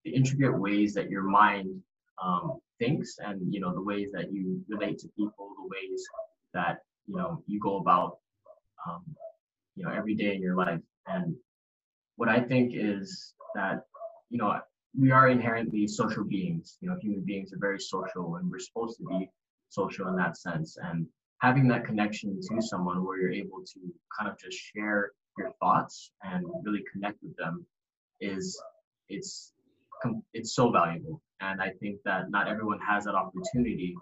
the 0.04 0.14
intricate 0.14 0.58
ways 0.58 0.94
that 0.94 1.10
your 1.10 1.22
mind 1.22 1.82
um, 2.22 2.60
thinks 2.78 3.16
and 3.18 3.52
you 3.52 3.60
know 3.60 3.72
the 3.72 3.82
ways 3.82 4.10
that 4.12 4.32
you 4.32 4.62
relate 4.68 4.98
to 4.98 5.08
people, 5.16 5.50
the 5.56 5.68
ways 5.68 6.04
that 6.54 6.78
you 7.06 7.16
know 7.16 7.42
you 7.46 7.60
go 7.60 7.78
about 7.78 8.18
um, 8.86 9.02
you 9.76 9.84
know 9.84 9.90
every 9.90 10.14
day 10.14 10.34
in 10.34 10.42
your 10.42 10.56
life. 10.56 10.80
And 11.06 11.34
what 12.16 12.28
I 12.28 12.40
think 12.40 12.72
is 12.74 13.34
that 13.54 13.82
you 14.30 14.38
know 14.38 14.60
we 14.98 15.10
are 15.10 15.28
inherently 15.28 15.86
social 15.86 16.24
beings. 16.24 16.76
You 16.80 16.90
know, 16.90 16.96
human 17.00 17.24
beings 17.24 17.52
are 17.52 17.58
very 17.58 17.78
social, 17.78 18.36
and 18.36 18.50
we're 18.50 18.58
supposed 18.58 18.98
to 18.98 19.04
be 19.04 19.30
social 19.68 20.08
in 20.08 20.16
that 20.16 20.36
sense. 20.36 20.76
And 20.82 21.06
having 21.38 21.68
that 21.68 21.84
connection 21.84 22.40
to 22.40 22.62
someone 22.62 23.04
where 23.04 23.18
you're 23.18 23.32
able 23.32 23.62
to 23.64 23.80
kind 24.18 24.30
of 24.30 24.38
just 24.38 24.58
share 24.58 25.12
your 25.38 25.52
thoughts 25.60 26.10
and 26.22 26.44
really 26.64 26.84
connect 26.92 27.22
with 27.22 27.36
them 27.36 27.64
is 28.20 28.60
it's 29.08 29.52
it's 30.32 30.54
so 30.54 30.70
valuable. 30.70 31.20
And 31.40 31.60
I 31.60 31.70
think 31.80 31.98
that 32.04 32.30
not 32.30 32.48
everyone 32.48 32.78
has 32.86 33.04
that 33.04 33.14
opportunity 33.14 33.94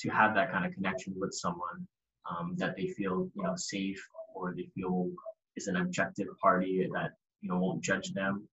to 0.00 0.08
have 0.10 0.34
that 0.34 0.50
kind 0.52 0.66
of 0.66 0.72
connection 0.72 1.14
with 1.16 1.32
someone 1.32 1.86
um, 2.30 2.54
that 2.58 2.76
they 2.76 2.88
feel 2.88 3.30
you 3.34 3.42
know 3.42 3.54
safe 3.56 4.02
or 4.34 4.54
they 4.56 4.68
feel 4.74 5.10
is 5.56 5.66
an 5.66 5.76
objective 5.76 6.26
party 6.40 6.88
that 6.94 7.10
you 7.40 7.48
know 7.50 7.58
won't 7.58 7.82
judge 7.82 8.12
them 8.12 8.48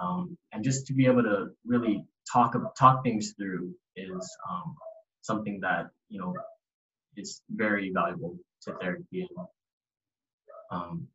um, 0.00 0.36
and 0.52 0.64
just 0.64 0.86
to 0.86 0.94
be 0.94 1.06
able 1.06 1.22
to 1.22 1.48
really 1.66 2.04
talk 2.30 2.54
talk 2.78 3.02
things 3.02 3.34
through 3.36 3.74
is 3.96 4.36
um, 4.50 4.74
something 5.22 5.60
that 5.60 5.86
you 6.08 6.20
know 6.20 6.34
is 7.16 7.42
very 7.50 7.90
valuable 7.92 8.36
to 8.62 8.74
therapy. 8.80 9.28
Um, 10.70 11.08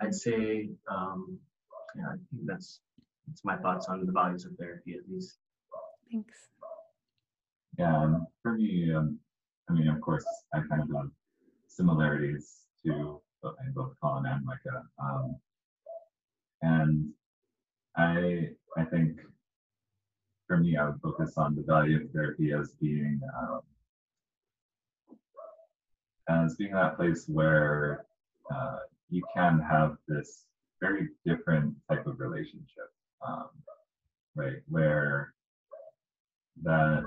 I'd 0.00 0.14
say, 0.14 0.68
um, 0.90 1.38
yeah, 1.96 2.08
I 2.08 2.16
think 2.30 2.42
that's 2.46 2.80
that's 3.26 3.44
my 3.44 3.56
thoughts 3.56 3.86
on 3.86 4.04
the 4.04 4.12
values 4.12 4.44
of 4.44 4.52
therapy 4.58 4.94
at 4.94 5.10
least. 5.10 5.38
Thanks. 6.10 6.48
Yeah, 7.78 7.96
um, 7.96 8.26
for 8.42 8.52
me, 8.52 8.92
um, 8.94 9.18
I 9.68 9.72
mean, 9.72 9.88
of 9.88 10.00
course, 10.00 10.26
I 10.52 10.60
kind 10.68 10.82
of 10.82 10.88
have 10.96 11.10
similarities 11.66 12.60
to 12.84 13.20
both, 13.42 13.56
both 13.74 13.92
Colin 14.00 14.26
and 14.26 14.44
Micah. 14.44 14.84
Um, 15.02 15.36
and 16.62 17.10
I 17.96 18.50
I 18.76 18.84
think 18.84 19.18
for 20.46 20.58
me, 20.58 20.76
I 20.76 20.86
would 20.86 21.00
focus 21.00 21.34
on 21.36 21.54
the 21.54 21.62
value 21.62 22.02
of 22.02 22.10
therapy 22.12 22.52
as 22.52 22.74
being 22.80 23.20
um, 23.38 23.60
as 26.28 26.56
being 26.56 26.72
that 26.72 26.96
place 26.96 27.26
where 27.28 28.06
uh, 28.54 28.78
you 29.10 29.22
can 29.34 29.58
have 29.60 29.96
this 30.08 30.44
very 30.80 31.08
different 31.24 31.74
type 31.88 32.06
of 32.06 32.20
relationship, 32.20 32.92
um, 33.26 33.48
right? 34.34 34.56
Where 34.68 35.32
that 36.62 37.04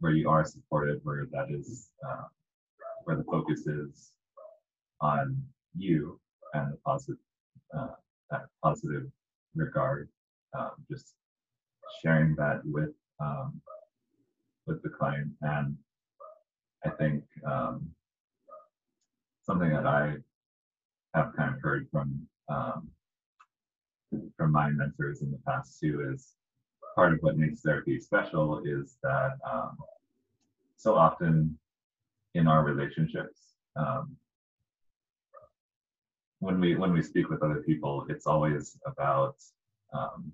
where 0.00 0.12
you 0.12 0.28
are 0.28 0.44
supported, 0.44 1.00
where 1.04 1.26
that 1.32 1.50
is 1.50 1.90
uh, 2.06 2.24
where 3.04 3.16
the 3.16 3.24
focus 3.24 3.66
is 3.66 4.12
on 5.00 5.42
you 5.76 6.18
and 6.54 6.72
the 6.72 6.76
positive 6.84 7.18
uh, 7.76 7.94
that 8.30 8.42
positive 8.62 9.04
regard, 9.54 10.08
um, 10.58 10.70
just 10.90 11.14
sharing 12.02 12.34
that 12.36 12.60
with 12.64 12.90
um, 13.20 13.60
with 14.66 14.82
the 14.82 14.88
client, 14.88 15.30
and 15.42 15.76
I 16.84 16.90
think 16.90 17.24
um, 17.46 17.88
something 19.44 19.70
that 19.70 19.86
I 19.86 20.16
have 21.14 21.34
kind 21.36 21.54
of 21.54 21.60
heard 21.60 21.86
from 21.90 22.26
um, 22.48 22.88
from 24.36 24.52
my 24.52 24.70
mentors 24.70 25.22
in 25.22 25.30
the 25.30 25.38
past 25.46 25.80
too 25.80 26.10
is 26.12 26.34
part 26.94 27.12
of 27.12 27.18
what 27.20 27.38
makes 27.38 27.60
therapy 27.60 27.98
special 27.98 28.62
is 28.64 28.96
that 29.02 29.32
um, 29.50 29.76
so 30.76 30.94
often 30.94 31.58
in 32.34 32.46
our 32.46 32.64
relationships, 32.64 33.54
um, 33.76 34.16
when 36.40 36.58
we 36.60 36.74
when 36.74 36.92
we 36.92 37.02
speak 37.02 37.30
with 37.30 37.42
other 37.42 37.62
people, 37.62 38.04
it's 38.08 38.26
always 38.26 38.78
about 38.84 39.36
um, 39.92 40.32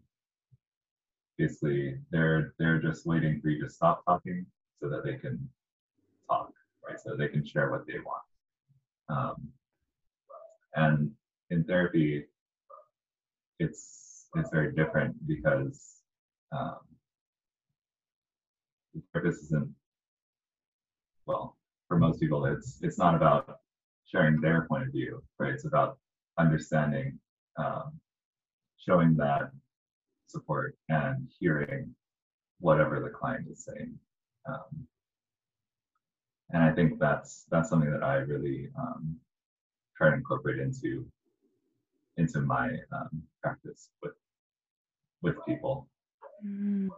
basically 1.36 1.98
they're 2.10 2.54
they're 2.58 2.80
just 2.80 3.06
waiting 3.06 3.40
for 3.40 3.48
you 3.48 3.62
to 3.62 3.70
stop 3.70 4.04
talking 4.04 4.46
so 4.80 4.88
that 4.88 5.04
they 5.04 5.14
can 5.16 5.48
talk, 6.28 6.50
right? 6.86 6.98
So 6.98 7.16
they 7.16 7.28
can 7.28 7.44
share 7.44 7.70
what 7.70 7.86
they 7.86 7.98
want. 7.98 8.22
Um, 9.10 9.48
and 10.74 11.10
in 11.50 11.64
therapy, 11.64 12.24
it's 13.58 14.26
it's 14.36 14.50
very 14.50 14.72
different 14.74 15.14
because 15.26 15.96
um, 16.52 16.78
the 18.94 19.02
therapist 19.12 19.44
isn't 19.44 19.74
well 21.26 21.56
for 21.88 21.98
most 21.98 22.20
people 22.20 22.44
it's 22.44 22.78
it's 22.82 22.98
not 22.98 23.14
about 23.14 23.58
sharing 24.06 24.40
their 24.40 24.66
point 24.68 24.84
of 24.84 24.92
view 24.92 25.22
right? 25.38 25.52
It's 25.52 25.64
about 25.64 25.98
understanding 26.38 27.18
um, 27.58 27.98
showing 28.78 29.16
that 29.16 29.50
support 30.26 30.76
and 30.88 31.28
hearing 31.38 31.94
whatever 32.60 33.00
the 33.00 33.10
client 33.10 33.46
is 33.50 33.64
saying 33.64 33.94
um, 34.48 34.86
and 36.50 36.62
i 36.62 36.72
think 36.72 36.98
that's 36.98 37.44
that's 37.50 37.68
something 37.70 37.90
that 37.90 38.02
i 38.02 38.16
really 38.16 38.68
um, 38.78 39.16
try 39.96 40.10
to 40.10 40.16
incorporate 40.16 40.58
into 40.58 41.06
into 42.18 42.40
my 42.40 42.68
um, 42.92 43.22
practice 43.42 43.90
with 44.02 44.12
with 45.22 45.36
people 45.46 45.88
Mm, 46.44 46.88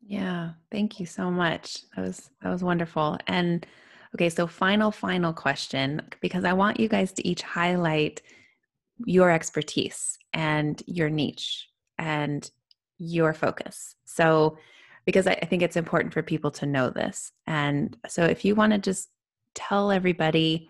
Yeah, 0.00 0.52
thank 0.70 0.98
you 0.98 1.06
so 1.06 1.30
much. 1.30 1.82
That 1.94 2.02
was 2.02 2.30
that 2.42 2.50
was 2.50 2.64
wonderful. 2.64 3.18
And 3.26 3.66
okay, 4.14 4.28
so 4.28 4.46
final 4.46 4.90
final 4.90 5.32
question 5.32 6.02
because 6.20 6.44
I 6.44 6.52
want 6.52 6.80
you 6.80 6.88
guys 6.88 7.12
to 7.12 7.26
each 7.26 7.42
highlight 7.42 8.22
your 9.04 9.30
expertise 9.30 10.18
and 10.32 10.82
your 10.86 11.10
niche 11.10 11.68
and 11.98 12.50
your 12.98 13.32
focus. 13.34 13.94
So 14.04 14.58
because 15.06 15.26
I, 15.26 15.32
I 15.42 15.46
think 15.46 15.62
it's 15.62 15.76
important 15.76 16.12
for 16.12 16.22
people 16.22 16.50
to 16.52 16.66
know 16.66 16.90
this. 16.90 17.32
And 17.46 17.96
so 18.08 18.24
if 18.24 18.44
you 18.44 18.54
want 18.54 18.72
to 18.72 18.78
just 18.78 19.08
tell 19.54 19.90
everybody 19.90 20.68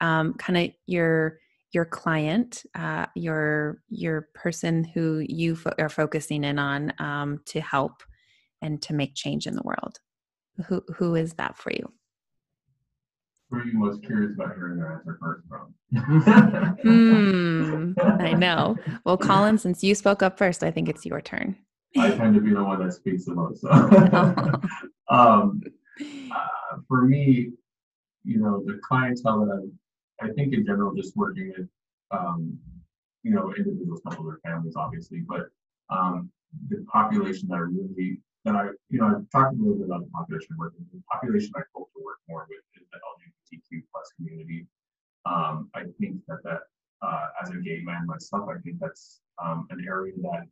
um, 0.00 0.34
kind 0.34 0.56
of 0.56 0.70
your 0.86 1.38
your 1.72 1.84
client, 1.84 2.64
uh, 2.74 3.06
your 3.14 3.82
your 3.88 4.28
person 4.34 4.84
who 4.84 5.24
you 5.28 5.56
fo- 5.56 5.74
are 5.78 5.88
focusing 5.88 6.44
in 6.44 6.58
on 6.58 6.92
um, 6.98 7.40
to 7.46 7.60
help 7.60 8.02
and 8.62 8.82
to 8.82 8.94
make 8.94 9.14
change 9.14 9.46
in 9.46 9.54
the 9.54 9.62
world. 9.62 9.98
Who 10.66 10.82
who 10.96 11.14
is 11.14 11.34
that 11.34 11.56
for 11.56 11.72
you? 11.72 11.92
Who 13.50 13.58
are 13.58 13.64
you 13.64 13.78
most 13.78 14.04
curious 14.04 14.34
about 14.34 14.54
hearing 14.54 14.78
their 14.78 14.94
answer 14.94 15.18
first 15.20 15.46
from? 15.48 15.74
Hmm, 16.82 17.92
I 18.20 18.32
know. 18.32 18.76
Well, 19.04 19.16
Colin, 19.18 19.58
since 19.58 19.82
you 19.82 19.94
spoke 19.94 20.22
up 20.22 20.38
first, 20.38 20.62
I 20.62 20.70
think 20.70 20.88
it's 20.88 21.04
your 21.04 21.20
turn. 21.20 21.56
I 21.98 22.10
tend 22.12 22.34
to 22.34 22.40
be 22.40 22.54
the 22.54 22.62
one 22.62 22.84
that 22.84 22.92
speaks 22.92 23.24
the 23.24 23.34
most. 23.34 23.62
So. 23.62 23.70
um, 25.08 25.60
uh, 26.32 26.76
for 26.86 27.02
me, 27.02 27.50
you 28.24 28.38
know, 28.38 28.62
the 28.64 28.78
clientele 28.86 29.46
that 29.46 29.52
I, 29.52 29.66
I 30.20 30.28
think 30.28 30.54
in 30.54 30.64
general, 30.64 30.94
just 30.94 31.16
working 31.16 31.52
with, 31.56 31.68
um, 32.10 32.58
you 33.22 33.32
know, 33.32 33.52
individuals, 33.56 34.00
couples, 34.06 34.26
or 34.26 34.40
families, 34.44 34.74
obviously, 34.76 35.20
but 35.20 35.48
um, 35.90 36.30
the 36.68 36.84
population 36.92 37.48
that 37.48 37.56
I 37.56 37.58
really, 37.58 38.20
that 38.44 38.54
I, 38.54 38.68
you 38.88 39.00
know, 39.00 39.06
I've 39.06 39.30
talked 39.30 39.54
a 39.54 39.58
little 39.58 39.74
bit 39.74 39.86
about 39.86 40.04
the 40.04 40.10
population 40.10 40.56
working. 40.58 40.84
With 40.92 41.02
the 41.02 41.06
population 41.10 41.52
I 41.56 41.62
hope 41.74 41.90
to 41.96 42.02
work 42.04 42.18
more 42.28 42.46
with 42.48 42.58
is 42.80 42.88
the 42.92 42.98
LGBTQ 42.98 43.82
plus 43.92 44.12
community. 44.16 44.66
Um, 45.26 45.68
I 45.74 45.84
think 46.00 46.20
that 46.28 46.42
that, 46.44 46.60
uh, 47.02 47.26
as 47.42 47.50
a 47.50 47.56
gay 47.56 47.80
man 47.82 48.06
myself, 48.06 48.48
I 48.48 48.58
think 48.60 48.78
that's 48.80 49.20
um, 49.42 49.66
an 49.70 49.84
area 49.86 50.12
that 50.22 50.46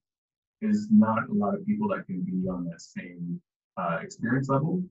is 0.61 0.89
not 0.91 1.29
a 1.29 1.33
lot 1.33 1.55
of 1.55 1.65
people 1.67 1.89
that 1.89 2.07
can 2.07 2.23
be 2.23 2.49
on 2.49 2.65
that 2.65 2.81
same 2.81 3.41
uh, 3.77 3.99
experience 4.03 4.49
level 4.49 4.83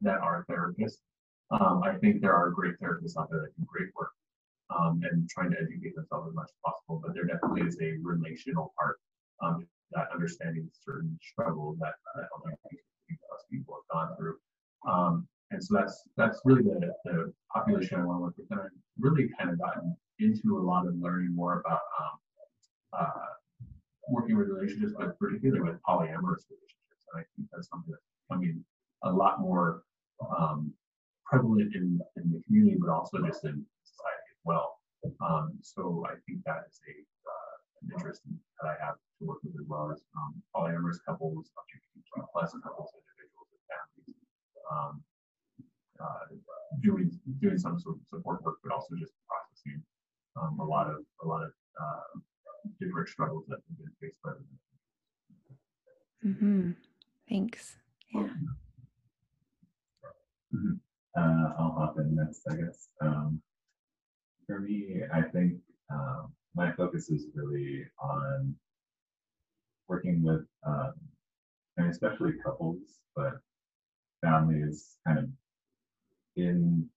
that 0.00 0.18
are 0.18 0.44
therapists. 0.50 0.98
Um, 1.50 1.82
I 1.84 1.94
think 1.94 2.20
there 2.20 2.34
are 2.34 2.50
great 2.50 2.80
therapists 2.80 3.16
out 3.18 3.30
there 3.30 3.40
that 3.40 3.56
do 3.56 3.64
great 3.66 3.88
work 3.94 4.10
um, 4.74 5.00
and 5.10 5.28
trying 5.28 5.50
to 5.50 5.56
educate 5.60 5.94
themselves 5.94 6.28
as 6.28 6.34
much 6.34 6.48
as 6.48 6.56
possible, 6.64 7.00
but 7.04 7.14
there 7.14 7.24
definitely 7.24 7.62
is 7.62 7.78
a 7.80 7.96
relational 8.02 8.72
part 8.78 8.98
um, 9.42 9.66
that 9.92 10.08
understanding 10.12 10.68
certain 10.84 11.18
struggles 11.22 11.78
that, 11.80 11.94
plus 12.14 13.44
people 13.50 13.76
have 13.76 14.08
gone 14.08 14.16
through. 14.16 14.36
Um, 14.88 15.28
and 15.50 15.62
so 15.62 15.76
that's 15.76 16.02
that's 16.16 16.40
really 16.44 16.62
the, 16.62 16.92
the 17.04 17.32
population 17.52 18.00
I 18.00 18.04
want 18.04 18.18
to 18.18 18.22
work 18.22 18.34
with. 18.36 18.46
And 18.50 18.60
I've 18.60 18.70
really 18.98 19.28
kind 19.38 19.50
of 19.50 19.58
gotten 19.58 19.96
into 20.18 20.58
a 20.58 20.62
lot 20.62 20.86
of 20.86 20.94
learning 20.96 21.34
more 21.34 21.60
about 21.60 21.80
um, 22.00 22.18
uh, 22.98 23.10
working 24.08 24.36
with 24.36 24.48
relationships, 24.48 24.92
but 24.98 25.18
particularly 25.18 25.60
with 25.60 25.80
polyamorous 25.88 26.44
relationships. 26.50 27.04
And 27.12 27.20
I 27.20 27.24
think 27.36 27.48
that's 27.52 27.68
something 27.68 27.92
that's 27.92 28.02
becoming 28.28 28.64
a 29.02 29.12
lot 29.12 29.40
more 29.40 29.82
um, 30.36 30.72
prevalent 31.34 31.74
in, 31.74 31.98
in 32.16 32.26
the 32.30 32.40
community, 32.46 32.76
but 32.78 32.90
also 32.90 33.18
just 33.26 33.44
in 33.44 33.58
society 33.82 34.30
as 34.30 34.42
well. 34.44 34.78
Um, 35.20 35.58
so 35.62 36.06
I 36.08 36.14
think 36.26 36.40
that 36.46 36.64
is 36.70 36.80
a 36.88 36.94
uh, 36.94 37.54
an 37.82 37.88
interest 37.98 38.22
that 38.24 38.66
I 38.70 38.74
have 38.84 38.94
to 38.96 39.20
work 39.26 39.38
with 39.44 39.54
as 39.60 39.66
well 39.68 39.90
as 39.92 40.00
um, 40.16 40.32
polyamorous 40.54 40.98
couples, 41.06 41.50
LGBTQ 41.58 42.24
plus 42.32 42.54
couples, 42.62 42.90
individuals, 42.94 43.48
and 43.52 43.62
families. 43.68 44.16
Um, 44.70 44.92
uh, 46.00 46.26
doing 46.82 47.10
doing 47.40 47.58
some 47.58 47.78
sort 47.78 47.96
of 47.96 48.02
support 48.08 48.42
work, 48.42 48.56
but 48.62 48.72
also 48.72 48.94
just 48.98 49.12
processing 49.28 49.82
um, 50.40 50.58
a 50.60 50.64
lot 50.64 50.86
of 50.88 51.04
a 51.22 51.26
lot 51.26 51.42
of 51.42 51.52
uh, 51.80 52.18
different 52.80 53.08
struggles 53.08 53.44
that 53.48 53.58
have 53.60 53.78
been 53.78 53.92
faced 54.00 54.20
by 54.24 54.32
them. 54.32 54.46
hmm 56.40 56.70
Thanks. 57.28 57.76
Yeah. 58.12 58.28
Mhm. 60.54 60.78
Uh, 61.16 61.52
I'll 61.58 61.76
hop 61.78 61.98
in 61.98 62.14
next, 62.16 62.42
I 62.50 62.56
guess. 62.56 62.88
Um, 63.00 63.40
for 64.46 64.60
me, 64.60 65.02
I 65.12 65.22
think 65.22 65.54
um, 65.90 66.32
my 66.54 66.72
focus 66.72 67.08
is 67.10 67.26
really 67.34 67.84
on 68.02 68.54
working 69.88 70.22
with, 70.22 70.46
um, 70.66 70.94
and 71.76 71.90
especially 71.90 72.32
couples, 72.44 72.78
but 73.14 73.34
families 74.22 74.96
kind 75.06 75.18
of 75.18 75.28
in 76.36 76.88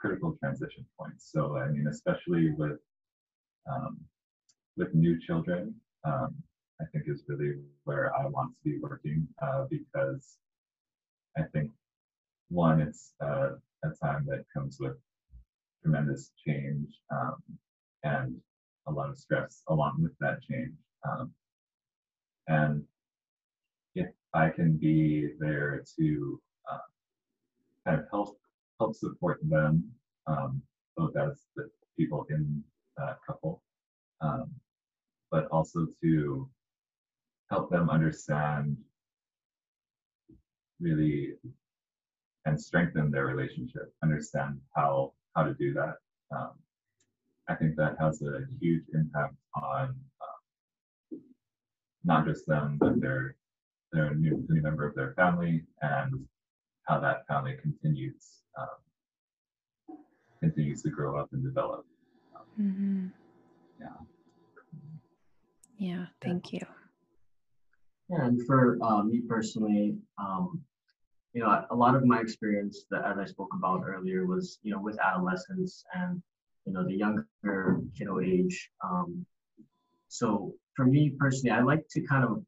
critical 0.00 0.36
transition 0.40 0.84
points. 0.98 1.30
So, 1.32 1.56
I 1.56 1.68
mean, 1.68 1.86
especially 1.88 2.52
with 2.52 2.78
um, 3.70 3.98
with 4.76 4.94
new 4.94 5.18
children, 5.20 5.74
um, 6.04 6.34
I 6.80 6.84
think 6.92 7.04
is 7.06 7.22
really 7.28 7.54
where 7.84 8.14
I 8.14 8.26
want 8.26 8.52
to 8.52 8.70
be 8.70 8.78
working 8.80 9.26
uh, 9.40 9.64
because 9.70 10.36
I 11.38 11.42
think 11.52 11.70
one, 12.48 12.80
it's 12.80 13.12
uh, 13.22 13.50
a 13.84 13.88
time 14.02 14.26
that 14.28 14.44
comes 14.52 14.78
with 14.80 14.96
tremendous 15.82 16.30
change 16.46 16.88
um, 17.10 17.36
and 18.02 18.36
a 18.86 18.92
lot 18.92 19.10
of 19.10 19.18
stress 19.18 19.62
along 19.68 19.96
with 20.02 20.12
that 20.20 20.42
change. 20.42 20.74
Um, 21.08 21.32
and 22.48 22.82
if 23.94 24.08
I 24.34 24.48
can 24.50 24.76
be 24.76 25.30
there 25.38 25.84
to 25.98 26.40
uh, 26.70 26.78
kind 27.86 28.00
of 28.00 28.06
help 28.10 28.38
help 28.80 28.96
support 28.96 29.38
them, 29.42 29.84
um, 30.26 30.60
both 30.96 31.16
as 31.16 31.44
the 31.56 31.70
people 31.96 32.26
in 32.30 32.62
that 32.96 33.18
couple, 33.26 33.62
um, 34.20 34.50
but 35.30 35.46
also 35.50 35.86
to 36.02 36.48
help 37.50 37.70
them 37.70 37.88
understand 37.88 38.76
really 40.80 41.34
and 42.46 42.60
strengthen 42.60 43.10
their 43.10 43.26
relationship, 43.26 43.92
understand 44.02 44.60
how 44.74 45.12
how 45.34 45.42
to 45.44 45.54
do 45.54 45.72
that. 45.74 45.96
Um, 46.34 46.50
I 47.48 47.54
think 47.54 47.76
that 47.76 47.96
has 48.00 48.22
a 48.22 48.40
huge 48.60 48.84
impact 48.94 49.34
on 49.54 49.94
um, 51.12 51.20
not 52.04 52.26
just 52.26 52.46
them, 52.46 52.78
but 52.78 53.00
their 53.00 53.36
their 53.92 54.14
new, 54.14 54.44
new 54.48 54.62
member 54.62 54.86
of 54.86 54.94
their 54.94 55.12
family 55.14 55.62
and 55.82 56.26
how 56.84 57.00
that 57.00 57.26
family 57.26 57.56
continues 57.62 58.42
um, 58.58 58.66
continues 60.40 60.82
to 60.82 60.90
grow 60.90 61.18
up 61.18 61.28
and 61.32 61.42
develop. 61.42 61.86
hmm 62.56 63.06
Yeah. 63.80 63.86
Yeah. 65.78 66.06
Thank 66.22 66.52
you. 66.52 66.60
And 68.10 68.44
for 68.46 68.78
uh, 68.82 69.02
me 69.02 69.22
personally, 69.26 69.96
um, 70.18 70.62
you 71.34 71.42
know, 71.42 71.64
a 71.70 71.74
lot 71.74 71.94
of 71.94 72.04
my 72.04 72.20
experience 72.20 72.86
that 72.90 73.04
as 73.04 73.18
I 73.18 73.26
spoke 73.26 73.52
about 73.54 73.82
earlier 73.84 74.24
was, 74.24 74.58
you 74.62 74.70
know, 74.72 74.80
with 74.80 74.98
adolescents 75.00 75.84
and, 75.92 76.22
you 76.64 76.72
know, 76.72 76.84
the 76.84 76.94
younger 76.94 77.26
kiddo 77.96 78.20
age. 78.20 78.70
Um, 78.82 79.26
so 80.08 80.54
for 80.76 80.86
me 80.86 81.12
personally, 81.18 81.50
I 81.50 81.60
like 81.60 81.86
to 81.90 82.00
kind 82.02 82.24
of 82.24 82.42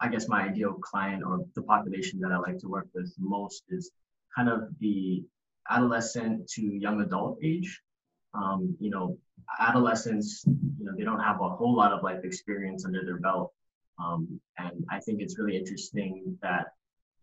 I 0.00 0.08
guess 0.08 0.28
my 0.28 0.42
ideal 0.42 0.74
client 0.74 1.24
or 1.24 1.44
the 1.54 1.62
population 1.62 2.20
that 2.20 2.30
I 2.30 2.38
like 2.38 2.58
to 2.58 2.68
work 2.68 2.86
with 2.94 3.12
most 3.18 3.64
is 3.68 3.90
kind 4.34 4.48
of 4.48 4.68
the 4.80 5.24
adolescent 5.70 6.48
to 6.50 6.62
young 6.62 7.00
adult 7.00 7.38
age. 7.42 7.80
Um, 8.34 8.76
you 8.78 8.90
know, 8.90 9.18
adolescents, 9.58 10.44
you 10.46 10.84
know, 10.84 10.92
they 10.96 11.02
don't 11.02 11.20
have 11.20 11.40
a 11.40 11.48
whole 11.48 11.74
lot 11.74 11.92
of 11.92 12.02
life 12.02 12.24
experience 12.24 12.84
under 12.84 13.04
their 13.04 13.18
belt. 13.18 13.52
Um, 13.98 14.40
and 14.58 14.84
I 14.90 15.00
think 15.00 15.20
it's 15.20 15.38
really 15.38 15.56
interesting 15.56 16.38
that, 16.42 16.66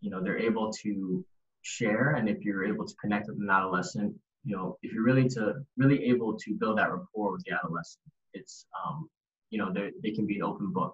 you 0.01 0.09
know, 0.09 0.21
they're 0.21 0.37
able 0.37 0.71
to 0.83 1.25
share. 1.61 2.11
And 2.11 2.29
if 2.29 2.43
you're 2.43 2.65
able 2.65 2.85
to 2.85 2.95
connect 3.01 3.27
with 3.27 3.37
an 3.39 3.49
adolescent, 3.49 4.13
you 4.43 4.55
know, 4.55 4.77
if 4.83 4.93
you're 4.93 5.03
really 5.03 5.27
to 5.29 5.55
really 5.77 6.05
able 6.05 6.37
to 6.37 6.53
build 6.53 6.77
that 6.77 6.91
rapport 6.91 7.31
with 7.31 7.43
the 7.45 7.55
adolescent, 7.55 8.03
it's, 8.33 8.65
um, 8.85 9.09
you 9.49 9.57
know, 9.57 9.73
they 9.73 10.11
can 10.11 10.25
be 10.25 10.35
an 10.37 10.43
open 10.43 10.71
book 10.71 10.93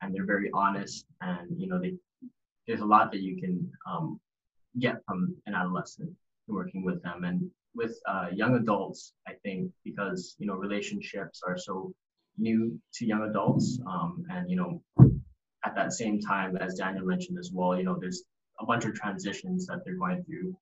and 0.00 0.14
they're 0.14 0.26
very 0.26 0.50
honest 0.54 1.06
and, 1.20 1.58
you 1.58 1.66
know, 1.66 1.80
they, 1.80 1.94
there's 2.66 2.80
a 2.80 2.84
lot 2.84 3.10
that 3.12 3.20
you 3.20 3.40
can 3.40 3.70
um, 3.90 4.20
get 4.78 4.96
from 5.06 5.34
an 5.46 5.54
adolescent 5.54 6.10
working 6.46 6.84
with 6.84 7.02
them. 7.02 7.24
And 7.24 7.50
with 7.74 7.98
uh, 8.06 8.28
young 8.32 8.54
adults, 8.54 9.12
I 9.26 9.32
think 9.42 9.70
because 9.84 10.36
you 10.38 10.46
know 10.46 10.54
relationships 10.54 11.42
are 11.46 11.58
so 11.58 11.92
new 12.38 12.78
to 12.94 13.06
young 13.06 13.22
adults, 13.22 13.80
um, 13.86 14.24
and 14.30 14.50
you 14.50 14.56
know 14.56 14.82
at 15.64 15.74
that 15.74 15.92
same 15.92 16.20
time 16.20 16.56
as 16.56 16.74
Daniel 16.74 17.06
mentioned 17.06 17.38
as 17.38 17.50
well, 17.52 17.76
you 17.76 17.84
know 17.84 17.96
there's 18.00 18.24
a 18.60 18.66
bunch 18.66 18.84
of 18.84 18.94
transitions 18.94 19.66
that 19.66 19.84
they're 19.84 19.96
going 19.96 20.24
through. 20.24 20.56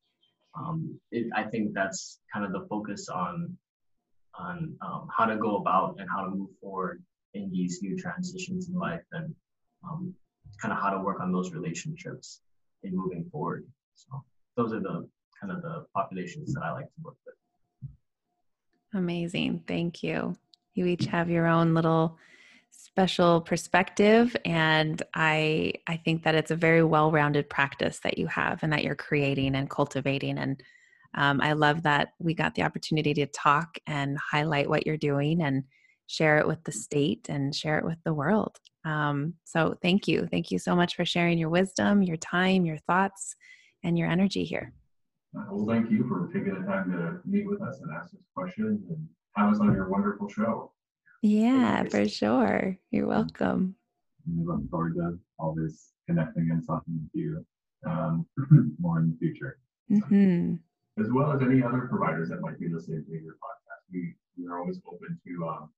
Um, 0.54 0.98
it, 1.10 1.26
I 1.34 1.44
think 1.44 1.72
that's 1.74 2.18
kind 2.32 2.44
of 2.44 2.52
the 2.52 2.66
focus 2.68 3.08
on 3.08 3.56
on 4.38 4.74
um, 4.80 5.08
how 5.14 5.26
to 5.26 5.36
go 5.36 5.56
about 5.56 5.96
and 5.98 6.08
how 6.08 6.24
to 6.24 6.30
move 6.30 6.48
forward 6.60 7.02
in 7.34 7.50
these 7.50 7.80
new 7.82 7.96
transitions 7.96 8.68
in 8.68 8.74
life 8.74 9.02
and 9.12 9.34
um, 9.84 10.14
kind 10.60 10.72
of 10.72 10.80
how 10.80 10.90
to 10.90 10.98
work 11.00 11.20
on 11.20 11.32
those 11.32 11.52
relationships 11.52 12.40
in 12.82 12.96
moving 12.96 13.28
forward. 13.30 13.66
So 13.94 14.24
those 14.56 14.72
are 14.72 14.80
the 14.80 15.06
kind 15.40 15.52
of 15.52 15.62
the 15.62 15.84
populations 15.94 16.54
that 16.54 16.62
I 16.62 16.72
like 16.72 16.86
to 16.86 17.02
work 17.02 17.16
with. 17.26 17.34
Amazing. 18.94 19.64
Thank 19.66 20.02
you. 20.02 20.36
You 20.74 20.86
each 20.86 21.06
have 21.06 21.30
your 21.30 21.46
own 21.46 21.74
little 21.74 22.18
special 22.82 23.40
perspective 23.40 24.36
and 24.44 25.02
I 25.14 25.74
I 25.86 25.96
think 25.98 26.24
that 26.24 26.34
it's 26.34 26.50
a 26.50 26.56
very 26.56 26.82
well-rounded 26.82 27.48
practice 27.48 28.00
that 28.00 28.18
you 28.18 28.26
have 28.26 28.62
and 28.62 28.72
that 28.72 28.82
you're 28.82 28.96
creating 28.96 29.54
and 29.54 29.70
cultivating 29.70 30.38
and 30.38 30.60
um, 31.14 31.40
I 31.40 31.52
love 31.52 31.82
that 31.82 32.14
we 32.18 32.34
got 32.34 32.54
the 32.54 32.62
opportunity 32.62 33.14
to 33.14 33.26
talk 33.26 33.78
and 33.86 34.18
highlight 34.18 34.68
what 34.68 34.86
you're 34.86 34.96
doing 34.96 35.42
and 35.42 35.64
share 36.06 36.38
it 36.38 36.46
with 36.46 36.64
the 36.64 36.72
state 36.72 37.28
and 37.28 37.54
share 37.54 37.78
it 37.78 37.84
with 37.84 37.98
the 38.04 38.14
world. 38.14 38.58
Um, 38.84 39.34
so 39.44 39.76
thank 39.82 40.08
you. 40.08 40.26
Thank 40.30 40.50
you 40.50 40.58
so 40.58 40.74
much 40.74 40.96
for 40.96 41.04
sharing 41.04 41.38
your 41.38 41.50
wisdom, 41.50 42.02
your 42.02 42.16
time, 42.16 42.64
your 42.64 42.78
thoughts, 42.78 43.36
and 43.84 43.98
your 43.98 44.08
energy 44.08 44.44
here. 44.44 44.72
Well, 45.34 45.66
thank 45.66 45.90
you 45.90 46.06
for 46.08 46.30
taking 46.32 46.54
the 46.60 46.66
time 46.66 46.90
to 46.92 47.20
meet 47.28 47.46
with 47.46 47.62
us 47.62 47.78
and 47.80 47.90
ask 47.94 48.12
us 48.14 48.20
questions 48.34 48.88
and 48.88 49.06
have 49.36 49.52
us 49.52 49.60
on 49.60 49.72
your 49.72 49.88
wonderful 49.88 50.28
show. 50.28 50.72
Yeah, 51.22 51.84
for 51.84 52.08
sure. 52.08 52.76
You're 52.90 53.06
welcome. 53.06 53.76
We 54.26 54.44
look 54.44 54.68
forward 54.70 54.96
to 54.96 55.18
always 55.38 55.92
connecting 56.06 56.50
and 56.50 56.66
talking 56.66 57.00
with 57.00 57.10
you 57.14 57.46
um, 57.86 58.26
more 58.80 58.98
in 58.98 59.10
the 59.10 59.16
future. 59.18 59.58
Mm-hmm. 59.90 60.54
As 61.00 61.10
well 61.10 61.32
as 61.32 61.40
any 61.42 61.62
other 61.62 61.86
providers 61.88 62.28
that 62.28 62.40
might 62.40 62.58
be 62.60 62.68
listening 62.68 63.04
to 63.04 63.12
your 63.12 63.34
podcast. 63.34 63.82
We, 63.92 64.14
we 64.36 64.46
are 64.46 64.58
always 64.58 64.80
open 64.86 65.18
to 65.26 65.48
um, 65.48 65.70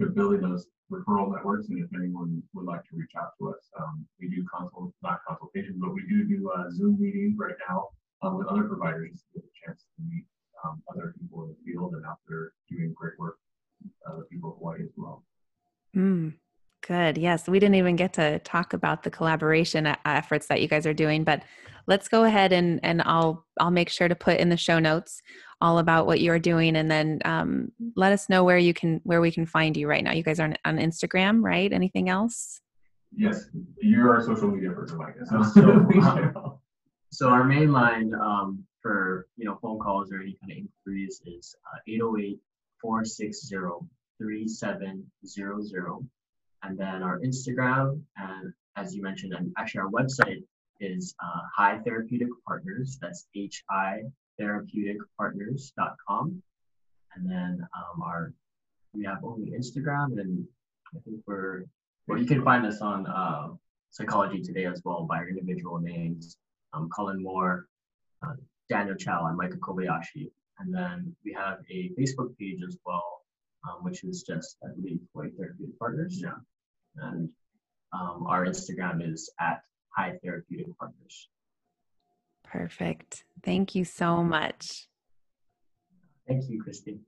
to 0.00 0.06
building 0.06 0.40
those 0.40 0.66
referral 0.90 1.32
networks. 1.32 1.68
And 1.68 1.82
if 1.82 1.90
anyone 1.94 2.42
would 2.54 2.66
like 2.66 2.82
to 2.84 2.96
reach 2.96 3.12
out 3.18 3.32
to 3.38 3.50
us, 3.50 3.68
um, 3.78 4.06
we 4.20 4.28
do 4.28 4.44
consult, 4.54 4.92
not 5.02 5.20
consultations, 5.26 5.76
but 5.80 5.94
we 5.94 6.02
do 6.08 6.24
do 6.24 6.50
uh, 6.50 6.70
Zoom 6.70 7.00
meetings 7.00 7.36
right 7.38 7.54
now 7.68 7.88
um, 8.22 8.38
with 8.38 8.46
other 8.48 8.64
providers 8.64 9.10
just 9.12 9.24
to 9.32 9.40
get 9.40 9.44
a 9.44 9.66
chance 9.66 9.84
to 9.96 10.02
meet 10.08 10.24
um, 10.64 10.82
other 10.90 11.14
people 11.20 11.44
in 11.44 11.48
the 11.50 11.72
field 11.72 11.94
and 11.94 12.04
out 12.06 12.18
there 12.28 12.52
doing 12.70 12.94
great 12.94 13.18
work 13.18 13.38
with 13.82 13.92
other 14.10 14.24
people 14.30 14.50
of 14.52 14.58
Hawaii 14.58 14.82
as 14.82 14.90
well. 14.96 15.22
Mm, 15.94 16.34
good. 16.96 17.18
Yes, 17.18 17.48
we 17.48 17.58
didn't 17.58 17.76
even 17.76 17.96
get 17.96 18.12
to 18.14 18.38
talk 18.40 18.72
about 18.72 19.02
the 19.02 19.10
collaboration 19.10 19.94
efforts 20.04 20.46
that 20.46 20.60
you 20.60 20.68
guys 20.68 20.86
are 20.86 20.94
doing, 20.94 21.24
but 21.24 21.42
let's 21.86 22.08
go 22.08 22.24
ahead 22.24 22.52
and 22.52 22.80
and 22.82 23.02
I'll 23.02 23.44
I'll 23.60 23.70
make 23.70 23.88
sure 23.88 24.08
to 24.08 24.14
put 24.14 24.38
in 24.38 24.48
the 24.48 24.56
show 24.56 24.78
notes 24.78 25.22
all 25.60 25.78
about 25.78 26.06
what 26.06 26.20
you're 26.20 26.38
doing, 26.38 26.76
and 26.76 26.90
then 26.90 27.20
um, 27.24 27.72
let 27.96 28.12
us 28.12 28.28
know 28.28 28.44
where 28.44 28.58
you 28.58 28.74
can 28.74 29.00
where 29.04 29.20
we 29.20 29.30
can 29.30 29.46
find 29.46 29.76
you 29.76 29.88
right 29.88 30.02
now. 30.02 30.12
You 30.12 30.22
guys 30.22 30.40
are 30.40 30.44
on, 30.44 30.56
on 30.64 30.78
Instagram, 30.78 31.42
right? 31.42 31.72
Anything 31.72 32.08
else? 32.08 32.60
Yes, 33.14 33.48
you're 33.80 34.14
our 34.14 34.22
social 34.22 34.48
media 34.48 34.70
person, 34.70 34.98
Micah. 34.98 35.24
So, 35.26 35.42
so, 35.54 36.60
so 37.10 37.28
our 37.28 37.44
main 37.44 37.72
line 37.72 38.12
um, 38.14 38.64
for 38.82 39.28
you 39.36 39.44
know 39.46 39.58
phone 39.62 39.78
calls 39.78 40.12
or 40.12 40.20
any 40.20 40.36
kind 40.40 40.52
of 40.52 40.58
inquiries 40.58 41.20
is 41.26 41.54
uh, 41.72 41.78
808 41.86 42.38
460 42.80 43.56
3700 44.18 46.08
and 46.62 46.78
then 46.78 47.02
our 47.02 47.18
instagram 47.20 48.00
and 48.16 48.52
as 48.76 48.94
you 48.94 49.02
mentioned 49.02 49.34
and 49.34 49.52
actually 49.58 49.80
our 49.80 49.90
website 49.90 50.42
is 50.80 51.14
uh, 51.22 51.40
high 51.56 51.78
therapeutic 51.84 52.28
partners 52.46 52.98
that's 53.00 53.26
hi 53.70 54.02
therapeuticpartners.com 54.40 56.42
and 57.14 57.30
then 57.30 57.66
um, 57.76 58.02
our 58.02 58.32
we 58.94 59.04
have 59.04 59.24
only 59.24 59.52
instagram 59.52 60.18
and 60.20 60.44
i 60.94 60.98
think 61.04 61.20
we're 61.26 61.64
well 62.06 62.18
you 62.18 62.26
can 62.26 62.42
find 62.42 62.66
us 62.66 62.80
on 62.80 63.06
uh, 63.06 63.48
psychology 63.90 64.42
today 64.42 64.66
as 64.66 64.82
well 64.84 65.06
by 65.08 65.16
our 65.16 65.28
individual 65.28 65.78
names 65.78 66.36
um, 66.76 66.88
Colin 66.94 67.22
Moore, 67.22 67.66
uh, 68.22 68.34
Daniel 68.68 68.96
Chow, 68.96 69.26
and 69.26 69.36
Micah 69.36 69.56
Kobayashi. 69.56 70.30
And 70.58 70.74
then 70.74 71.14
we 71.24 71.32
have 71.32 71.58
a 71.70 71.90
Facebook 71.98 72.36
page 72.38 72.60
as 72.66 72.76
well, 72.84 73.15
um, 73.66 73.82
which 73.82 74.04
is 74.04 74.22
just, 74.22 74.56
I 74.64 74.68
believe, 74.74 75.00
Hawaii 75.12 75.30
Therapeutic 75.36 75.78
Partners. 75.78 76.20
Yeah. 76.22 76.30
And 76.96 77.28
um, 77.92 78.26
our 78.26 78.46
Instagram 78.46 79.06
is 79.06 79.30
at 79.40 79.60
High 79.96 80.18
Therapeutic 80.22 80.76
Partners. 80.78 81.28
Perfect. 82.44 83.24
Thank 83.42 83.74
you 83.74 83.84
so 83.84 84.22
much. 84.22 84.86
Thank 86.26 86.48
you, 86.48 86.62
Christy. 86.62 87.00